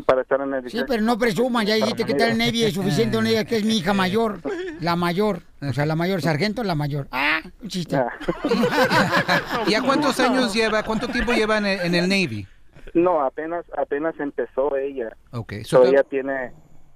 para 0.07 0.22
estar 0.22 0.41
en 0.41 0.55
el 0.55 0.70
Sí, 0.70 0.81
pero 0.87 1.03
no 1.03 1.18
presuman, 1.18 1.66
ya 1.66 1.74
dijiste 1.74 2.05
que 2.05 2.12
está 2.12 2.27
en 2.27 2.33
el 2.33 2.39
Navy 2.39 2.64
es 2.64 2.74
suficiente, 2.74 3.20
digas 3.20 3.45
que 3.45 3.57
es 3.57 3.64
mi 3.64 3.77
hija 3.79 3.93
mayor, 3.93 4.41
la 4.81 4.97
mayor, 4.97 5.43
o 5.61 5.72
sea, 5.72 5.85
la 5.87 5.97
mayor, 5.97 6.22
sargento, 6.22 6.62
la 6.64 6.74
mayor. 6.74 7.09
Ah, 7.11 7.41
un 7.62 7.68
chiste. 7.68 7.97
¿Y 9.66 9.74
a 9.74 9.83
cuántos 9.83 10.18
años 10.20 10.55
lleva, 10.55 10.83
cuánto 10.83 11.09
tiempo 11.09 11.33
lleva 11.33 11.59
en 11.59 11.66
el, 11.66 11.81
en 11.81 11.95
el 11.95 12.09
Navy? 12.09 12.47
No, 12.95 13.20
apenas 13.22 13.64
apenas 13.77 14.18
empezó 14.18 14.77
ella. 14.77 15.14
Ok, 15.33 15.55
so 15.64 15.79
Todavía 15.81 16.03
te- 16.05 16.09
tiene, 16.11 16.53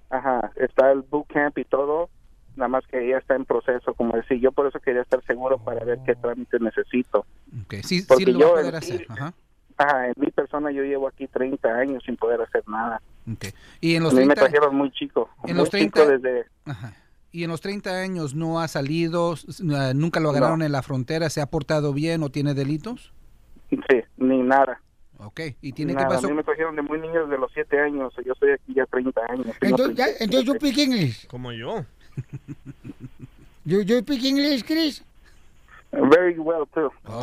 ajá, 0.08 0.50
está 0.56 0.90
el 0.92 1.02
bootcamp 1.02 1.58
y 1.58 1.64
todo, 1.64 2.08
nada 2.60 2.68
más 2.68 2.86
que 2.86 3.04
ella 3.04 3.18
está 3.18 3.34
en 3.34 3.44
proceso, 3.46 3.94
como 3.94 4.14
decir, 4.16 4.38
yo 4.38 4.52
por 4.52 4.66
eso 4.66 4.78
quería 4.80 5.02
estar 5.02 5.24
seguro 5.24 5.58
para 5.58 5.82
ver 5.84 5.98
qué 6.04 6.14
trámite 6.14 6.58
necesito. 6.60 7.20
ok, 7.64 7.74
sí, 7.82 8.00
sí 8.00 8.04
Porque 8.06 8.26
lo 8.26 8.38
va 8.38 8.44
a 8.44 8.48
yo 8.48 8.50
poder 8.54 8.66
en 8.66 8.74
hacer. 8.76 8.98
sí- 8.98 9.04
Ajá. 9.08 9.34
Ajá, 9.78 10.06
en 10.08 10.12
mi 10.16 10.30
persona 10.30 10.70
yo 10.70 10.82
llevo 10.82 11.08
aquí 11.08 11.26
30 11.26 11.68
años 11.70 12.02
sin 12.04 12.14
poder 12.16 12.42
hacer 12.42 12.62
nada. 12.68 13.00
ok. 13.32 13.46
Y 13.80 13.94
en 13.96 14.02
los 14.02 14.12
a 14.12 14.16
mí 14.16 14.26
me 14.26 14.34
30 14.34 14.40
trajeron 14.50 14.76
muy 14.76 14.90
chico, 14.92 15.30
en 15.44 15.54
muy 15.54 15.60
los 15.60 15.70
30 15.70 16.00
chico 16.00 16.10
desde... 16.18 16.44
Ajá. 16.66 16.92
Y 17.32 17.44
en 17.44 17.50
los 17.50 17.60
30 17.62 17.90
años 17.98 18.34
no 18.34 18.60
ha 18.60 18.68
salido, 18.68 19.36
nunca 19.94 20.20
lo 20.20 20.30
agarraron 20.30 20.60
en 20.62 20.72
la 20.72 20.82
frontera, 20.82 21.30
se 21.30 21.40
ha 21.40 21.46
portado 21.46 21.94
bien 21.94 22.22
o 22.24 22.28
tiene 22.28 22.52
delitos. 22.54 23.12
Sí, 23.70 23.76
ni 24.18 24.42
nada. 24.42 24.80
Ok, 25.18 25.40
y 25.62 25.72
tiene 25.72 25.92
Nada, 25.92 26.08
que 26.08 26.12
A 26.12 26.16
pasar. 26.16 26.30
mí 26.30 26.36
me 26.36 26.42
trajeron 26.42 26.74
de 26.76 26.82
muy 26.82 26.98
niños 26.98 27.30
de 27.30 27.38
los 27.38 27.50
7 27.54 27.78
años, 27.78 28.12
yo 28.24 28.32
estoy 28.32 28.50
aquí 28.50 28.74
ya 28.74 28.84
30 28.86 29.20
años. 29.30 29.46
Entonces, 29.60 29.96
ya, 29.96 30.06
entonces 30.18 30.44
yo 30.44 30.54
speak 30.54 30.76
English. 30.78 31.26
Como 31.28 31.52
yo. 31.52 31.84
Yo, 33.64 33.82
yo 33.82 33.98
speak 34.00 34.24
English, 34.24 34.64
Chris. 34.64 35.02
Very 35.92 36.38
well, 36.38 36.66
too. 36.72 36.90
No, 37.08 37.20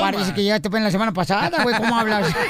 Parece 0.00 0.32
que 0.34 0.44
ya 0.44 0.58
te 0.60 0.70
fue 0.70 0.78
en 0.78 0.84
la 0.84 0.90
semana 0.90 1.12
pasada, 1.12 1.62
güey, 1.62 1.76
¿cómo 1.76 1.96
hablas? 1.96 2.34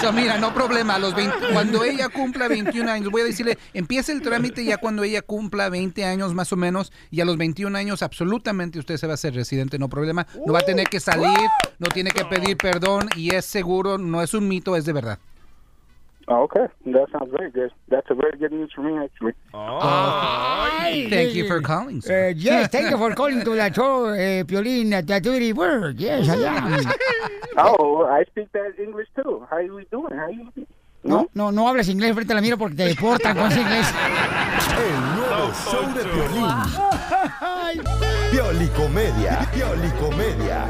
So, 0.00 0.12
mira, 0.12 0.36
no 0.36 0.52
problema, 0.52 0.96
a 0.96 0.98
los 0.98 1.14
20 1.14 1.52
cuando 1.52 1.84
ella 1.84 2.08
cumpla 2.08 2.48
21 2.48 2.90
años, 2.90 3.12
voy 3.12 3.20
a 3.20 3.24
decirle, 3.24 3.56
empiece 3.72 4.10
el 4.10 4.20
trámite 4.20 4.64
ya 4.64 4.76
cuando 4.78 5.04
ella 5.04 5.22
cumpla 5.22 5.68
20 5.68 6.04
años 6.04 6.34
más 6.34 6.52
o 6.52 6.56
menos, 6.56 6.92
y 7.12 7.20
a 7.20 7.24
los 7.24 7.36
21 7.36 7.78
años 7.78 8.02
absolutamente 8.02 8.80
usted 8.80 8.96
se 8.96 9.06
va 9.06 9.12
a 9.12 9.14
hacer 9.14 9.32
residente, 9.32 9.78
no 9.78 9.88
problema, 9.88 10.26
no 10.44 10.52
va 10.52 10.58
a 10.58 10.62
tener 10.62 10.88
que 10.88 10.98
salir, 10.98 11.38
no 11.78 11.86
tiene 11.86 12.10
que 12.10 12.24
pedir 12.24 12.56
perdón, 12.56 13.10
y 13.14 13.32
es 13.32 13.44
seguro, 13.44 13.96
no 13.96 14.22
es 14.22 14.34
un 14.34 14.48
mito, 14.48 14.74
es 14.74 14.84
de 14.86 14.92
verdad. 14.92 15.20
Oh, 16.32 16.44
okay, 16.48 16.64
that 16.86 17.08
sounds 17.12 17.30
very 17.30 17.50
good. 17.50 17.70
That's 17.90 18.06
a 18.08 18.14
very 18.14 18.38
good 18.38 18.52
news 18.52 18.72
for 18.74 18.80
me, 18.80 18.96
actually. 19.04 19.34
Ay, 19.52 21.06
Thank 21.10 21.34
you 21.34 21.46
for 21.46 21.60
calling, 21.60 22.00
sir. 22.00 22.28
Eh, 22.28 22.34
yes, 22.38 22.68
thank 22.72 22.88
you 22.88 22.96
for 22.96 23.12
calling 23.14 23.44
to 23.44 23.54
the 23.54 23.70
show, 23.74 24.08
eh, 24.16 24.42
Piolín, 24.44 24.94
at 24.94 25.06
the 25.06 25.20
Dirty 25.20 25.52
Word. 25.52 26.00
Yes, 26.00 26.28
I 26.30 26.36
am. 26.40 26.80
Oh, 27.58 28.06
I 28.06 28.24
speak 28.30 28.50
that 28.52 28.80
English 28.80 29.08
too. 29.14 29.46
How 29.50 29.58
you 29.58 29.84
doing? 29.90 30.16
How 30.16 30.28
you? 30.28 30.48
No, 31.04 31.28
no, 31.34 31.50
no 31.52 31.68
hablas 31.68 31.88
inglés 31.90 32.14
frente 32.14 32.32
a 32.32 32.36
la 32.36 32.40
mira 32.40 32.56
porque 32.56 32.76
te 32.76 32.84
deportan 32.84 33.36
con 33.36 33.52
ese 33.52 33.60
inglés. 33.60 33.92
El 34.78 35.16
nuevo 35.16 35.52
show 35.52 35.84
de 35.92 36.04
violín. 36.16 36.48
Piolicomedia. 38.32 39.46
Piolicomedia. 39.52 40.66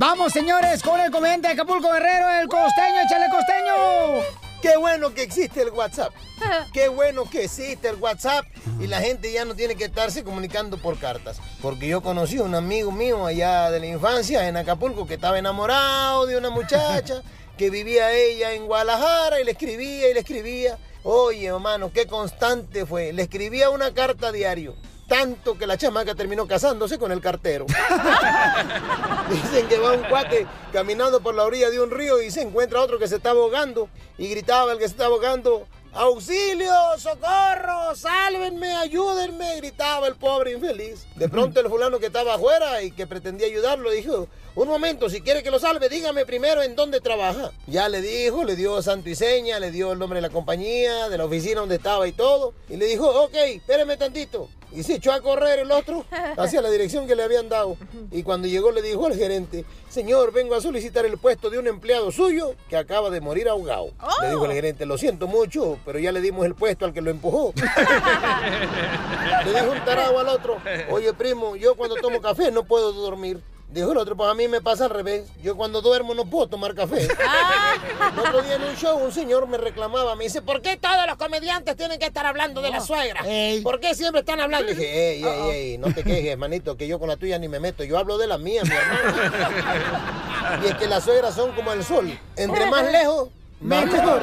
Vamos, 0.00 0.32
señores, 0.32 0.82
con 0.82 0.98
el 0.98 1.10
comediante 1.10 1.48
de 1.48 1.52
Acapulco 1.52 1.92
Guerrero, 1.92 2.30
el 2.30 2.48
costeño, 2.48 3.02
échale 3.04 3.26
costeño. 3.28 4.24
Qué 4.62 4.78
bueno 4.78 5.12
que 5.12 5.22
existe 5.22 5.60
el 5.60 5.68
WhatsApp. 5.68 6.10
Qué 6.72 6.88
bueno 6.88 7.28
que 7.28 7.44
existe 7.44 7.90
el 7.90 7.96
WhatsApp 7.96 8.46
y 8.80 8.86
la 8.86 9.02
gente 9.02 9.30
ya 9.30 9.44
no 9.44 9.54
tiene 9.54 9.74
que 9.74 9.84
estarse 9.84 10.24
comunicando 10.24 10.78
por 10.78 10.98
cartas. 10.98 11.38
Porque 11.60 11.86
yo 11.86 12.00
conocí 12.00 12.38
a 12.38 12.44
un 12.44 12.54
amigo 12.54 12.90
mío 12.90 13.26
allá 13.26 13.70
de 13.70 13.78
la 13.78 13.88
infancia 13.88 14.48
en 14.48 14.56
Acapulco 14.56 15.06
que 15.06 15.14
estaba 15.14 15.38
enamorado 15.38 16.24
de 16.24 16.38
una 16.38 16.48
muchacha 16.48 17.20
que 17.58 17.68
vivía 17.68 18.10
ella 18.10 18.54
en 18.54 18.64
Guadalajara 18.64 19.38
y 19.38 19.44
le 19.44 19.50
escribía 19.50 20.08
y 20.08 20.14
le 20.14 20.20
escribía. 20.20 20.78
Oye, 21.02 21.44
hermano, 21.44 21.92
qué 21.92 22.06
constante 22.06 22.86
fue. 22.86 23.12
Le 23.12 23.20
escribía 23.20 23.68
una 23.68 23.92
carta 23.92 24.32
diario. 24.32 24.76
Tanto 25.10 25.58
que 25.58 25.66
la 25.66 25.76
chamaca 25.76 26.14
terminó 26.14 26.46
casándose 26.46 26.96
con 26.96 27.10
el 27.10 27.20
cartero. 27.20 27.66
Dicen 29.28 29.66
que 29.66 29.76
va 29.76 29.94
un 29.94 30.04
cuate 30.04 30.46
caminando 30.72 31.20
por 31.20 31.34
la 31.34 31.42
orilla 31.42 31.68
de 31.68 31.80
un 31.80 31.90
río 31.90 32.22
y 32.22 32.30
se 32.30 32.42
encuentra 32.42 32.80
otro 32.80 32.96
que 33.00 33.08
se 33.08 33.16
está 33.16 33.30
ahogando 33.30 33.88
y 34.18 34.28
gritaba 34.28 34.70
el 34.70 34.78
que 34.78 34.84
se 34.84 34.92
está 34.92 35.06
ahogando, 35.06 35.66
¡Auxilio! 35.92 36.72
¡Socorro! 36.96 37.96
¡Sálvenme! 37.96 38.72
¡Ayúdenme! 38.76 39.56
Gritaba 39.56 40.06
el 40.06 40.14
pobre 40.14 40.52
infeliz. 40.52 41.04
De 41.16 41.28
pronto 41.28 41.58
el 41.58 41.68
fulano 41.68 41.98
que 41.98 42.06
estaba 42.06 42.34
afuera 42.34 42.80
y 42.84 42.92
que 42.92 43.08
pretendía 43.08 43.48
ayudarlo 43.48 43.90
dijo, 43.90 44.28
un 44.54 44.68
momento, 44.68 45.10
si 45.10 45.22
quiere 45.22 45.42
que 45.42 45.50
lo 45.50 45.58
salve, 45.58 45.88
dígame 45.88 46.24
primero 46.24 46.62
en 46.62 46.76
dónde 46.76 47.00
trabaja. 47.00 47.50
Ya 47.66 47.88
le 47.88 48.00
dijo, 48.00 48.44
le 48.44 48.54
dio 48.54 48.80
santo 48.80 49.10
y 49.10 49.16
seña, 49.16 49.58
le 49.58 49.72
dio 49.72 49.90
el 49.90 49.98
nombre 49.98 50.18
de 50.18 50.28
la 50.28 50.30
compañía, 50.32 51.08
de 51.08 51.18
la 51.18 51.24
oficina 51.24 51.58
donde 51.58 51.74
estaba 51.74 52.06
y 52.06 52.12
todo. 52.12 52.54
Y 52.68 52.76
le 52.76 52.86
dijo, 52.86 53.08
ok, 53.24 53.34
espéreme 53.34 53.96
tantito. 53.96 54.48
Y 54.72 54.82
se 54.82 54.94
echó 54.94 55.12
a 55.12 55.20
correr 55.20 55.58
el 55.60 55.72
otro 55.72 56.04
hacia 56.36 56.62
la 56.62 56.70
dirección 56.70 57.06
que 57.06 57.16
le 57.16 57.22
habían 57.22 57.48
dado. 57.48 57.76
Y 58.10 58.22
cuando 58.22 58.48
llegó 58.48 58.70
le 58.70 58.82
dijo 58.82 59.06
al 59.06 59.16
gerente, 59.16 59.64
señor, 59.88 60.32
vengo 60.32 60.54
a 60.54 60.60
solicitar 60.60 61.04
el 61.06 61.18
puesto 61.18 61.50
de 61.50 61.58
un 61.58 61.66
empleado 61.66 62.12
suyo 62.12 62.54
que 62.68 62.76
acaba 62.76 63.10
de 63.10 63.20
morir 63.20 63.48
ahogado. 63.48 63.92
Le 64.22 64.30
dijo 64.30 64.44
el 64.46 64.52
gerente, 64.52 64.86
lo 64.86 64.98
siento 64.98 65.26
mucho, 65.26 65.78
pero 65.84 65.98
ya 65.98 66.12
le 66.12 66.20
dimos 66.20 66.46
el 66.46 66.54
puesto 66.54 66.84
al 66.84 66.92
que 66.92 67.00
lo 67.00 67.10
empujó. 67.10 67.52
le 69.44 69.52
dijo 69.52 69.72
un 69.72 69.84
tarado 69.84 70.18
al 70.18 70.28
otro, 70.28 70.58
oye 70.90 71.12
primo, 71.12 71.56
yo 71.56 71.74
cuando 71.74 71.96
tomo 71.96 72.20
café 72.20 72.50
no 72.50 72.64
puedo 72.64 72.92
dormir. 72.92 73.40
Dijo 73.72 73.92
el 73.92 73.98
otro, 73.98 74.16
pues 74.16 74.28
a 74.28 74.34
mí 74.34 74.48
me 74.48 74.60
pasa 74.60 74.86
al 74.86 74.90
revés. 74.90 75.28
Yo 75.42 75.56
cuando 75.56 75.80
duermo 75.80 76.12
no 76.12 76.24
puedo 76.24 76.48
tomar 76.48 76.74
café. 76.74 77.06
El 78.12 78.18
otro 78.18 78.42
día 78.42 78.56
en 78.56 78.64
un 78.64 78.74
show 78.74 78.98
un 78.98 79.12
señor 79.12 79.46
me 79.46 79.58
reclamaba, 79.58 80.16
me 80.16 80.24
dice, 80.24 80.42
¿por 80.42 80.60
qué 80.60 80.76
todos 80.76 81.06
los 81.06 81.16
comediantes 81.16 81.76
tienen 81.76 82.00
que 82.00 82.06
estar 82.06 82.26
hablando 82.26 82.62
de 82.62 82.70
la 82.70 82.80
suegra? 82.80 83.22
¿Por 83.62 83.78
qué 83.78 83.94
siempre 83.94 84.20
están 84.20 84.40
hablando? 84.40 84.72
Y 84.72 84.74
dije, 84.74 85.10
ey, 85.12 85.24
ey, 85.24 85.50
ey, 85.50 85.78
no 85.78 85.94
te 85.94 86.02
quejes, 86.02 86.36
manito, 86.38 86.76
que 86.76 86.88
yo 86.88 86.98
con 86.98 87.08
la 87.08 87.16
tuya 87.16 87.38
ni 87.38 87.46
me 87.46 87.60
meto. 87.60 87.84
Yo 87.84 87.96
hablo 87.96 88.18
de 88.18 88.26
la 88.26 88.38
mía, 88.38 88.62
mi 88.64 88.74
hermano. 88.74 90.64
Y 90.64 90.66
es 90.66 90.74
que 90.74 90.88
las 90.88 91.04
suegras 91.04 91.34
son 91.34 91.52
como 91.52 91.72
el 91.72 91.84
sol. 91.84 92.18
Entre 92.34 92.68
más 92.68 92.90
lejos, 92.90 93.28
más 93.60 93.86
mejor. 93.86 94.22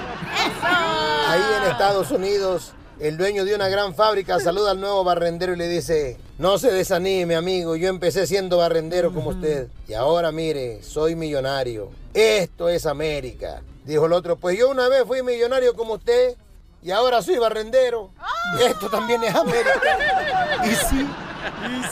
Ahí 1.26 1.42
en 1.62 1.72
Estados 1.72 2.12
Unidos, 2.12 2.74
el 3.00 3.18
dueño 3.18 3.46
de 3.46 3.54
una 3.56 3.68
gran 3.70 3.94
fábrica 3.94 4.40
saluda 4.40 4.72
al 4.72 4.80
nuevo 4.80 5.04
barrendero 5.04 5.54
y 5.54 5.58
le 5.58 5.68
dice, 5.68 6.18
no 6.38 6.58
se 6.58 6.72
desanime 6.72 7.36
amigo, 7.36 7.76
yo 7.76 7.90
empecé 7.90 8.26
siendo 8.26 8.58
barrendero 8.58 9.14
como 9.14 9.30
usted 9.30 9.68
y 9.88 9.94
ahora 9.94 10.32
mire, 10.32 10.82
soy 10.82 11.16
millonario. 11.16 11.90
Esto 12.14 12.70
es 12.70 12.86
América. 12.86 13.62
Dijo 13.86 14.08
el 14.08 14.14
otro, 14.14 14.38
pues 14.38 14.58
yo 14.58 14.70
una 14.70 14.90
vez 14.90 15.04
fui 15.06 15.22
millonario 15.22 15.76
como 15.76 15.94
usted 15.94 16.36
y 16.82 16.92
ahora 16.92 17.22
soy 17.22 17.38
barrendero. 17.38 18.10
Y 18.60 18.64
esto 18.64 18.90
también 18.90 19.24
es 19.24 19.36
América. 19.36 19.98
Y 20.66 20.74
sí. 20.74 21.08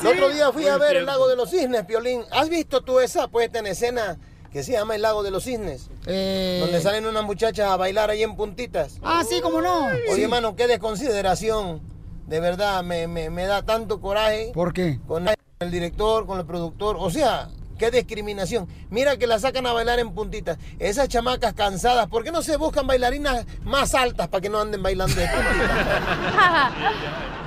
El 0.01 0.08
otro 0.08 0.30
día 0.30 0.51
fui 0.51 0.68
a 0.68 0.78
ver 0.78 0.97
el 0.97 1.06
lago 1.06 1.28
de 1.28 1.36
los 1.36 1.51
cisnes, 1.51 1.86
Piolín. 1.86 2.24
¿Has 2.32 2.49
visto 2.49 2.82
tú 2.82 2.99
esa 2.99 3.28
puesta 3.28 3.60
en 3.60 3.68
escena 3.68 4.18
que 4.56 4.64
se 4.64 4.72
llama 4.72 4.95
el 4.95 5.01
Lago 5.01 5.22
de 5.22 5.32
los 5.32 5.43
Cisnes. 5.43 5.89
Eh. 6.06 6.60
Donde 6.62 6.80
salen 6.80 7.06
unas 7.06 7.26
muchachas 7.26 7.68
a 7.70 7.76
bailar 7.76 8.10
ahí 8.10 8.24
en 8.24 8.38
puntitas. 8.38 8.99
Ah, 9.03 9.22
sí, 9.30 9.41
cómo 9.41 9.60
no. 9.60 9.88
Oye, 9.88 10.16
Sí. 10.16 10.24
hermano, 10.24 10.56
qué 10.56 10.66
desconsideración. 10.66 11.82
De 12.26 12.39
verdad, 12.39 12.82
me, 12.82 13.06
me- 13.10 13.30
me 13.30 13.47
da 13.47 13.64
tanto 13.64 13.99
coraje. 13.99 14.51
¿Por 14.53 14.72
qué? 14.72 14.97
Con 15.06 15.28
el 15.28 15.72
director, 15.72 16.26
con 16.26 16.39
el 16.39 16.45
productor. 16.45 16.95
O 16.97 17.10
sea, 17.10 17.49
qué 17.78 17.91
discriminación. 17.91 18.70
Mira 18.89 19.18
que 19.18 19.28
la 19.28 19.39
sacan 19.39 19.68
a 19.68 19.74
bailar 19.74 19.99
en 19.99 20.14
puntitas. 20.16 20.58
Esas 20.80 21.10
chamacas 21.10 21.53
cansadas, 21.53 22.08
¿por 22.08 22.24
qué 22.24 22.32
no 22.32 22.41
se 22.41 22.56
buscan 22.56 22.88
bailarinas 22.88 23.45
más 23.66 23.93
altas 23.93 24.30
para 24.30 24.39
que 24.39 24.47
no 24.47 24.62
anden 24.62 24.82
bailando 24.82 25.16
de 25.16 25.28
puntitas? 25.28 26.72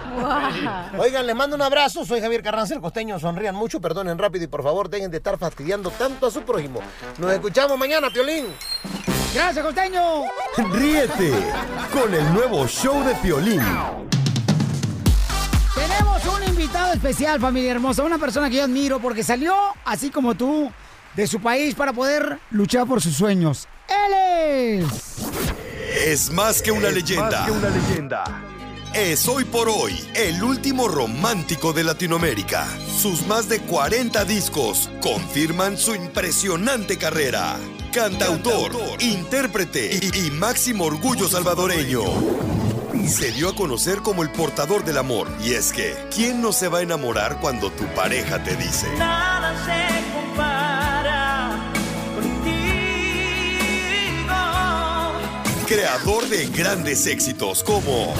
Oigan, 0.98 1.26
les 1.26 1.36
mando 1.36 1.56
un 1.56 1.62
abrazo. 1.62 2.04
Soy 2.04 2.20
Javier 2.20 2.42
Carranza, 2.42 2.74
el 2.74 2.80
costeño. 2.80 3.18
Sonrían 3.18 3.54
mucho, 3.54 3.80
perdonen 3.80 4.18
rápido 4.18 4.44
y 4.44 4.48
por 4.48 4.62
favor 4.62 4.88
dejen 4.88 5.10
de 5.10 5.18
estar 5.18 5.38
fastidiando 5.38 5.90
tanto 5.90 6.26
a 6.26 6.30
su 6.30 6.42
prójimo. 6.42 6.80
Nos 7.18 7.32
escuchamos 7.32 7.78
mañana, 7.78 8.10
Piolín. 8.10 8.46
Gracias, 9.34 9.64
costeño. 9.64 10.22
Ríete 10.72 11.32
con 11.92 12.12
el 12.14 12.32
nuevo 12.32 12.66
show 12.66 13.04
de 13.04 13.14
Piolín. 13.16 13.62
Tenemos 15.74 16.24
un 16.26 16.48
invitado 16.48 16.92
especial, 16.92 17.40
familia 17.40 17.72
hermosa, 17.72 18.02
una 18.02 18.18
persona 18.18 18.50
que 18.50 18.56
yo 18.56 18.64
admiro 18.64 18.98
porque 18.98 19.22
salió, 19.22 19.54
así 19.84 20.10
como 20.10 20.34
tú, 20.34 20.72
de 21.14 21.26
su 21.26 21.40
país 21.40 21.74
para 21.74 21.92
poder 21.92 22.38
luchar 22.50 22.86
por 22.86 23.00
sus 23.00 23.14
sueños. 23.14 23.68
Él 23.88 24.14
es... 24.14 25.18
Es 26.04 26.30
más 26.30 26.62
que 26.62 26.70
una 26.70 26.90
leyenda. 26.90 27.46
una 27.50 27.70
leyenda. 27.70 28.24
Es 28.94 29.28
hoy 29.28 29.44
por 29.44 29.68
hoy 29.68 30.02
el 30.14 30.42
último 30.42 30.88
romántico 30.88 31.72
de 31.72 31.84
Latinoamérica. 31.84 32.66
Sus 33.00 33.26
más 33.26 33.48
de 33.48 33.60
40 33.60 34.24
discos 34.24 34.90
confirman 35.02 35.76
su 35.76 35.94
impresionante 35.94 36.96
carrera. 36.96 37.58
Cantautor, 37.92 38.72
intérprete 39.00 40.00
y, 40.02 40.26
y 40.26 40.30
máximo 40.30 40.86
orgullo 40.86 41.28
salvadoreño. 41.28 42.02
Se 43.06 43.30
dio 43.32 43.50
a 43.50 43.54
conocer 43.54 43.98
como 43.98 44.22
el 44.22 44.30
portador 44.30 44.84
del 44.84 44.98
amor. 44.98 45.28
Y 45.44 45.52
es 45.52 45.72
que, 45.72 45.94
¿quién 46.14 46.40
no 46.40 46.52
se 46.52 46.68
va 46.68 46.78
a 46.78 46.82
enamorar 46.82 47.40
cuando 47.40 47.70
tu 47.70 47.84
pareja 47.94 48.42
te 48.42 48.56
dice? 48.56 48.88
Nada 48.98 49.54
se 49.64 50.12
compara 50.12 51.72
contigo. 52.14 52.48
Creador 55.66 56.28
de 56.28 56.46
grandes 56.46 57.06
éxitos 57.06 57.62
como 57.62 58.14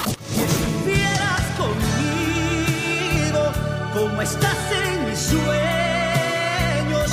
como 4.19 4.23
estás 4.29 4.57
en 4.73 5.09
mis 5.09 5.19
sueños. 5.19 7.13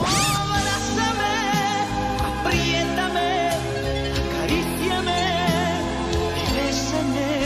Abrázame, 0.00 1.34
apriétame, 2.18 3.50
acaríciame 4.26 5.20
y 6.34 6.52
bésame. 6.56 7.44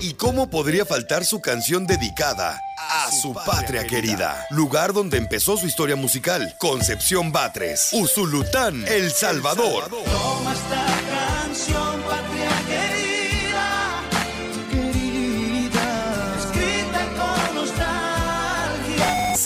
¿Y 0.00 0.14
cómo 0.14 0.48
podría 0.48 0.86
faltar 0.86 1.26
su 1.26 1.42
canción 1.42 1.86
dedicada 1.86 2.58
a 2.78 3.10
su 3.12 3.34
patria 3.34 3.86
querida? 3.86 4.46
Lugar 4.48 4.94
donde 4.94 5.18
empezó 5.18 5.58
su 5.58 5.66
historia 5.66 5.96
musical, 5.96 6.54
Concepción 6.58 7.32
Batres, 7.32 7.90
Usulután, 7.92 8.82
El 8.88 9.12
Salvador. 9.12 9.90
Toma 9.90 10.54
esta 10.54 10.87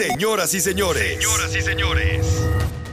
Señoras 0.08 0.52
y 0.52 0.60
señores. 0.60 1.14
Señoras 1.14 1.54
y 1.54 1.62
señores. 1.62 2.26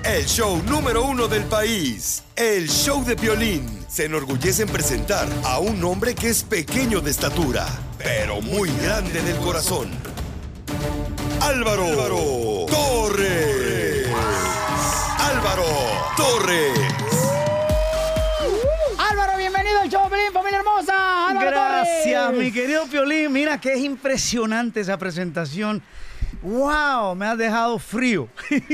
El 0.04 0.26
show 0.28 0.62
número 0.68 1.06
uno 1.06 1.28
del 1.28 1.44
país. 1.46 2.22
El 2.36 2.70
show 2.70 3.04
de 3.04 3.16
violín. 3.16 3.84
Se 3.90 4.06
enorgullece 4.06 4.62
en 4.62 4.70
presentar 4.70 5.28
a 5.44 5.58
un 5.58 5.84
hombre 5.84 6.14
que 6.14 6.30
es 6.30 6.44
pequeño 6.44 7.02
de 7.02 7.10
estatura, 7.10 7.66
pero 7.98 8.42
muy 8.42 8.70
grande 8.84 9.24
del 9.24 9.38
corazón. 9.38 9.90
Álvaro, 11.42 12.68
Torres. 12.68 14.08
Álvaro 15.18 15.66
Torres. 16.16 16.80
Álvaro, 19.00 19.36
bienvenido 19.36 19.80
al 19.82 19.90
show, 19.90 20.08
Pelín, 20.12 20.32
familia 20.32 20.60
hermosa. 20.60 21.30
Álvaro 21.30 21.50
Gracias, 21.50 22.26
Torres. 22.28 22.40
mi 22.40 22.52
querido 22.52 22.86
Piolín. 22.86 23.32
Mira 23.32 23.60
que 23.60 23.74
es 23.74 23.80
impresionante 23.80 24.82
esa 24.82 25.00
presentación. 25.00 25.82
¡Wow! 26.42 27.16
Me 27.16 27.26
has 27.26 27.38
dejado 27.38 27.78
frío. 27.80 28.30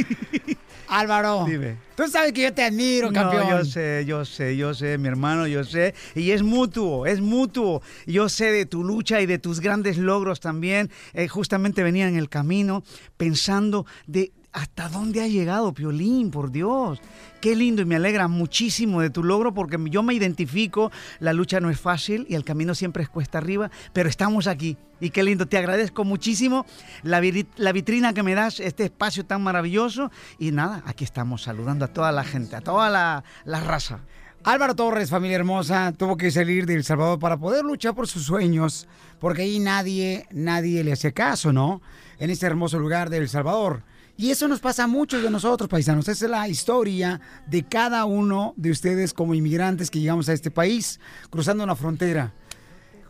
Álvaro, 0.88 1.46
Dime. 1.48 1.78
tú 1.96 2.08
sabes 2.08 2.32
que 2.32 2.44
yo 2.44 2.54
te 2.54 2.64
admiro, 2.64 3.12
campeón. 3.12 3.50
No, 3.50 3.58
yo 3.58 3.66
sé, 3.66 4.04
yo 4.06 4.24
sé, 4.24 4.56
yo 4.56 4.74
sé, 4.76 5.00
mi 5.00 5.08
hermano, 5.08 5.48
yo 5.48 5.64
sé. 5.64 5.96
Y 6.14 6.30
es 6.30 6.44
mutuo, 6.44 7.08
es 7.08 7.22
mutuo. 7.22 7.82
Yo 8.06 8.30
sé 8.30 8.52
de 8.52 8.68
tu 8.68 8.84
lucha 8.84 9.20
y 9.20 9.26
de 9.26 9.40
tus 9.40 9.62
grandes 9.62 9.98
logros 9.98 10.40
también. 10.40 10.92
Eh, 11.14 11.28
justamente 11.28 11.82
venía 11.82 12.08
en 12.08 12.18
el 12.18 12.30
camino 12.30 12.84
pensando 13.18 13.88
de 14.06 14.32
hasta 14.56 14.88
dónde 14.88 15.22
ha 15.22 15.28
llegado, 15.28 15.74
Piolín, 15.74 16.32
por 16.32 16.50
Dios. 16.50 17.02
Qué 17.42 17.58
lindo 17.58 17.82
y 17.82 17.86
me 17.86 17.98
alegra 17.98 18.30
muchísimo 18.30 19.02
de 19.02 19.10
tu 19.10 19.22
logro 19.22 19.54
porque 19.54 19.78
yo 19.90 20.02
me 20.02 20.14
identifico, 20.14 20.94
la 21.20 21.34
lucha 21.34 21.60
no 21.60 21.70
es 21.70 21.78
fácil 21.78 22.26
y 22.30 22.36
el 22.36 22.46
camino 22.46 22.74
siempre 22.74 23.04
es 23.04 23.10
cuesta 23.10 23.38
arriba, 23.38 23.70
pero 23.92 24.08
estamos 24.08 24.48
aquí. 24.48 24.78
Y 25.02 25.10
qué 25.10 25.24
lindo, 25.24 25.46
te 25.46 25.58
agradezco 25.58 26.06
muchísimo 26.06 26.66
la, 27.04 27.20
vitrina 27.20 28.14
que 28.14 28.24
me 28.24 28.34
das, 28.34 28.62
este 28.62 28.86
espacio 28.86 29.26
tan 29.26 29.44
maravilloso. 29.44 30.10
Y 30.40 30.52
nada, 30.52 30.84
aquí 30.86 31.04
estamos 31.04 31.44
saludando 31.44 31.84
a 31.84 31.90
toda 31.90 32.14
la 32.14 32.24
gente, 32.24 32.56
a 32.56 32.62
toda 32.62 32.90
la, 32.90 33.26
la 33.44 33.60
raza. 33.60 34.00
Álvaro 34.46 34.74
Torres, 34.74 35.10
familia 35.10 35.36
hermosa, 35.36 35.92
tuvo 35.92 36.16
que 36.16 36.32
salir 36.32 36.66
de 36.66 36.76
El 36.76 36.86
Salvador 36.86 37.20
para 37.20 37.36
poder 37.36 37.66
luchar 37.66 37.94
por 37.94 38.08
sus 38.08 38.24
sueños, 38.24 38.88
porque 39.20 39.42
ahí 39.42 39.60
nadie, 39.60 40.28
nadie 40.32 40.82
le 40.86 40.94
hace 40.94 41.12
caso, 41.12 41.52
¿no? 41.52 41.82
En 42.20 42.30
este 42.30 42.46
hermoso 42.46 42.80
lugar 42.80 43.10
de 43.10 43.18
El 43.18 43.28
Salvador. 43.28 43.84
Y 44.18 44.32
eso 44.32 44.48
nos 44.48 44.62
pasa 44.62 44.86
a 44.86 44.88
muchos 44.88 45.22
de 45.22 45.30
nosotros, 45.30 45.70
paisanos. 45.70 46.08
Esa 46.08 46.26
es 46.26 46.32
la 46.32 46.48
historia 46.48 47.20
de 47.48 47.64
cada 47.64 48.06
uno 48.06 48.54
de 48.56 48.72
ustedes 48.72 49.14
como 49.14 49.34
inmigrantes 49.34 49.92
que 49.92 50.00
llegamos 50.00 50.30
a 50.30 50.34
este 50.34 50.52
país, 50.52 51.00
cruzando 51.30 51.64
una 51.64 51.76
frontera. 51.76 52.34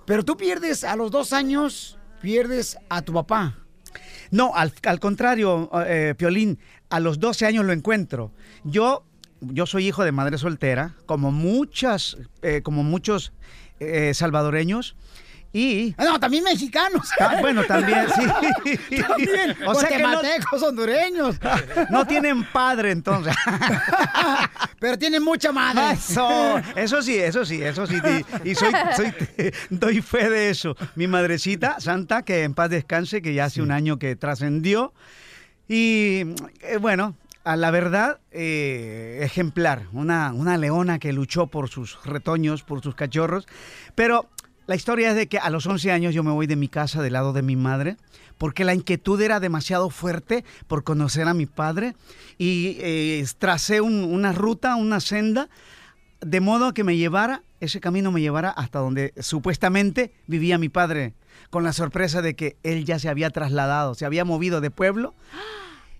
Pero 0.05 0.25
tú 0.25 0.35
pierdes 0.35 0.83
a 0.83 0.95
los 0.95 1.11
dos 1.11 1.31
años, 1.31 1.99
pierdes 2.21 2.77
a 2.89 3.03
tu 3.03 3.13
papá. 3.13 3.55
No, 4.31 4.55
al, 4.55 4.73
al 4.83 4.99
contrario, 4.99 5.69
eh, 5.85 6.15
Piolín, 6.17 6.59
a 6.89 6.99
los 6.99 7.19
12 7.19 7.45
años 7.45 7.65
lo 7.65 7.73
encuentro. 7.73 8.31
Yo, 8.63 9.05
yo 9.41 9.67
soy 9.67 9.87
hijo 9.87 10.03
de 10.03 10.11
madre 10.11 10.37
soltera, 10.37 10.95
como 11.05 11.31
muchas, 11.31 12.17
eh, 12.41 12.61
como 12.63 12.83
muchos 12.83 13.31
eh, 13.79 14.13
salvadoreños. 14.13 14.95
Y... 15.57 15.95
No, 15.97 16.19
también 16.19 16.43
mexicanos. 16.43 17.07
Ah, 17.17 17.37
bueno, 17.39 17.63
también, 17.63 18.07
sí. 18.13 18.77
También, 19.07 19.55
guatemaltecos, 19.63 20.61
hondureños. 20.61 21.39
No 21.89 22.05
tienen 22.05 22.43
padre, 22.43 22.91
entonces. 22.91 23.33
Pero 24.81 24.97
tienen 24.97 25.23
mucha 25.23 25.53
madre. 25.53 25.93
Eso, 25.93 26.57
eso 26.75 27.01
sí, 27.01 27.15
eso 27.15 27.45
sí, 27.45 27.61
eso 27.63 27.87
sí. 27.87 27.95
Y 28.43 28.49
y 28.51 28.55
soy, 28.55 28.73
soy- 28.97 29.13
doy 29.69 30.01
fe 30.01 30.29
de 30.29 30.49
eso. 30.49 30.75
Mi 30.95 31.07
madrecita, 31.07 31.79
Santa, 31.79 32.23
que 32.23 32.43
en 32.43 32.53
paz 32.53 32.69
descanse, 32.69 33.21
que 33.21 33.33
ya 33.33 33.45
hace 33.45 33.61
un 33.61 33.71
año 33.71 33.97
que 33.97 34.17
trascendió. 34.17 34.93
Y 35.69 36.23
eh, 36.63 36.77
bueno, 36.81 37.15
a 37.45 37.55
la 37.55 37.71
verdad, 37.71 38.19
eh, 38.31 39.19
ejemplar. 39.21 39.83
Una, 39.93 40.33
una 40.33 40.57
leona 40.57 40.99
que 40.99 41.13
luchó 41.13 41.47
por 41.47 41.69
sus 41.69 41.97
retoños, 42.03 42.63
por 42.63 42.81
sus 42.81 42.93
cachorros. 42.95 43.47
Pero 43.95 44.27
la 44.67 44.75
historia 44.75 45.09
es 45.11 45.15
de 45.15 45.27
que 45.27 45.37
a 45.37 45.49
los 45.49 45.65
11 45.67 45.91
años 45.91 46.13
yo 46.13 46.23
me 46.23 46.31
voy 46.31 46.47
de 46.47 46.55
mi 46.55 46.67
casa 46.67 47.01
del 47.01 47.13
lado 47.13 47.33
de 47.33 47.41
mi 47.41 47.55
madre 47.55 47.97
porque 48.37 48.65
la 48.65 48.73
inquietud 48.73 49.21
era 49.21 49.39
demasiado 49.39 49.89
fuerte 49.89 50.43
por 50.67 50.83
conocer 50.83 51.27
a 51.27 51.33
mi 51.33 51.45
padre 51.45 51.95
y 52.37 52.77
eh, 52.79 53.25
tracé 53.37 53.79
un- 53.81 54.03
una 54.03 54.33
ruta, 54.33 54.75
una 54.75 54.99
senda, 54.99 55.49
de 56.21 56.41
modo 56.41 56.73
que 56.73 56.83
me 56.83 56.97
llevara, 56.97 57.43
ese 57.61 57.79
camino 57.79 58.11
me 58.11 58.21
llevara 58.21 58.49
hasta 58.49 58.79
donde 58.79 59.13
supuestamente 59.19 60.11
vivía 60.27 60.57
mi 60.57 60.69
padre, 60.69 61.13
con 61.49 61.63
la 61.63 61.71
sorpresa 61.71 62.21
de 62.21 62.35
que 62.35 62.57
él 62.63 62.83
ya 62.85 62.99
se 62.99 63.07
había 63.07 63.29
trasladado, 63.29 63.93
se 63.95 64.05
había 64.05 64.25
movido 64.25 64.59
de 64.61 64.71
pueblo 64.71 65.13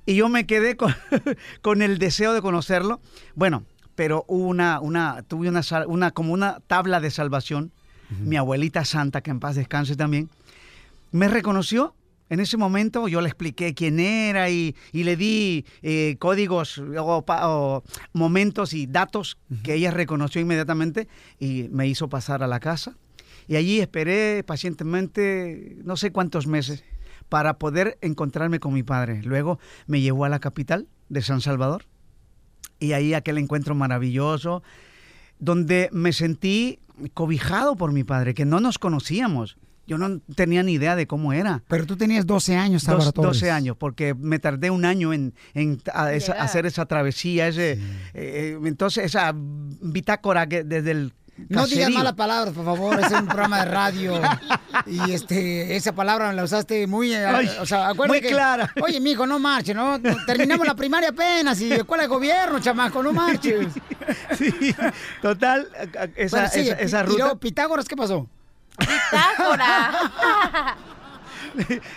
y 0.06 0.16
yo 0.16 0.28
me 0.28 0.46
quedé 0.46 0.76
con, 0.76 0.94
el 1.82 1.98
deseo 2.00 2.34
de 2.34 2.42
conocerlo. 2.42 3.00
Bueno, 3.36 3.64
pero 3.96 4.26
una, 4.28 4.80
una, 4.82 5.22
tuve 5.24 5.48
una, 5.50 5.62
una, 5.88 6.12
como 6.12 6.34
una 6.34 6.60
tabla 6.68 7.00
de 7.00 7.12
salvación. 7.12 7.72
Mi 8.20 8.38
abuelita 8.38 8.86
santa, 8.86 9.22
que 9.22 9.32
en 9.32 9.40
paz 9.40 9.56
descanse 9.56 9.96
también, 9.96 10.30
me 11.12 11.28
reconoció. 11.28 11.96
En 12.28 12.40
ese 12.40 12.58
momento 12.58 13.08
yo 13.08 13.22
le 13.22 13.28
expliqué 13.28 13.76
quién 13.76 14.00
era 14.00 14.50
y, 14.50 14.76
y 14.92 15.04
le 15.04 15.16
di 15.16 15.66
eh, 15.84 16.16
códigos 16.18 16.80
o 16.80 17.84
momentos 18.14 18.74
y 18.74 18.88
datos 18.88 19.38
que 19.64 19.76
ella 19.76 19.92
reconoció 19.92 20.42
inmediatamente 20.42 21.08
y 21.40 21.68
me 21.72 21.88
hizo 21.88 22.10
pasar 22.10 22.42
a 22.42 22.48
la 22.48 22.60
casa. 22.60 22.96
Y 23.48 23.58
allí 23.58 23.80
esperé 23.80 24.44
pacientemente 24.44 25.78
no 25.84 25.98
sé 25.98 26.12
cuántos 26.12 26.48
meses 26.48 26.84
para 27.30 27.58
poder 27.58 27.98
encontrarme 28.02 28.60
con 28.60 28.74
mi 28.74 28.84
padre. 28.84 29.22
Luego 29.24 29.60
me 29.88 30.02
llevó 30.02 30.26
a 30.26 30.30
la 30.30 30.40
capital 30.40 30.88
de 31.10 31.22
San 31.22 31.42
Salvador 31.42 31.86
Y 32.80 32.94
ahí 32.94 33.14
aquel 33.14 33.38
encuentro 33.38 33.76
maravilloso, 33.76 34.64
donde 35.40 35.90
me 35.92 36.14
sentí 36.14 36.80
cobijado 37.14 37.76
por 37.76 37.92
mi 37.92 38.04
padre, 38.04 38.34
que 38.34 38.46
no 38.46 38.60
nos 38.60 38.78
conocíamos. 38.80 39.58
Yo 39.88 40.00
no 40.00 40.20
tenía 40.36 40.64
ni 40.64 40.74
idea 40.74 40.96
de 40.96 41.06
cómo 41.06 41.32
era. 41.32 41.62
Pero 41.68 41.86
tú 41.86 41.96
tenías 41.96 42.26
12 42.26 42.56
años, 42.56 42.84
Dos- 42.86 42.90
Álvaro 42.94 43.12
Torres. 43.12 43.34
12 43.34 43.52
años, 43.52 43.78
porque 43.78 44.16
me 44.16 44.40
tardé 44.40 44.72
un 44.72 44.84
año 44.84 45.14
en, 45.14 45.36
en 45.54 45.80
a- 45.94 46.12
esa- 46.14 46.34
hacer 46.34 46.66
esa 46.66 46.86
travesía, 46.88 47.48
ese, 47.48 47.80
eh, 48.16 48.58
entonces 48.64 49.06
esa 49.06 49.32
bitácora 49.36 50.48
que 50.48 50.64
desde 50.64 50.90
el 50.92 51.14
No 51.50 51.68
digas 51.68 51.92
malas 51.92 52.14
palabras, 52.14 52.54
por 52.56 52.66
favor, 52.66 53.00
es 53.00 53.12
un 53.12 53.28
programa 53.28 53.60
de 53.64 53.66
radio. 53.72 54.22
Y 54.88 55.12
este, 55.12 55.76
esa 55.76 55.94
palabra 55.94 56.32
la 56.34 56.44
usaste 56.46 56.88
muy, 56.88 57.14
eh, 57.14 57.26
Ay, 57.26 57.50
o 57.60 57.66
sea, 57.66 57.90
acuérdate 57.90 58.08
muy 58.08 58.22
que- 58.22 58.30
clara. 58.34 58.72
Oye, 58.82 59.00
mijo, 59.00 59.28
no 59.28 59.38
marches, 59.38 59.76
¿no? 59.76 60.00
Terminamos 60.26 60.66
la 60.66 60.76
primaria 60.76 61.10
apenas 61.10 61.60
y 61.62 61.72
escuela 61.74 62.04
de 62.04 62.10
gobierno, 62.10 62.60
chamaco, 62.60 63.04
no 63.04 63.14
marches. 63.14 63.68
Total, 65.22 65.68
esa, 66.16 66.38
Bueno, 66.38 66.50
sí, 66.52 66.60
esa, 66.62 66.74
esa 66.76 67.00
y 67.02 67.06
ruta. 67.06 67.24
luego, 67.24 67.40
Pitágoras, 67.40 67.88
¿qué 67.88 67.96
pasó? 67.96 68.28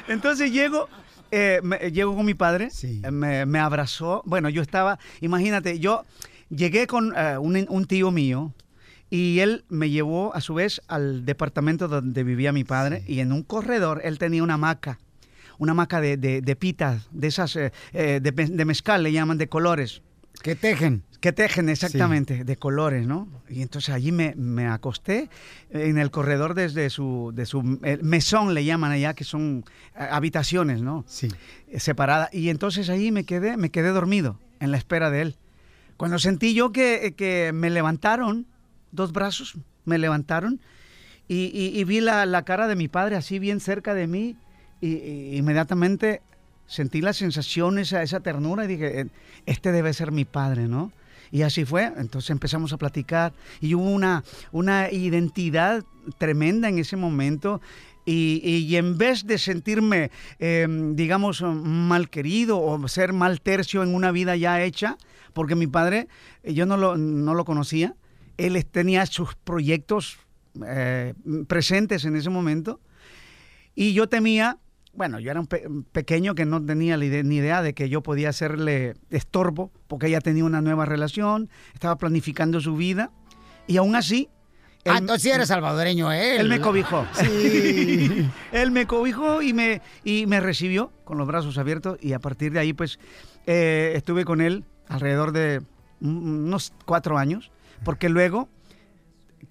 Entonces 0.08 0.52
llego, 0.52 0.88
eh, 1.30 1.60
me- 1.62 1.90
llego 1.90 2.14
con 2.16 2.24
mi 2.26 2.34
padre, 2.34 2.68
eh, 2.82 3.10
me, 3.10 3.46
me 3.46 3.58
abrazó. 3.58 4.22
Bueno, 4.24 4.48
yo 4.48 4.62
estaba, 4.62 4.98
imagínate, 5.20 5.78
yo 5.78 6.04
llegué 6.50 6.86
con 6.86 7.12
eh, 7.16 7.38
un, 7.38 7.66
un 7.68 7.84
tío 7.86 8.10
mío 8.10 8.52
y 9.10 9.40
él 9.40 9.64
me 9.68 9.90
llevó 9.90 10.34
a 10.34 10.40
su 10.40 10.54
vez 10.54 10.82
al 10.88 11.24
departamento 11.24 11.88
donde 11.88 12.24
vivía 12.24 12.52
mi 12.52 12.64
padre 12.64 13.02
y 13.06 13.20
en 13.20 13.32
un 13.32 13.42
corredor 13.42 14.00
él 14.04 14.18
tenía 14.18 14.42
una 14.42 14.54
hamaca, 14.54 14.98
una 15.58 15.72
hamaca 15.72 16.00
de, 16.00 16.16
de, 16.16 16.40
de 16.42 16.56
pitas, 16.56 17.08
de 17.10 17.28
esas, 17.28 17.56
eh, 17.56 17.72
de, 17.92 18.20
de 18.20 18.64
mezcal 18.64 19.02
le 19.02 19.12
llaman, 19.12 19.38
de 19.38 19.48
colores. 19.48 20.02
Que 20.42 20.54
tejen. 20.54 21.02
Que 21.20 21.32
tejen, 21.32 21.68
exactamente, 21.68 22.44
de 22.44 22.56
colores, 22.56 23.04
¿no? 23.06 23.26
Y 23.48 23.62
entonces 23.62 23.92
allí 23.92 24.12
me, 24.12 24.34
me 24.36 24.68
acosté 24.68 25.28
en 25.70 25.98
el 25.98 26.12
corredor 26.12 26.54
desde 26.54 26.90
su, 26.90 27.32
de 27.34 27.44
su 27.44 27.60
mesón, 28.02 28.54
le 28.54 28.64
llaman 28.64 28.92
allá, 28.92 29.14
que 29.14 29.24
son 29.24 29.64
eh, 29.98 30.06
habitaciones, 30.10 30.80
¿no? 30.80 31.04
Sí. 31.08 31.26
Separadas. 31.76 32.32
Y 32.32 32.50
entonces 32.50 32.88
allí 32.88 33.10
me 33.10 33.24
quedé, 33.24 33.56
me 33.56 33.70
quedé 33.70 33.88
dormido 33.88 34.38
en 34.60 34.70
la 34.70 34.76
espera 34.78 35.10
de 35.10 35.22
él. 35.22 35.36
Cuando 35.96 36.20
sentí 36.20 36.54
yo 36.54 36.70
que, 36.70 37.14
que 37.16 37.50
me 37.52 37.68
levantaron, 37.68 38.46
dos 38.92 39.12
brazos 39.12 39.56
me 39.84 39.98
levantaron, 39.98 40.60
y, 41.26 41.46
y- 41.52 41.78
y 41.80 41.82
vi 41.84 42.00
la, 42.00 42.24
la 42.26 42.44
cara 42.44 42.68
de 42.68 42.76
mi 42.76 42.86
padre 42.86 43.16
así 43.16 43.40
bien 43.40 43.58
cerca 43.58 43.92
de 43.92 44.06
mí, 44.06 44.36
y, 44.80 44.90
y 44.94 45.36
inmediatamente 45.36 46.22
sentí 46.68 47.00
la 47.00 47.12
sensación, 47.12 47.78
esa, 47.80 48.02
esa 48.04 48.20
ternura, 48.20 48.64
y 48.64 48.68
dije, 48.68 49.00
"Eh, 49.00 49.06
este 49.46 49.72
debe 49.72 49.92
ser 49.92 50.12
mi 50.12 50.24
padre, 50.24 50.68
¿no? 50.68 50.92
Y 51.32 51.42
así 51.42 51.64
fue, 51.64 51.92
entonces 51.96 52.30
empezamos 52.30 52.72
a 52.72 52.76
platicar 52.78 53.32
y 53.60 53.74
hubo 53.74 53.90
una, 53.90 54.22
una 54.52 54.90
identidad 54.92 55.84
tremenda 56.18 56.68
en 56.68 56.78
ese 56.78 56.96
momento 56.96 57.60
y, 58.06 58.40
y- 58.42 58.76
en 58.76 58.96
vez 58.96 59.26
de 59.26 59.36
sentirme, 59.36 60.10
eh, 60.38 60.66
digamos, 60.94 61.42
mal 61.42 62.08
querido 62.08 62.58
o 62.62 62.88
ser 62.88 63.12
mal 63.12 63.42
tercio 63.42 63.82
en 63.82 63.94
una 63.94 64.10
vida 64.10 64.36
ya 64.36 64.62
hecha, 64.62 64.96
porque 65.34 65.54
mi 65.54 65.66
padre, 65.66 66.08
eh, 66.44 66.54
yo 66.54 66.64
no 66.64 66.78
lo, 66.78 66.96
no 66.96 67.34
lo 67.34 67.44
conocía, 67.44 67.94
él 68.38 68.64
tenía 68.64 69.04
sus 69.04 69.34
proyectos 69.34 70.16
eh, 70.66 71.12
presentes 71.46 72.06
en 72.06 72.16
ese 72.16 72.30
momento 72.30 72.80
y 73.74 73.92
yo 73.92 74.08
temía, 74.08 74.56
bueno, 74.98 75.18
yo 75.20 75.30
era 75.30 75.40
un 75.40 75.46
pe- 75.46 75.66
pequeño 75.92 76.34
que 76.34 76.44
no 76.44 76.62
tenía 76.62 76.96
ni 76.98 77.06
idea 77.36 77.62
de 77.62 77.72
que 77.72 77.88
yo 77.88 78.02
podía 78.02 78.28
hacerle 78.28 78.94
estorbo, 79.10 79.70
porque 79.86 80.08
ella 80.08 80.20
tenía 80.20 80.44
una 80.44 80.60
nueva 80.60 80.84
relación, 80.84 81.48
estaba 81.72 81.96
planificando 81.96 82.60
su 82.60 82.76
vida, 82.76 83.10
y 83.66 83.78
aún 83.78 83.96
así... 83.96 84.28
Ah, 84.84 84.92
él- 84.92 84.98
entonces 84.98 85.22
sí 85.22 85.30
eres 85.30 85.48
salvadoreño, 85.48 86.12
¿eh? 86.12 86.36
Él 86.36 86.48
me 86.48 86.60
cobijó. 86.60 87.06
Sí. 87.14 88.28
él 88.52 88.70
me 88.70 88.86
cobijó 88.86 89.40
y 89.42 89.52
me, 89.54 89.80
y 90.04 90.26
me 90.26 90.40
recibió 90.40 90.92
con 91.04 91.16
los 91.16 91.26
brazos 91.26 91.56
abiertos, 91.58 91.98
y 92.02 92.12
a 92.12 92.18
partir 92.18 92.52
de 92.52 92.58
ahí, 92.60 92.72
pues, 92.72 92.98
eh, 93.46 93.92
estuve 93.94 94.24
con 94.24 94.40
él 94.40 94.64
alrededor 94.88 95.32
de 95.32 95.62
un- 96.00 96.44
unos 96.46 96.72
cuatro 96.84 97.18
años, 97.18 97.50
porque 97.84 98.08
luego 98.08 98.48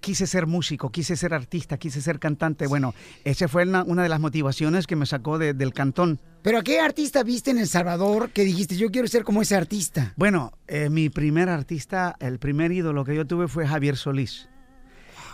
quise 0.00 0.26
ser 0.26 0.46
músico, 0.46 0.90
quise 0.90 1.16
ser 1.16 1.34
artista, 1.34 1.76
quise 1.78 2.00
ser 2.00 2.18
cantante. 2.18 2.66
Bueno, 2.66 2.94
esa 3.24 3.48
fue 3.48 3.64
una, 3.64 3.82
una 3.84 4.02
de 4.02 4.08
las 4.08 4.20
motivaciones 4.20 4.86
que 4.86 4.96
me 4.96 5.06
sacó 5.06 5.38
de- 5.38 5.54
del 5.54 5.72
cantón. 5.72 6.20
¿Pero 6.42 6.58
a 6.58 6.62
qué 6.62 6.80
artista 6.80 7.22
viste 7.22 7.50
en 7.50 7.58
El 7.58 7.68
Salvador 7.68 8.30
que 8.30 8.44
dijiste, 8.44 8.76
yo 8.76 8.90
quiero 8.90 9.08
ser 9.08 9.24
como 9.24 9.42
ese 9.42 9.56
artista? 9.56 10.12
Bueno, 10.16 10.52
eh, 10.66 10.88
mi 10.90 11.10
primer 11.10 11.48
artista, 11.48 12.16
el 12.20 12.38
primer 12.38 12.72
ídolo 12.72 13.04
que 13.04 13.14
yo 13.14 13.26
tuve 13.26 13.48
fue 13.48 13.66
Javier 13.66 13.96
Solís. 13.96 14.48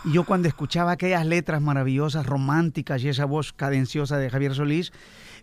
Y 0.03 0.13
yo 0.13 0.23
cuando 0.23 0.47
escuchaba 0.47 0.91
aquellas 0.91 1.25
letras 1.25 1.61
maravillosas, 1.61 2.25
románticas 2.27 3.03
y 3.03 3.09
esa 3.09 3.25
voz 3.25 3.53
cadenciosa 3.53 4.17
de 4.17 4.29
Javier 4.29 4.53
Solís, 4.53 4.91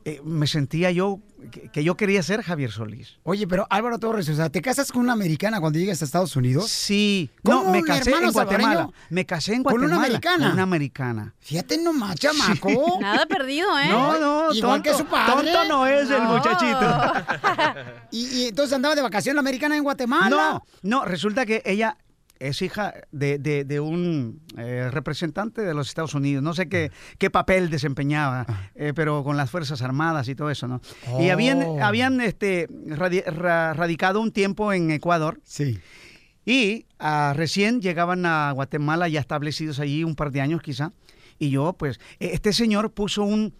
eh, 0.04 0.20
me 0.24 0.46
sentía 0.46 0.90
yo 0.90 1.20
que, 1.50 1.68
que 1.70 1.82
yo 1.84 1.96
quería 1.96 2.22
ser 2.22 2.42
Javier 2.42 2.70
Solís. 2.70 3.18
Oye, 3.24 3.46
pero 3.48 3.66
Álvaro 3.70 3.98
Torres, 3.98 4.28
o 4.28 4.34
sea, 4.34 4.48
¿te 4.50 4.62
casas 4.62 4.92
con 4.92 5.02
una 5.02 5.12
americana 5.12 5.60
cuando 5.60 5.78
llegas 5.78 6.00
a 6.02 6.04
Estados 6.04 6.36
Unidos? 6.36 6.70
Sí. 6.70 7.30
¿Cómo 7.42 7.64
No, 7.64 7.70
me 7.70 7.82
casé 7.82 8.12
en 8.12 8.30
Guatemala. 8.32 8.90
Me 9.10 9.26
casé 9.26 9.54
en 9.54 9.62
¿Con 9.62 9.72
Guatemala. 9.72 9.96
una 9.96 10.06
americana? 10.06 10.44
Con 10.46 10.52
una 10.54 10.62
americana. 10.62 11.34
Fíjate 11.40 11.78
nomás, 11.78 12.16
chamaco. 12.16 12.98
Nada 13.00 13.26
perdido, 13.26 13.76
¿eh? 13.78 13.88
No, 13.88 14.18
no, 14.20 14.52
Igual 14.54 14.82
que 14.82 14.90
tonto, 14.90 15.04
su 15.04 15.10
padre. 15.10 15.52
tonto 15.52 15.68
no 15.68 15.86
es 15.86 16.10
el 16.10 16.22
muchachito. 16.22 17.12
y, 18.10 18.26
y 18.26 18.46
entonces 18.48 18.74
andaba 18.74 18.94
de 18.94 19.02
vacación 19.02 19.34
la 19.36 19.40
americana 19.40 19.76
en 19.76 19.82
Guatemala. 19.82 20.28
No, 20.30 20.62
no, 20.82 21.04
resulta 21.04 21.44
que 21.46 21.62
ella 21.64 21.96
es 22.48 22.62
hija 22.62 22.94
de, 23.10 23.38
de- 23.38 23.64
de 23.64 23.80
un 23.80 24.40
eh, 24.56 24.88
representante 24.90 25.62
de 25.62 25.74
los 25.74 25.88
Estados 25.88 26.14
Unidos. 26.14 26.42
No 26.42 26.54
sé 26.54 26.68
qué, 26.68 26.90
qué 27.18 27.30
papel 27.30 27.70
desempeñaba, 27.70 28.46
eh, 28.74 28.92
pero 28.94 29.22
con 29.24 29.36
las 29.36 29.50
Fuerzas 29.50 29.82
Armadas 29.82 30.28
y 30.28 30.34
todo 30.34 30.50
eso, 30.50 30.68
¿no? 30.68 30.80
Y 31.20 31.30
habían, 31.30 31.62
Oh. 31.62 31.82
habían 31.82 32.20
este, 32.20 32.68
radi- 32.68 33.24
ra- 33.24 33.74
radicado 33.74 34.20
un 34.20 34.32
tiempo 34.32 34.72
en 34.72 34.90
Ecuador. 34.90 35.40
Sí. 35.44 35.78
Y 36.44 36.86
ah, 36.98 37.32
recién 37.36 37.80
llegaban 37.80 38.26
a 38.26 38.50
Guatemala 38.52 39.08
ya 39.08 39.20
establecidos 39.20 39.78
allí 39.78 40.02
un 40.04 40.16
par 40.16 40.32
de 40.32 40.40
años 40.40 40.60
quizá. 40.62 40.92
Y 41.38 41.50
yo, 41.50 41.72
pues, 41.74 42.00
e- 42.18 42.30
este 42.34 42.52
señor 42.52 42.92
puso 42.92 43.22
un, 43.22 43.54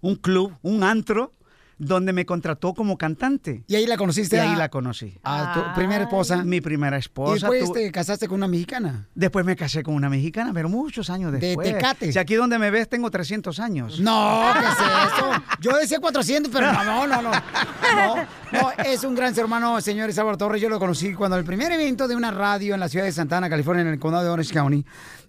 un 0.00 0.16
club, 0.16 0.54
un 0.62 0.82
antro, 0.82 1.32
donde 1.78 2.12
me 2.12 2.24
contrató 2.24 2.72
como 2.74 2.96
cantante. 2.96 3.62
¿Y 3.66 3.74
ahí 3.76 3.86
la 3.86 3.96
conociste 3.96 4.36
Y 4.36 4.38
ahí 4.38 4.54
a- 4.54 4.56
la 4.56 4.68
conocí. 4.70 5.18
a 5.22 5.52
tu 5.52 5.74
primera 5.80 6.04
esposa? 6.04 6.42
Mi 6.42 6.60
primera 6.60 6.96
Y 6.96 7.00
esposa. 7.00 7.48
después 7.50 7.64
tu- 7.64 7.72
te 7.74 7.92
casaste 7.92 8.28
con 8.28 8.36
una 8.36 8.48
mexicana. 8.48 9.08
Después 9.14 9.44
me 9.44 9.56
casé 9.56 9.82
con 9.82 9.94
una 9.94 10.08
mexicana, 10.08 10.52
pero 10.54 10.68
muchos 10.68 11.10
años 11.10 11.32
De 11.32 11.38
después. 11.38 11.72
Tecate. 11.72 12.12
Si 12.12 12.18
aquí 12.18 12.34
donde 12.34 12.58
me 12.58 12.70
ves 12.70 12.88
tengo 12.88 13.10
300 13.10 13.60
años. 13.60 14.00
No, 14.00 14.52
¿qué 14.54 14.66
es 14.66 14.74
eso? 14.74 15.30
Yo 15.60 15.76
decía 15.76 16.00
400, 16.00 16.50
pero 16.52 16.72
no, 16.72 16.84
no, 16.84 17.06
no, 17.06 17.22
no. 17.22 17.30
No, 17.30 18.16
no, 18.52 18.70
es 18.84 19.04
un 19.04 19.14
gran 19.14 19.34
ser 19.34 19.44
humano, 19.44 19.80
señor 19.80 20.10
Álvaro 20.16 20.38
Torres. 20.38 20.62
Yo 20.62 20.68
lo 20.68 20.78
conocí 20.78 21.12
cuando 21.14 21.36
el 21.36 21.44
primer 21.44 21.72
evento 21.72 22.08
de 22.08 22.16
una 22.16 22.30
radio 22.30 22.74
en 22.74 22.80
la 22.80 22.88
ciudad 22.88 23.04
de 23.04 23.12
Santana, 23.12 23.48
California, 23.50 23.82
en 23.82 23.88
el 23.88 23.98
condado 23.98 24.24
de 24.24 24.30
Orange 24.30 24.52
County. 24.54 24.84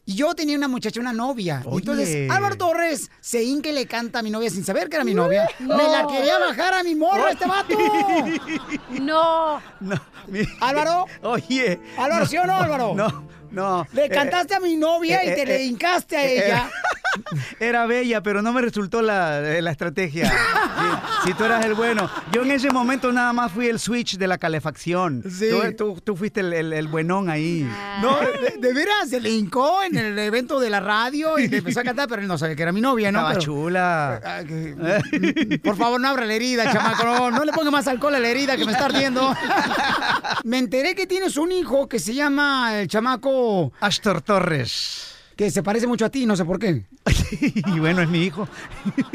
Y 0.10 0.16
yo 0.16 0.34
tenía 0.34 0.58
una 0.58 0.70
muchacha, 0.70 1.02
una 1.02 1.12
novia. 1.12 1.62
Y 1.66 1.68
Oye. 1.68 1.78
entonces 1.80 2.32
Álvaro 2.32 2.56
Torres 2.56 3.12
se 3.20 3.44
hinca 3.44 3.68
y 3.68 3.74
le 3.74 3.86
canta 3.88 4.20
a 4.20 4.22
mi 4.22 4.30
novia 4.30 4.50
sin 4.50 4.64
saber 4.64 4.88
que 4.88 4.96
era 4.96 5.04
mi 5.04 5.14
novia. 5.14 5.50
No. 5.60 5.76
Me 5.76 5.84
la 5.84 6.08
quería 6.08 6.40
bajar 6.40 6.74
a 6.76 6.84
mi 6.84 6.96
morra, 6.96 7.32
este 7.32 7.46
vato. 7.46 7.76
No. 9.02 9.62
No, 9.82 9.96
mi- 10.28 10.48
Álvaro. 10.62 11.06
Oye. 11.24 11.80
Álvaro, 11.98 12.26
¿sí 12.26 12.38
o 12.38 12.46
no, 12.46 12.56
Álvaro? 12.56 12.94
No, 12.96 13.28
no. 13.52 13.88
Le 13.94 14.06
Eh, 14.06 14.10
cantaste 14.10 14.56
a 14.56 14.60
mi 14.60 14.76
novia 14.76 15.24
y 15.24 15.30
eh, 15.30 15.34
te 15.36 15.42
eh, 15.44 15.46
le 15.46 15.64
hincaste 15.64 16.18
a 16.18 16.26
ella. 16.26 16.70
Era 17.60 17.88
bella, 17.88 18.22
pero 18.22 18.42
no 18.44 18.54
me 18.54 18.62
resultó 18.62 19.02
la, 19.02 19.42
la 19.42 19.72
estrategia. 19.72 20.30
Si, 20.30 21.30
si 21.30 21.34
tú 21.34 21.46
eras 21.46 21.66
el 21.66 21.74
bueno. 21.74 22.08
Yo 22.32 22.44
en 22.44 22.52
ese 22.52 22.70
momento 22.70 23.12
nada 23.12 23.34
más 23.34 23.52
fui 23.52 23.68
el 23.68 23.80
switch 23.80 24.18
de 24.18 24.28
la 24.28 24.38
calefacción. 24.38 25.24
Sí. 25.28 25.48
Tú, 25.50 25.74
tú- 25.96 26.02
tú 26.02 26.16
fuiste 26.16 26.42
el, 26.42 26.54
el- 26.54 26.74
el 26.74 26.88
buenón 26.88 27.30
ahí. 27.30 27.68
No, 28.02 28.18
de, 28.20 28.58
de 28.60 28.74
veras, 28.74 29.10
se 29.10 29.20
le 29.20 29.32
hincó 29.32 29.82
en 29.84 29.98
el 29.98 30.20
evento 30.20 30.60
de 30.60 30.70
la 30.70 30.80
radio 30.80 31.40
y 31.40 31.48
le 31.48 31.58
empezó 31.58 31.80
a 31.80 31.84
cantar, 31.84 32.08
pero 32.08 32.22
él 32.22 32.28
no 32.28 32.38
sabía 32.38 32.56
que 32.56 32.62
era 32.62 32.72
mi 32.72 32.82
novia, 32.82 33.12
¿no? 33.12 33.20
Estaba 33.20 33.34
Pero- 33.34 33.42
chula. 33.42 34.22
Ah, 34.24 34.42
que- 34.48 35.60
Por 35.64 35.76
favor, 35.76 36.00
no 36.00 36.08
abra 36.10 36.26
la 36.26 36.34
herida, 36.34 36.72
chamaco. 36.72 37.04
No, 37.04 37.32
no 37.32 37.44
le 37.46 37.52
ponga 37.52 37.72
más 37.72 37.88
alcohol 37.88 38.14
a 38.14 38.20
la 38.20 38.28
herida 38.28 38.56
que 38.58 38.66
me 38.66 38.74
está 38.74 38.86
ardiendo. 38.86 39.36
Me 40.44 40.58
enteré 40.58 40.96
que 40.96 41.08
tienes 41.08 41.38
un 41.38 41.52
hijo 41.52 41.88
que 41.88 42.00
se 42.00 42.14
llama 42.14 42.80
el 42.80 42.88
chamaco. 42.88 43.72
Astor 43.80 44.22
Torres. 44.22 45.16
Que 45.36 45.52
se 45.52 45.62
parece 45.62 45.86
mucho 45.86 46.06
a 46.06 46.10
ti, 46.10 46.26
no 46.26 46.36
sé 46.36 46.46
por 46.46 46.58
qué. 46.60 46.86
y 47.68 47.80
bueno, 47.80 48.02
es 48.02 48.10
mi 48.10 48.24
hijo. 48.24 48.48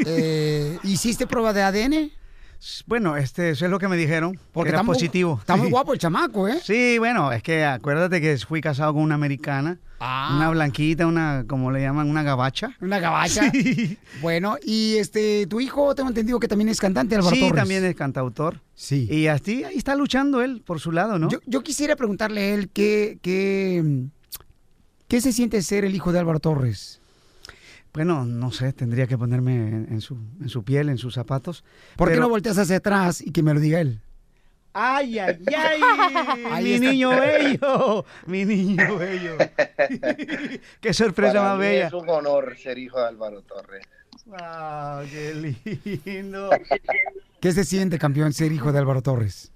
Eh, 0.07 0.79
¿Hiciste 0.85 1.27
prueba 1.27 1.53
de 1.53 1.63
ADN? 1.63 2.13
Bueno, 2.87 3.17
este, 3.17 3.51
eso 3.51 3.65
es 3.65 3.71
lo 3.71 3.79
que 3.79 3.89
me 3.89 3.97
dijeron. 3.97 4.39
Porque 4.53 4.71
que 4.71 4.75
era 4.77 4.83
muy- 4.83 4.95
positivo. 4.95 5.39
está 5.41 5.57
muy 5.57 5.67
Sí. 5.67 5.71
guapo 5.73 5.93
el 5.95 5.99
chamaco, 5.99 6.47
¿eh? 6.49 6.61
Sí, 6.63 6.97
bueno, 6.99 7.33
es 7.33 7.43
que 7.43 7.65
acuérdate 7.65 8.21
que 8.21 8.37
fui 8.39 8.61
casado 8.61 8.95
con 8.95 9.03
una 9.03 9.15
americana. 9.17 9.79
Ah. 10.05 10.35
Una 10.37 10.51
blanquita, 10.51 11.07
una, 11.07 11.45
como 11.47 11.71
le 11.71 11.81
llaman, 11.81 12.09
una 12.11 12.23
gabacha. 12.25 12.77
Una 12.81 12.99
gabacha. 12.99 13.51
Bueno, 14.21 14.57
y 14.65 14.97
este, 14.97 15.47
tu 15.47 15.61
hijo, 15.61 15.95
tengo 15.95 16.09
entendido 16.09 16.41
que 16.41 16.49
también 16.49 16.69
es 16.69 16.81
cantante, 16.81 17.15
Álvaro 17.15 17.35
Sí, 17.37 17.41
Torres. 17.43 17.57
también 17.57 17.85
es 17.85 17.95
cantautor. 17.95 18.61
Sí. 18.75 19.07
Y 19.11 19.27
así, 19.29 19.63
ahí 19.65 19.77
está 19.77 19.95
luchando 19.95 20.41
él 20.43 20.63
por 20.65 20.81
su 20.81 20.91
lado, 20.93 21.19
¿no? 21.21 21.29
Yo, 21.29 21.39
yo 21.47 21.63
quisiera 21.63 21.95
preguntarle 21.97 22.41
a 22.43 22.55
él 22.55 22.69
qué, 22.71 23.19
qué, 23.23 24.05
qué 25.09 25.21
se 25.21 25.33
siente 25.33 25.63
ser 25.63 25.85
el 25.85 25.95
hijo 25.95 26.13
de 26.13 26.19
Álvaro 26.19 26.41
Torres. 26.41 27.01
Bueno, 27.95 28.25
no 28.25 28.51
sé, 28.53 28.73
tendría 28.73 29.07
que 29.07 29.19
ponerme 29.19 29.55
en, 29.69 29.87
en 29.91 30.01
su, 30.01 30.17
en 30.41 30.49
su 30.49 30.65
piel, 30.65 30.89
en 30.89 30.97
sus 30.99 31.15
zapatos. 31.15 31.63
¿Por 31.97 32.11
qué 32.11 32.17
no 32.19 32.29
volteas 32.29 32.57
hacia 32.59 32.77
atrás 32.79 33.21
y 33.21 33.33
que 33.33 33.43
me 33.43 33.53
lo 33.53 33.61
diga 33.61 33.81
él? 33.81 34.01
¡Ay, 34.73 35.19
ay, 35.19 35.39
ay! 35.55 35.81
Ahí 36.51 36.65
mi 36.65 36.73
está. 36.73 36.91
niño 36.91 37.11
bello, 37.11 38.05
mi 38.27 38.45
niño 38.47 38.97
bello. 38.97 39.37
Qué 40.81 40.95
sorpresa 40.95 41.35
Para 41.35 41.49
más 41.51 41.59
mí 41.59 41.65
bella. 41.67 41.87
Es 41.89 41.93
un 41.93 42.09
honor 42.09 42.57
ser 42.57 42.79
hijo 42.79 42.99
de 42.99 43.07
Álvaro 43.09 43.43
Torres. 43.43 43.85
¡Wow, 44.25 45.07
qué 45.11 46.01
lindo! 46.07 46.49
¿Qué 47.41 47.53
se 47.53 47.65
siente, 47.65 47.99
campeón, 47.99 48.33
ser 48.33 48.53
hijo 48.53 48.73
de 48.73 48.79
Álvaro 48.79 49.03
Torres? 49.03 49.53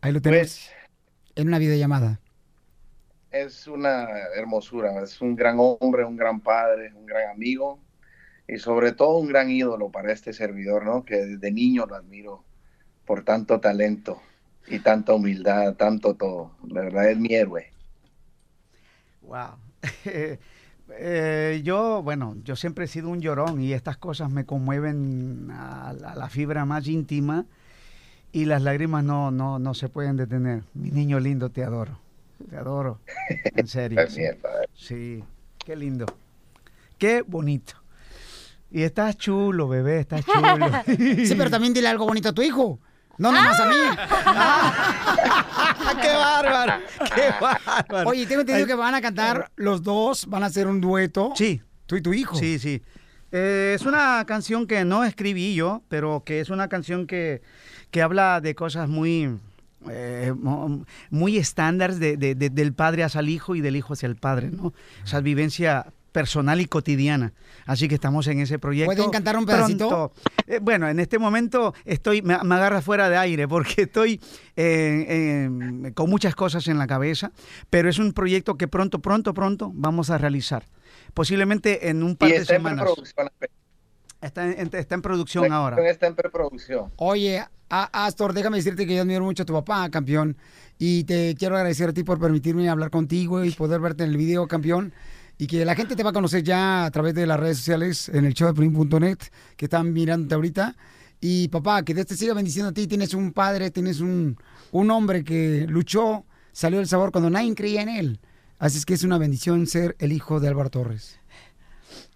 Ahí 0.00 0.10
lo 0.10 0.20
tenemos 0.20 0.46
Pues- 0.48 0.70
en 1.36 1.46
una 1.46 1.58
videollamada. 1.60 2.18
Es 3.30 3.66
una 3.66 4.06
hermosura, 4.36 5.02
es 5.02 5.20
un 5.22 5.34
gran 5.36 5.56
hombre, 5.58 6.04
un 6.04 6.16
gran 6.16 6.40
padre, 6.42 6.92
un 6.94 7.06
gran 7.06 7.30
amigo 7.30 7.82
y 8.48 8.58
sobre 8.58 8.92
todo 8.92 9.18
un 9.18 9.28
gran 9.28 9.50
ídolo 9.50 9.90
para 9.90 10.12
este 10.12 10.32
servidor, 10.34 10.84
¿no? 10.86 11.04
Que 11.04 11.16
desde 11.16 11.52
niño 11.52 11.86
lo 11.86 11.96
admiro 11.96 12.46
por 13.06 13.24
tanto 13.24 13.60
talento 13.60 14.22
y 14.66 14.80
tanta 14.80 15.14
humildad, 15.14 15.76
tanto 15.76 16.16
todo. 16.16 16.56
De 16.62 16.80
verdad 16.82 17.10
es 17.10 17.18
mi 17.18 17.34
héroe. 17.34 17.74
Wow. 19.22 19.58
Eh, 21.00 21.60
yo, 21.64 22.02
bueno, 22.02 22.34
yo 22.44 22.56
siempre 22.56 22.86
he 22.86 22.88
sido 22.88 23.10
un 23.10 23.20
llorón 23.20 23.60
y 23.60 23.74
estas 23.74 23.98
cosas 23.98 24.30
me 24.30 24.46
conmueven 24.46 25.50
a, 25.50 25.92
la- 25.92 26.12
a 26.12 26.16
la 26.16 26.30
fibra 26.30 26.64
más 26.64 26.88
íntima 26.88 27.44
y 28.32 28.46
las 28.46 28.62
lágrimas 28.62 29.04
no, 29.04 29.30
no, 29.30 29.58
no 29.58 29.74
se 29.74 29.88
pueden 29.90 30.16
detener. 30.16 30.64
Mi 30.74 30.90
niño 30.90 31.20
lindo, 31.20 31.50
te 31.50 31.64
adoro. 31.64 31.98
Te 32.48 32.56
adoro. 32.56 33.00
En 33.54 33.66
serio. 33.66 34.06
sí. 34.08 34.22
Sí, 34.74 35.24
qué 35.64 35.76
lindo. 35.76 36.06
Qué 36.98 37.22
bonito. 37.26 37.74
Y 38.70 38.82
estás 38.82 39.16
chulo, 39.16 39.68
bebé, 39.68 40.00
estás 40.00 40.24
chulo. 40.24 40.68
Sí, 41.26 41.34
pero 41.36 41.50
también 41.50 41.72
dile 41.72 41.88
algo 41.88 42.06
bonito 42.06 42.28
a 42.28 42.32
tu 42.32 42.42
hijo. 42.42 42.78
No 43.18 43.32
nomás 43.32 43.58
a 43.58 43.66
mí. 43.66 43.74
¡Qué 46.00 46.14
bárbaro! 46.14 46.74
¡Qué 47.14 47.30
bárbaro! 47.40 48.10
Oye, 48.10 48.26
tengo 48.26 48.42
entendido 48.42 48.66
que 48.66 48.74
van 48.74 48.94
a 48.94 49.00
cantar 49.00 49.50
los 49.56 49.82
dos, 49.82 50.26
van 50.26 50.44
a 50.44 50.46
hacer 50.46 50.68
un 50.68 50.80
dueto. 50.80 51.32
Sí. 51.34 51.60
Tú 51.86 51.96
y 51.96 52.02
tu 52.02 52.12
hijo. 52.12 52.36
Sí, 52.36 52.58
sí. 52.60 52.80
Eh, 53.32 53.72
es 53.74 53.84
una 53.86 54.24
canción 54.26 54.66
que 54.66 54.84
no 54.84 55.02
escribí 55.04 55.54
yo, 55.54 55.82
pero 55.88 56.22
que 56.24 56.40
es 56.40 56.50
una 56.50 56.68
canción 56.68 57.06
que, 57.06 57.42
que 57.90 58.02
habla 58.02 58.40
de 58.40 58.54
cosas 58.54 58.88
muy, 58.88 59.38
eh, 59.90 60.32
muy 61.10 61.36
estándares 61.38 61.98
de- 61.98 62.16
de- 62.16 62.34
de- 62.34 62.50
del 62.50 62.72
padre 62.72 63.04
hacia 63.04 63.20
el 63.20 63.28
hijo 63.28 63.54
y 63.54 63.60
del 63.60 63.76
hijo 63.76 63.92
hacia 63.92 64.06
el 64.06 64.16
padre, 64.16 64.50
¿no? 64.50 64.72
Esa 65.04 65.20
vivencia 65.20 65.86
personal 66.10 66.60
y 66.60 66.64
cotidiana. 66.66 67.32
Así 67.66 67.86
que 67.86 67.94
estamos 67.94 68.26
en 68.26 68.40
ese 68.40 68.58
proyecto. 68.58 68.92
¿Pueden 68.92 69.10
cantar 69.10 69.36
un 69.36 69.44
pedacito? 69.46 70.12
Eh, 70.46 70.58
bueno, 70.60 70.88
en 70.88 70.98
este 71.00 71.18
momento 71.18 71.74
estoy, 71.84 72.22
me, 72.22 72.36
me 72.42 72.54
agarra 72.56 72.80
fuera 72.80 73.08
de 73.10 73.16
aire 73.18 73.46
porque 73.46 73.82
estoy 73.82 74.20
eh, 74.56 75.06
eh, 75.86 75.92
con 75.94 76.08
muchas 76.10 76.34
cosas 76.34 76.66
en 76.66 76.78
la 76.78 76.86
cabeza, 76.86 77.30
pero 77.70 77.88
es 77.88 77.98
un 77.98 78.12
proyecto 78.14 78.56
que 78.56 78.66
pronto, 78.66 79.00
pronto, 79.00 79.34
pronto 79.34 79.70
vamos 79.74 80.10
a 80.10 80.18
realizar. 80.18 80.64
Posiblemente 81.14 81.88
en 81.90 82.02
un 82.02 82.16
par 82.16 82.30
de 82.30 82.36
en 82.36 82.46
semanas. 82.46 82.88
Está 84.20 84.50
en, 84.50 84.70
está 84.72 84.94
en 84.96 85.02
producción 85.02 85.48
La 85.48 85.56
ahora. 85.56 85.88
Está 85.90 86.06
en 86.06 86.14
preproducción. 86.14 86.90
Oye, 86.96 87.38
a- 87.70 88.06
Astor, 88.06 88.32
déjame 88.32 88.56
decirte 88.56 88.86
que 88.86 88.94
yo 88.96 89.02
admiro 89.02 89.24
mucho 89.24 89.44
a 89.44 89.46
tu 89.46 89.52
papá, 89.52 89.88
campeón. 89.90 90.36
Y 90.78 91.04
te 91.04 91.34
quiero 91.36 91.56
agradecer 91.56 91.88
a 91.90 91.92
ti 91.92 92.02
por 92.04 92.18
permitirme 92.18 92.68
hablar 92.68 92.90
contigo 92.90 93.44
y 93.44 93.50
poder 93.52 93.80
verte 93.80 94.04
en 94.04 94.10
el 94.10 94.16
video, 94.16 94.46
campeón. 94.48 94.92
Y 95.38 95.46
que 95.46 95.64
la 95.64 95.76
gente 95.76 95.94
te 95.94 96.02
va 96.02 96.10
a 96.10 96.12
conocer 96.12 96.42
ya 96.42 96.84
a 96.84 96.90
través 96.90 97.14
de 97.14 97.26
las 97.26 97.38
redes 97.38 97.58
sociales 97.58 98.08
en 98.08 98.24
el 98.24 98.34
show 98.34 98.52
de 98.52 99.16
que 99.56 99.64
están 99.66 99.92
mirándote 99.92 100.34
ahorita. 100.34 100.76
Y 101.20 101.48
papá, 101.48 101.84
que 101.84 101.94
Dios 101.94 102.06
te 102.06 102.16
siga 102.16 102.34
bendiciendo 102.34 102.70
a 102.70 102.72
ti. 102.72 102.86
Tienes 102.88 103.14
un 103.14 103.32
padre, 103.32 103.70
tienes 103.70 104.00
un, 104.00 104.36
un 104.72 104.90
hombre 104.90 105.22
que 105.22 105.66
luchó, 105.68 106.24
salió 106.52 106.78
del 106.78 106.88
sabor 106.88 107.12
cuando 107.12 107.30
nadie 107.30 107.54
creía 107.54 107.82
en 107.82 107.88
él. 107.88 108.20
Así 108.58 108.78
es 108.78 108.84
que 108.86 108.94
es 108.94 109.04
una 109.04 109.18
bendición 109.18 109.66
ser 109.68 109.94
el 110.00 110.10
hijo 110.12 110.40
de 110.40 110.48
Álvaro 110.48 110.70
Torres. 110.70 111.17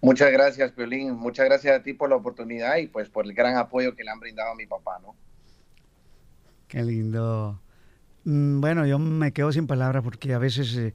Muchas 0.03 0.33
gracias, 0.33 0.73
Piolín. 0.73 1.13
Muchas 1.13 1.45
gracias 1.45 1.79
a 1.79 1.81
ti 1.81 1.93
por 1.93 2.09
la 2.09 2.17
oportunidad 2.17 2.75
y 2.75 2.87
pues 2.87 3.07
por 3.09 3.25
el 3.25 3.33
gran 3.33 3.55
apoyo 3.55 3.95
que 3.95 4.03
le 4.03 4.11
han 4.11 4.19
brindado 4.19 4.51
a 4.51 4.55
mi 4.55 4.65
papá, 4.65 4.99
¿no? 5.01 5.15
Qué 6.67 6.83
lindo. 6.83 7.61
Mm, 8.25 8.59
Bueno, 8.59 8.85
yo 8.85 8.99
me 8.99 9.31
quedo 9.31 9.53
sin 9.53 9.65
palabras 9.65 10.03
porque 10.03 10.33
a 10.33 10.39
veces, 10.39 10.75
eh, 10.75 10.93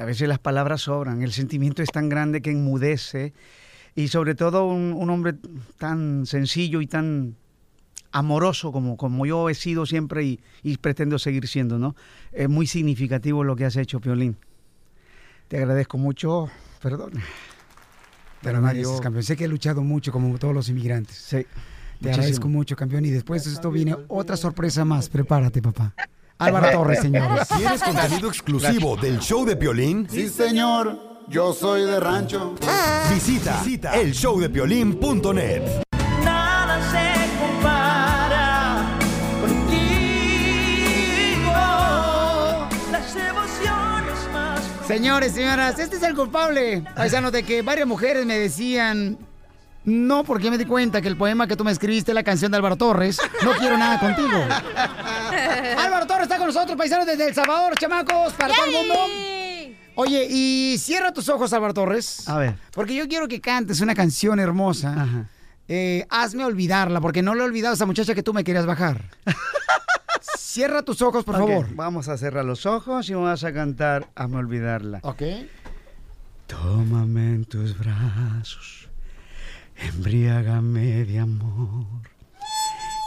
a 0.00 0.04
veces 0.04 0.28
las 0.28 0.38
palabras 0.38 0.82
sobran. 0.82 1.20
El 1.20 1.32
sentimiento 1.32 1.82
es 1.82 1.90
tan 1.90 2.08
grande 2.08 2.42
que 2.42 2.52
enmudece. 2.52 3.32
Y 3.96 4.06
sobre 4.06 4.36
todo 4.36 4.68
un, 4.68 4.92
un 4.92 5.10
hombre 5.10 5.34
tan 5.78 6.24
sencillo 6.24 6.80
y 6.80 6.86
tan 6.86 7.34
amoroso 8.12 8.70
como, 8.70 8.96
como 8.96 9.26
yo 9.26 9.50
he 9.50 9.54
sido 9.54 9.84
siempre 9.84 10.22
y, 10.22 10.40
y 10.62 10.76
pretendo 10.76 11.18
seguir 11.18 11.48
siendo, 11.48 11.80
¿no? 11.80 11.96
Es 12.30 12.48
muy 12.48 12.68
significativo 12.68 13.42
lo 13.42 13.56
que 13.56 13.64
has 13.64 13.74
hecho, 13.76 14.00
Piolín. 14.00 14.36
Te 15.48 15.56
agradezco 15.58 15.98
mucho. 15.98 16.50
Perdón. 16.80 17.14
Pero 18.44 18.60
no 18.60 19.00
campeón. 19.00 19.24
Sé 19.24 19.36
que 19.36 19.44
he 19.44 19.48
luchado 19.48 19.82
mucho 19.82 20.12
como 20.12 20.38
todos 20.38 20.54
los 20.54 20.68
inmigrantes. 20.68 21.16
Sí. 21.16 21.36
Te 21.38 21.46
Muchísimo. 22.08 22.12
agradezco 22.12 22.48
mucho, 22.48 22.76
campeón. 22.76 23.04
Y 23.06 23.10
después 23.10 23.44
de 23.44 23.52
esto 23.52 23.70
viene 23.70 23.96
otra 24.08 24.36
sorpresa 24.36 24.84
más. 24.84 25.08
Prepárate, 25.08 25.62
papá. 25.62 25.94
Álvaro 26.38 26.70
Torres, 26.70 27.00
señores. 27.00 27.48
¿Quieres 27.56 27.82
contenido 27.82 28.28
exclusivo 28.28 28.96
del 28.96 29.18
show 29.20 29.44
de 29.44 29.56
Piolín? 29.56 30.06
Sí, 30.10 30.28
señor, 30.28 31.24
yo 31.28 31.52
soy 31.52 31.82
de 31.82 31.98
rancho. 32.00 32.54
Visita, 33.12 33.62
visita 33.62 33.94
elshowdepiolín.net. 33.94 35.62
Señores, 44.86 45.32
señoras, 45.32 45.78
este 45.78 45.96
es 45.96 46.02
el 46.02 46.14
culpable. 46.14 46.84
Paisano, 46.94 47.30
de 47.30 47.42
que 47.42 47.62
varias 47.62 47.86
mujeres 47.86 48.26
me 48.26 48.38
decían. 48.38 49.18
No, 49.84 50.24
porque 50.24 50.50
me 50.50 50.58
di 50.58 50.64
cuenta 50.64 51.00
que 51.00 51.08
el 51.08 51.16
poema 51.16 51.46
que 51.46 51.56
tú 51.56 51.64
me 51.64 51.70
escribiste, 51.70 52.14
la 52.14 52.22
canción 52.22 52.50
de 52.50 52.56
Álvaro 52.56 52.76
Torres, 52.76 53.18
no 53.42 53.52
quiero 53.52 53.76
nada 53.76 53.98
contigo. 53.98 54.28
Álvaro 55.78 56.06
Torres 56.06 56.22
está 56.24 56.38
con 56.38 56.46
nosotros, 56.46 56.76
paisanos 56.76 57.06
desde 57.06 57.28
El 57.28 57.34
Salvador, 57.34 57.76
chamacos, 57.78 58.32
para 58.34 58.54
todo 58.54 58.64
el 58.64 58.72
mundo. 58.72 58.94
Oye, 59.96 60.26
y 60.28 60.76
cierra 60.78 61.12
tus 61.12 61.28
ojos, 61.28 61.52
Álvaro 61.52 61.74
Torres. 61.74 62.28
A 62.28 62.38
ver. 62.38 62.56
Porque 62.72 62.94
yo 62.94 63.08
quiero 63.08 63.28
que 63.28 63.40
cantes 63.40 63.80
una 63.80 63.94
canción 63.94 64.40
hermosa. 64.40 65.28
Eh, 65.68 66.06
hazme 66.10 66.44
olvidarla, 66.44 67.00
porque 67.00 67.22
no 67.22 67.34
le 67.34 67.40
he 67.40 67.44
olvidado 67.44 67.72
a 67.72 67.74
esa 67.74 67.86
muchacha 67.86 68.14
que 68.14 68.22
tú 68.22 68.34
me 68.34 68.44
querías 68.44 68.66
bajar. 68.66 69.02
Cierra 70.54 70.82
tus 70.82 71.02
ojos, 71.02 71.24
por 71.24 71.34
favor. 71.34 71.66
Vamos 71.74 72.06
a 72.06 72.16
cerrar 72.16 72.44
los 72.44 72.64
ojos 72.64 73.10
y 73.10 73.14
vamos 73.14 73.42
a 73.42 73.52
cantar 73.52 74.06
Hazme 74.14 74.36
olvidarla. 74.36 75.00
Ok. 75.02 75.20
Tómame 76.46 77.26
en 77.34 77.44
tus 77.44 77.76
brazos, 77.76 78.88
embriágame 79.74 81.04
de 81.06 81.18
amor 81.18 81.86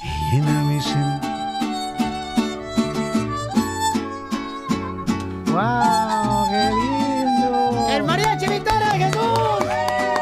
y 0.03 0.35
llena 0.35 0.61
mi 0.63 0.79
sen- 0.79 1.21
¡Wow! 5.45 6.49
¡Qué 6.51 6.69
lindo! 6.75 7.87
¡El 7.91 8.03
mariachi 8.03 8.47
Victoria 8.49 8.91
de 8.91 8.99
Jesús! 9.05 9.63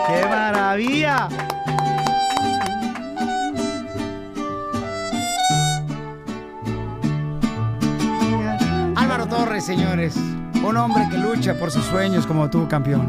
¡Qué 0.07 0.25
maravilla! 0.29 1.27
Torres, 9.27 9.65
señores. 9.65 10.15
Un 10.67 10.77
hombre 10.77 11.07
que 11.09 11.17
lucha 11.17 11.57
por 11.57 11.71
sus 11.71 11.83
sueños 11.85 12.25
como 12.27 12.49
tú, 12.49 12.67
campeón. 12.67 13.07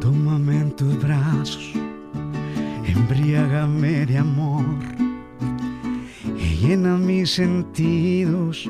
Tómame 0.00 0.60
en 0.60 0.76
tus 0.76 1.00
brazos, 1.02 1.72
embriágame 2.86 4.06
de 4.06 4.18
amor 4.18 4.64
y 6.36 6.56
llena 6.56 6.96
mis 6.96 7.34
sentidos 7.34 8.68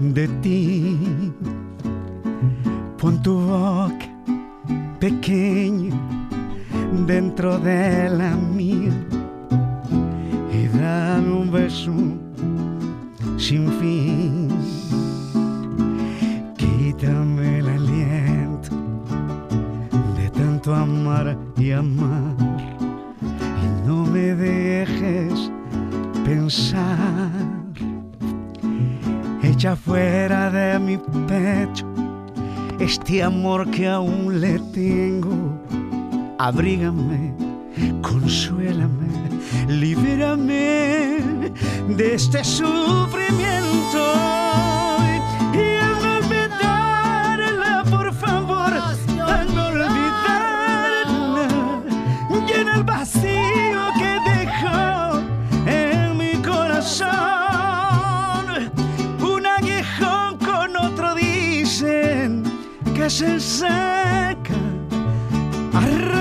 de 0.00 0.28
ti. 0.42 1.32
Pon 2.98 3.22
tu 3.22 3.38
boca 3.38 4.06
pequeña 4.98 5.94
dentro 7.06 7.58
de 7.58 8.08
la 8.08 8.34
mía 8.34 8.92
y 10.52 10.66
dame 10.78 11.32
un 11.32 11.50
beso 11.50 11.92
sin 13.36 13.70
fin. 13.78 14.48
Quítame 16.56 17.58
el 17.58 17.68
aliento 17.68 18.74
de 20.16 20.30
tanto 20.30 20.74
amar 20.74 21.36
y 21.56 21.72
amar 21.72 22.34
y 23.62 23.86
no 23.86 24.06
me 24.06 24.34
dejes 24.34 25.50
pensar. 26.24 27.30
Echa 29.42 29.76
fuera 29.76 30.50
de 30.50 30.78
mi 30.78 30.98
pecho 31.28 31.86
este 32.80 33.22
amor 33.22 33.70
que 33.70 33.86
aún 33.88 34.40
le 34.40 34.58
tengo. 34.72 35.60
Abrígame, 36.38 37.32
consuélame, 38.02 39.30
libérame 39.68 41.16
de 41.88 42.14
este 42.14 42.44
sufrimiento. 42.44 44.14
Y 45.52 45.78
hazme 45.78 46.08
olvidarla, 46.18 47.84
por 47.90 48.12
favor, 48.14 48.72
hazme 48.74 49.22
olvidarla. 49.22 49.88
Llena 52.46 52.74
el 52.76 52.84
vacío 52.84 53.90
que 53.98 54.18
dejó 54.30 55.20
en 55.66 56.16
mi 56.16 56.34
corazón. 56.42 57.06
Un 59.20 59.46
aguijón 59.46 60.38
con 60.38 60.76
otro 60.76 61.14
dicen 61.14 62.42
que 62.94 63.10
se. 63.10 63.66
Arráncala 65.74 66.15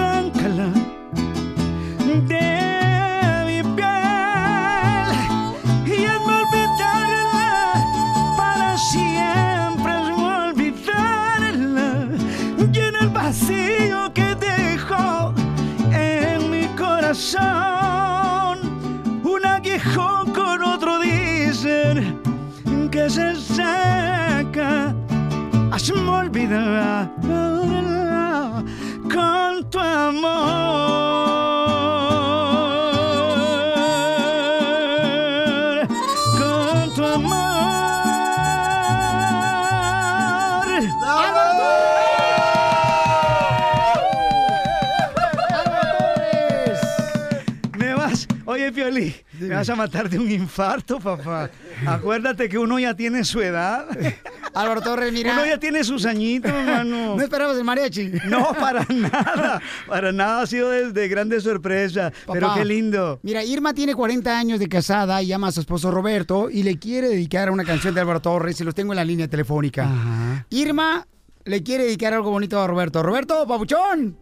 matar 49.85 50.09
de 50.09 50.17
un 50.17 50.31
infarto, 50.31 50.99
papá. 50.99 51.49
Acuérdate 51.85 52.49
que 52.49 52.57
uno 52.57 52.79
ya 52.79 52.95
tiene 52.95 53.23
su 53.23 53.39
edad. 53.41 53.87
Álvaro 54.53 54.81
Torres, 54.81 55.13
mira. 55.13 55.33
Uno 55.33 55.45
ya 55.45 55.59
tiene 55.59 55.83
sus 55.83 56.05
añitos, 56.05 56.51
hermano. 56.51 57.15
¿No 57.15 57.21
esperabas 57.21 57.57
el 57.57 57.63
mariachi? 57.63 58.11
No, 58.27 58.53
para 58.59 58.85
nada. 58.89 59.61
Para 59.87 60.11
nada 60.11 60.41
ha 60.41 60.47
sido 60.47 60.69
de, 60.71 60.91
de 60.91 61.07
grande 61.07 61.39
sorpresa. 61.39 62.11
Pero 62.31 62.53
qué 62.55 62.65
lindo. 62.65 63.19
Mira, 63.21 63.43
Irma 63.43 63.73
tiene 63.73 63.93
40 63.93 64.37
años 64.37 64.59
de 64.59 64.67
casada 64.67 65.21
y 65.21 65.31
ama 65.31 65.47
a 65.47 65.51
su 65.51 65.59
esposo 65.59 65.91
Roberto 65.91 66.49
y 66.49 66.63
le 66.63 66.79
quiere 66.79 67.09
dedicar 67.09 67.51
una 67.51 67.63
canción 67.63 67.93
de 67.93 68.01
Álvaro 68.01 68.21
Torres 68.21 68.59
y 68.59 68.63
los 68.63 68.73
tengo 68.73 68.93
en 68.93 68.97
la 68.97 69.05
línea 69.05 69.27
telefónica. 69.27 70.45
Irma 70.49 71.05
le 71.43 71.61
quiere 71.61 71.83
dedicar 71.83 72.13
algo 72.13 72.31
bonito 72.31 72.59
a 72.59 72.65
Roberto. 72.65 73.03
Roberto, 73.03 73.45
papuchón. 73.47 74.17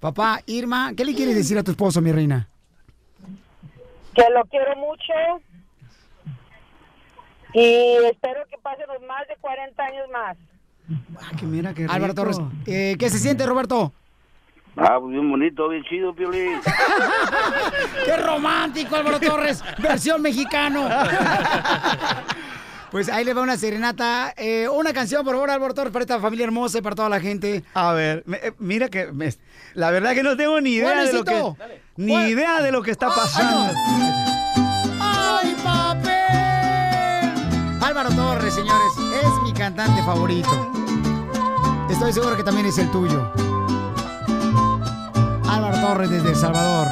Papá, 0.00 0.40
Irma, 0.46 0.92
¿qué 0.96 1.04
le 1.04 1.14
quieres 1.14 1.36
decir 1.36 1.58
a 1.58 1.62
tu 1.62 1.70
esposo, 1.72 2.00
mi 2.00 2.10
reina? 2.10 2.48
Que 4.18 4.30
lo 4.34 4.44
quiero 4.46 4.74
mucho 4.76 5.12
y 7.54 8.04
espero 8.10 8.40
que 8.50 8.58
pasen 8.58 8.86
los 8.88 9.00
más 9.06 9.26
de 9.28 9.36
40 9.40 9.82
años 9.82 10.08
más. 10.12 10.36
Ah, 11.20 11.36
que 11.38 11.46
mira 11.46 11.72
qué 11.72 11.86
Álvaro. 11.88 12.14
Torres, 12.14 12.40
eh, 12.66 12.96
¿qué 12.98 13.10
se 13.10 13.18
siente, 13.18 13.46
Roberto? 13.46 13.92
Ah, 14.76 14.96
pues 15.00 15.12
bien 15.12 15.30
bonito, 15.30 15.68
bien 15.68 15.82
chido, 15.84 16.14
Piolín. 16.14 16.60
¡Qué 18.04 18.16
romántico, 18.16 18.96
Álvaro 18.96 19.18
Torres! 19.20 19.62
Versión 19.78 20.22
mexicano. 20.22 20.88
Pues 22.90 23.08
ahí 23.10 23.22
le 23.24 23.34
va 23.34 23.42
una 23.42 23.58
serenata. 23.58 24.32
Eh, 24.36 24.66
una 24.68 24.92
canción, 24.94 25.22
por 25.24 25.34
favor, 25.34 25.50
Álvaro 25.50 25.74
Torres, 25.74 25.92
para 25.92 26.04
esta 26.04 26.18
familia 26.20 26.44
hermosa 26.44 26.78
y 26.78 26.80
para 26.80 26.96
toda 26.96 27.08
la 27.10 27.20
gente. 27.20 27.62
A 27.74 27.92
ver, 27.92 28.22
me- 28.26 28.38
eh, 28.38 28.52
mira 28.58 28.88
que 28.88 29.12
me- 29.12 29.34
la 29.74 29.90
verdad 29.90 30.14
que 30.14 30.22
no 30.22 30.36
tengo 30.36 30.60
ni 30.60 30.74
idea 30.74 31.02
de 31.02 31.12
lo 31.12 31.24
que 31.24 31.52
ni 31.96 32.14
idea 32.14 32.62
de 32.62 32.72
lo 32.72 32.82
que 32.82 32.90
está 32.90 33.08
pasando. 33.08 33.72
¡Ay, 35.00 35.54
papel! 35.62 37.82
Álvaro 37.82 38.10
Torres, 38.10 38.54
señores, 38.54 38.92
es 39.22 39.42
mi 39.44 39.52
cantante 39.52 40.02
favorito. 40.02 40.72
Estoy 41.90 42.12
seguro 42.12 42.36
que 42.36 42.42
también 42.44 42.66
es 42.66 42.78
el 42.78 42.90
tuyo. 42.90 43.30
Álvaro 45.48 45.80
Torres 45.80 46.10
desde 46.10 46.30
El 46.30 46.36
Salvador. 46.36 46.86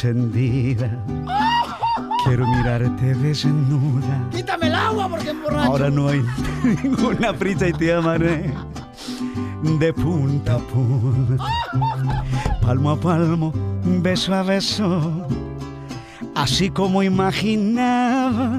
Encendida. 0.00 0.90
Quiero 2.24 2.46
mirarte 2.46 3.14
desnuda. 3.14 4.28
Quítame 4.30 4.68
el 4.68 4.74
agua 4.74 5.08
porque 5.08 5.30
emborracho. 5.30 5.70
Ahora 5.70 5.90
no 5.90 6.08
hay 6.08 6.24
ninguna 6.82 7.32
prisa 7.32 7.68
y 7.68 7.72
te 7.72 7.92
amaré 7.92 8.52
de 9.78 9.92
punta 9.92 10.54
a 10.54 10.58
punta, 10.58 11.44
palmo 12.62 12.90
a 12.92 12.96
palmo, 12.96 13.52
beso 13.84 14.34
a 14.34 14.42
beso, 14.42 15.26
así 16.34 16.70
como 16.70 17.02
imaginaba, 17.02 18.58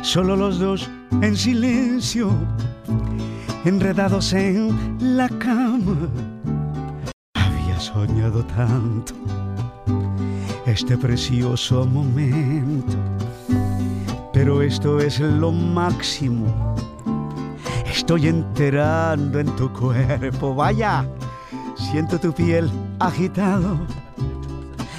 solo 0.00 0.36
los 0.36 0.58
dos 0.58 0.90
en 1.20 1.36
silencio, 1.36 2.30
enredados 3.66 4.32
en 4.32 4.96
la 5.00 5.28
cama. 5.28 5.96
Había 7.34 7.78
soñado 7.78 8.42
tanto 8.46 9.14
este 10.70 10.96
precioso 10.96 11.84
momento. 11.86 12.96
Pero 14.32 14.62
esto 14.62 15.00
es 15.00 15.20
lo 15.20 15.52
máximo. 15.52 16.74
Estoy 17.86 18.28
enterando 18.28 19.40
en 19.40 19.54
tu 19.56 19.72
cuerpo. 19.72 20.54
Vaya, 20.54 21.04
siento 21.76 22.18
tu 22.18 22.32
piel 22.32 22.70
agitado 22.98 23.78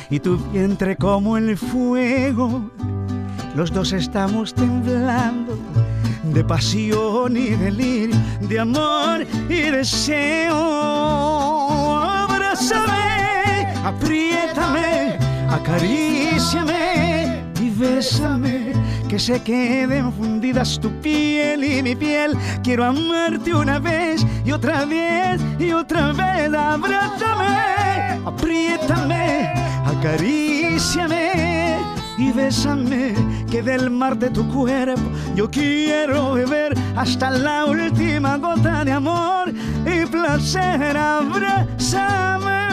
y 0.09 0.19
tu 0.19 0.37
vientre 0.51 0.95
como 0.97 1.37
el 1.37 1.57
fuego. 1.57 2.69
Los 3.55 3.71
dos 3.71 3.93
estamos 3.93 4.53
temblando 4.53 5.57
de 6.23 6.43
pasión 6.43 7.35
y 7.35 7.49
delirio, 7.49 8.15
de 8.41 8.59
amor 8.59 9.25
y 9.49 9.61
deseo. 9.71 10.57
Abrázame, 11.99 13.67
apriétame, 13.83 15.17
acaríciame 15.51 17.43
y 17.59 17.69
bésame. 17.69 18.73
Que 19.07 19.19
se 19.19 19.41
queden 19.43 20.13
fundidas 20.13 20.79
tu 20.79 20.89
piel 21.01 21.63
y 21.63 21.83
mi 21.83 21.95
piel. 21.95 22.37
Quiero 22.63 22.85
amarte 22.85 23.53
una 23.53 23.77
vez 23.79 24.25
y 24.45 24.51
otra 24.51 24.85
vez 24.85 25.41
y 25.59 25.73
otra 25.73 26.13
vez. 26.13 26.53
Abrázame, 26.53 28.21
apriétame, 28.25 29.53
acaríciame 29.85 31.79
y 32.17 32.31
bésame. 32.31 33.13
Que 33.49 33.61
del 33.61 33.89
mar 33.89 34.17
de 34.17 34.29
tu 34.29 34.47
cuerpo 34.47 35.01
yo 35.35 35.49
quiero 35.51 36.33
beber 36.33 36.73
hasta 36.95 37.31
la 37.31 37.65
última 37.65 38.37
gota 38.37 38.85
de 38.85 38.93
amor 38.93 39.51
y 39.85 40.05
placer. 40.05 40.95
Abrázame. 40.95 42.70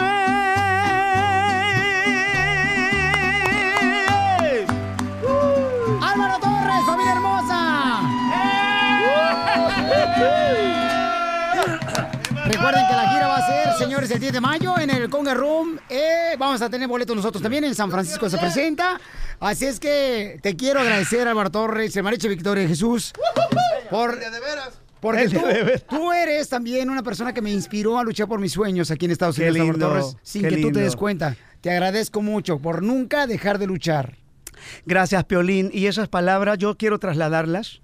Recuerden 12.48 12.86
que 12.88 12.92
la 12.94 13.08
gira 13.10 13.28
va 13.28 13.36
a 13.36 13.46
ser, 13.46 13.74
señores, 13.78 14.10
el 14.10 14.20
10 14.20 14.32
de 14.32 14.40
mayo 14.40 14.78
en 14.78 14.90
el 14.90 15.10
Conga 15.10 15.34
Room. 15.34 15.78
Eh, 15.90 16.34
vamos 16.38 16.62
a 16.62 16.70
tener 16.70 16.88
boletos 16.88 17.14
nosotros 17.14 17.42
también. 17.42 17.64
En 17.64 17.74
San 17.74 17.90
Francisco 17.90 18.28
se 18.30 18.38
presenta. 18.38 18.98
Así 19.38 19.66
es 19.66 19.78
que 19.78 20.38
te 20.42 20.56
quiero 20.56 20.80
agradecer, 20.80 21.28
Álvaro 21.28 21.50
Torres, 21.50 21.94
el 21.96 22.02
Mariche 22.02 22.28
Victoria 22.28 22.62
de 22.62 22.68
Jesús, 22.70 23.12
por, 23.90 24.18
Porque 25.00 25.22
El 25.22 25.32
tú, 25.32 25.38
día 25.38 25.46
de 25.48 25.62
ver- 25.62 25.80
tú 25.82 26.12
eres 26.12 26.48
también 26.48 26.88
una 26.90 27.02
persona 27.02 27.32
que 27.32 27.42
me 27.42 27.50
inspiró 27.52 27.98
a 27.98 28.02
luchar 28.04 28.26
por 28.28 28.40
mis 28.40 28.52
sueños 28.52 28.90
aquí 28.90 29.04
en 29.04 29.12
Estados 29.12 29.36
Qué 29.36 29.50
Unidos, 29.50 29.68
lindo, 29.68 29.88
Torres, 29.88 30.16
sin 30.22 30.42
que 30.48 30.56
tú 30.56 30.72
te 30.72 30.80
des 30.80 30.96
cuenta. 30.96 31.36
Te 31.60 31.70
agradezco 31.70 32.22
mucho 32.22 32.58
por 32.58 32.82
nunca 32.82 33.26
dejar 33.26 33.58
de 33.58 33.66
luchar. 33.66 34.16
Gracias, 34.86 35.22
Piolín. 35.24 35.70
Y 35.72 35.86
esas 35.86 36.08
palabras 36.08 36.58
yo 36.58 36.76
quiero 36.76 36.98
trasladarlas 36.98 37.80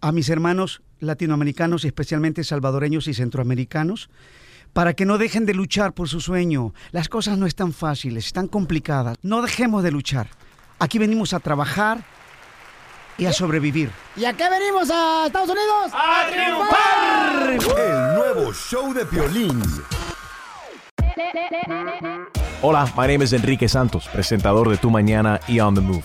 a 0.00 0.12
mis 0.12 0.28
hermanos 0.30 0.80
latinoamericanos 1.00 1.84
y 1.84 1.88
especialmente 1.88 2.44
salvadoreños 2.44 3.08
y 3.08 3.14
centroamericanos 3.14 4.08
para 4.72 4.94
que 4.94 5.06
no 5.06 5.18
dejen 5.18 5.46
de 5.46 5.54
luchar 5.54 5.94
por 5.94 6.08
su 6.08 6.20
sueño. 6.20 6.74
Las 6.92 7.08
cosas 7.08 7.38
no 7.38 7.46
están 7.46 7.72
fáciles, 7.72 8.26
están 8.26 8.46
complicadas. 8.46 9.16
No 9.22 9.40
dejemos 9.42 9.82
de 9.82 9.90
luchar. 9.90 10.28
Aquí 10.78 10.98
venimos 10.98 11.32
a 11.32 11.40
trabajar 11.40 12.04
y 13.18 13.24
a 13.24 13.32
sobrevivir. 13.32 13.90
¿Y 14.16 14.26
a 14.26 14.34
qué 14.34 14.48
venimos 14.50 14.90
a 14.90 15.26
Estados 15.26 15.48
Unidos? 15.48 15.92
¡A 15.94 16.26
triunfar! 16.30 17.52
El 17.52 18.16
nuevo 18.16 18.52
show 18.52 18.92
de 18.92 19.06
Piolín. 19.06 19.62
Hola, 22.60 22.84
my 22.96 23.06
name 23.06 23.24
is 23.24 23.32
Enrique 23.32 23.68
Santos, 23.68 24.08
presentador 24.08 24.68
de 24.68 24.76
Tu 24.76 24.90
Mañana 24.90 25.40
y 25.48 25.60
On 25.60 25.74
the 25.74 25.80
Move. 25.80 26.04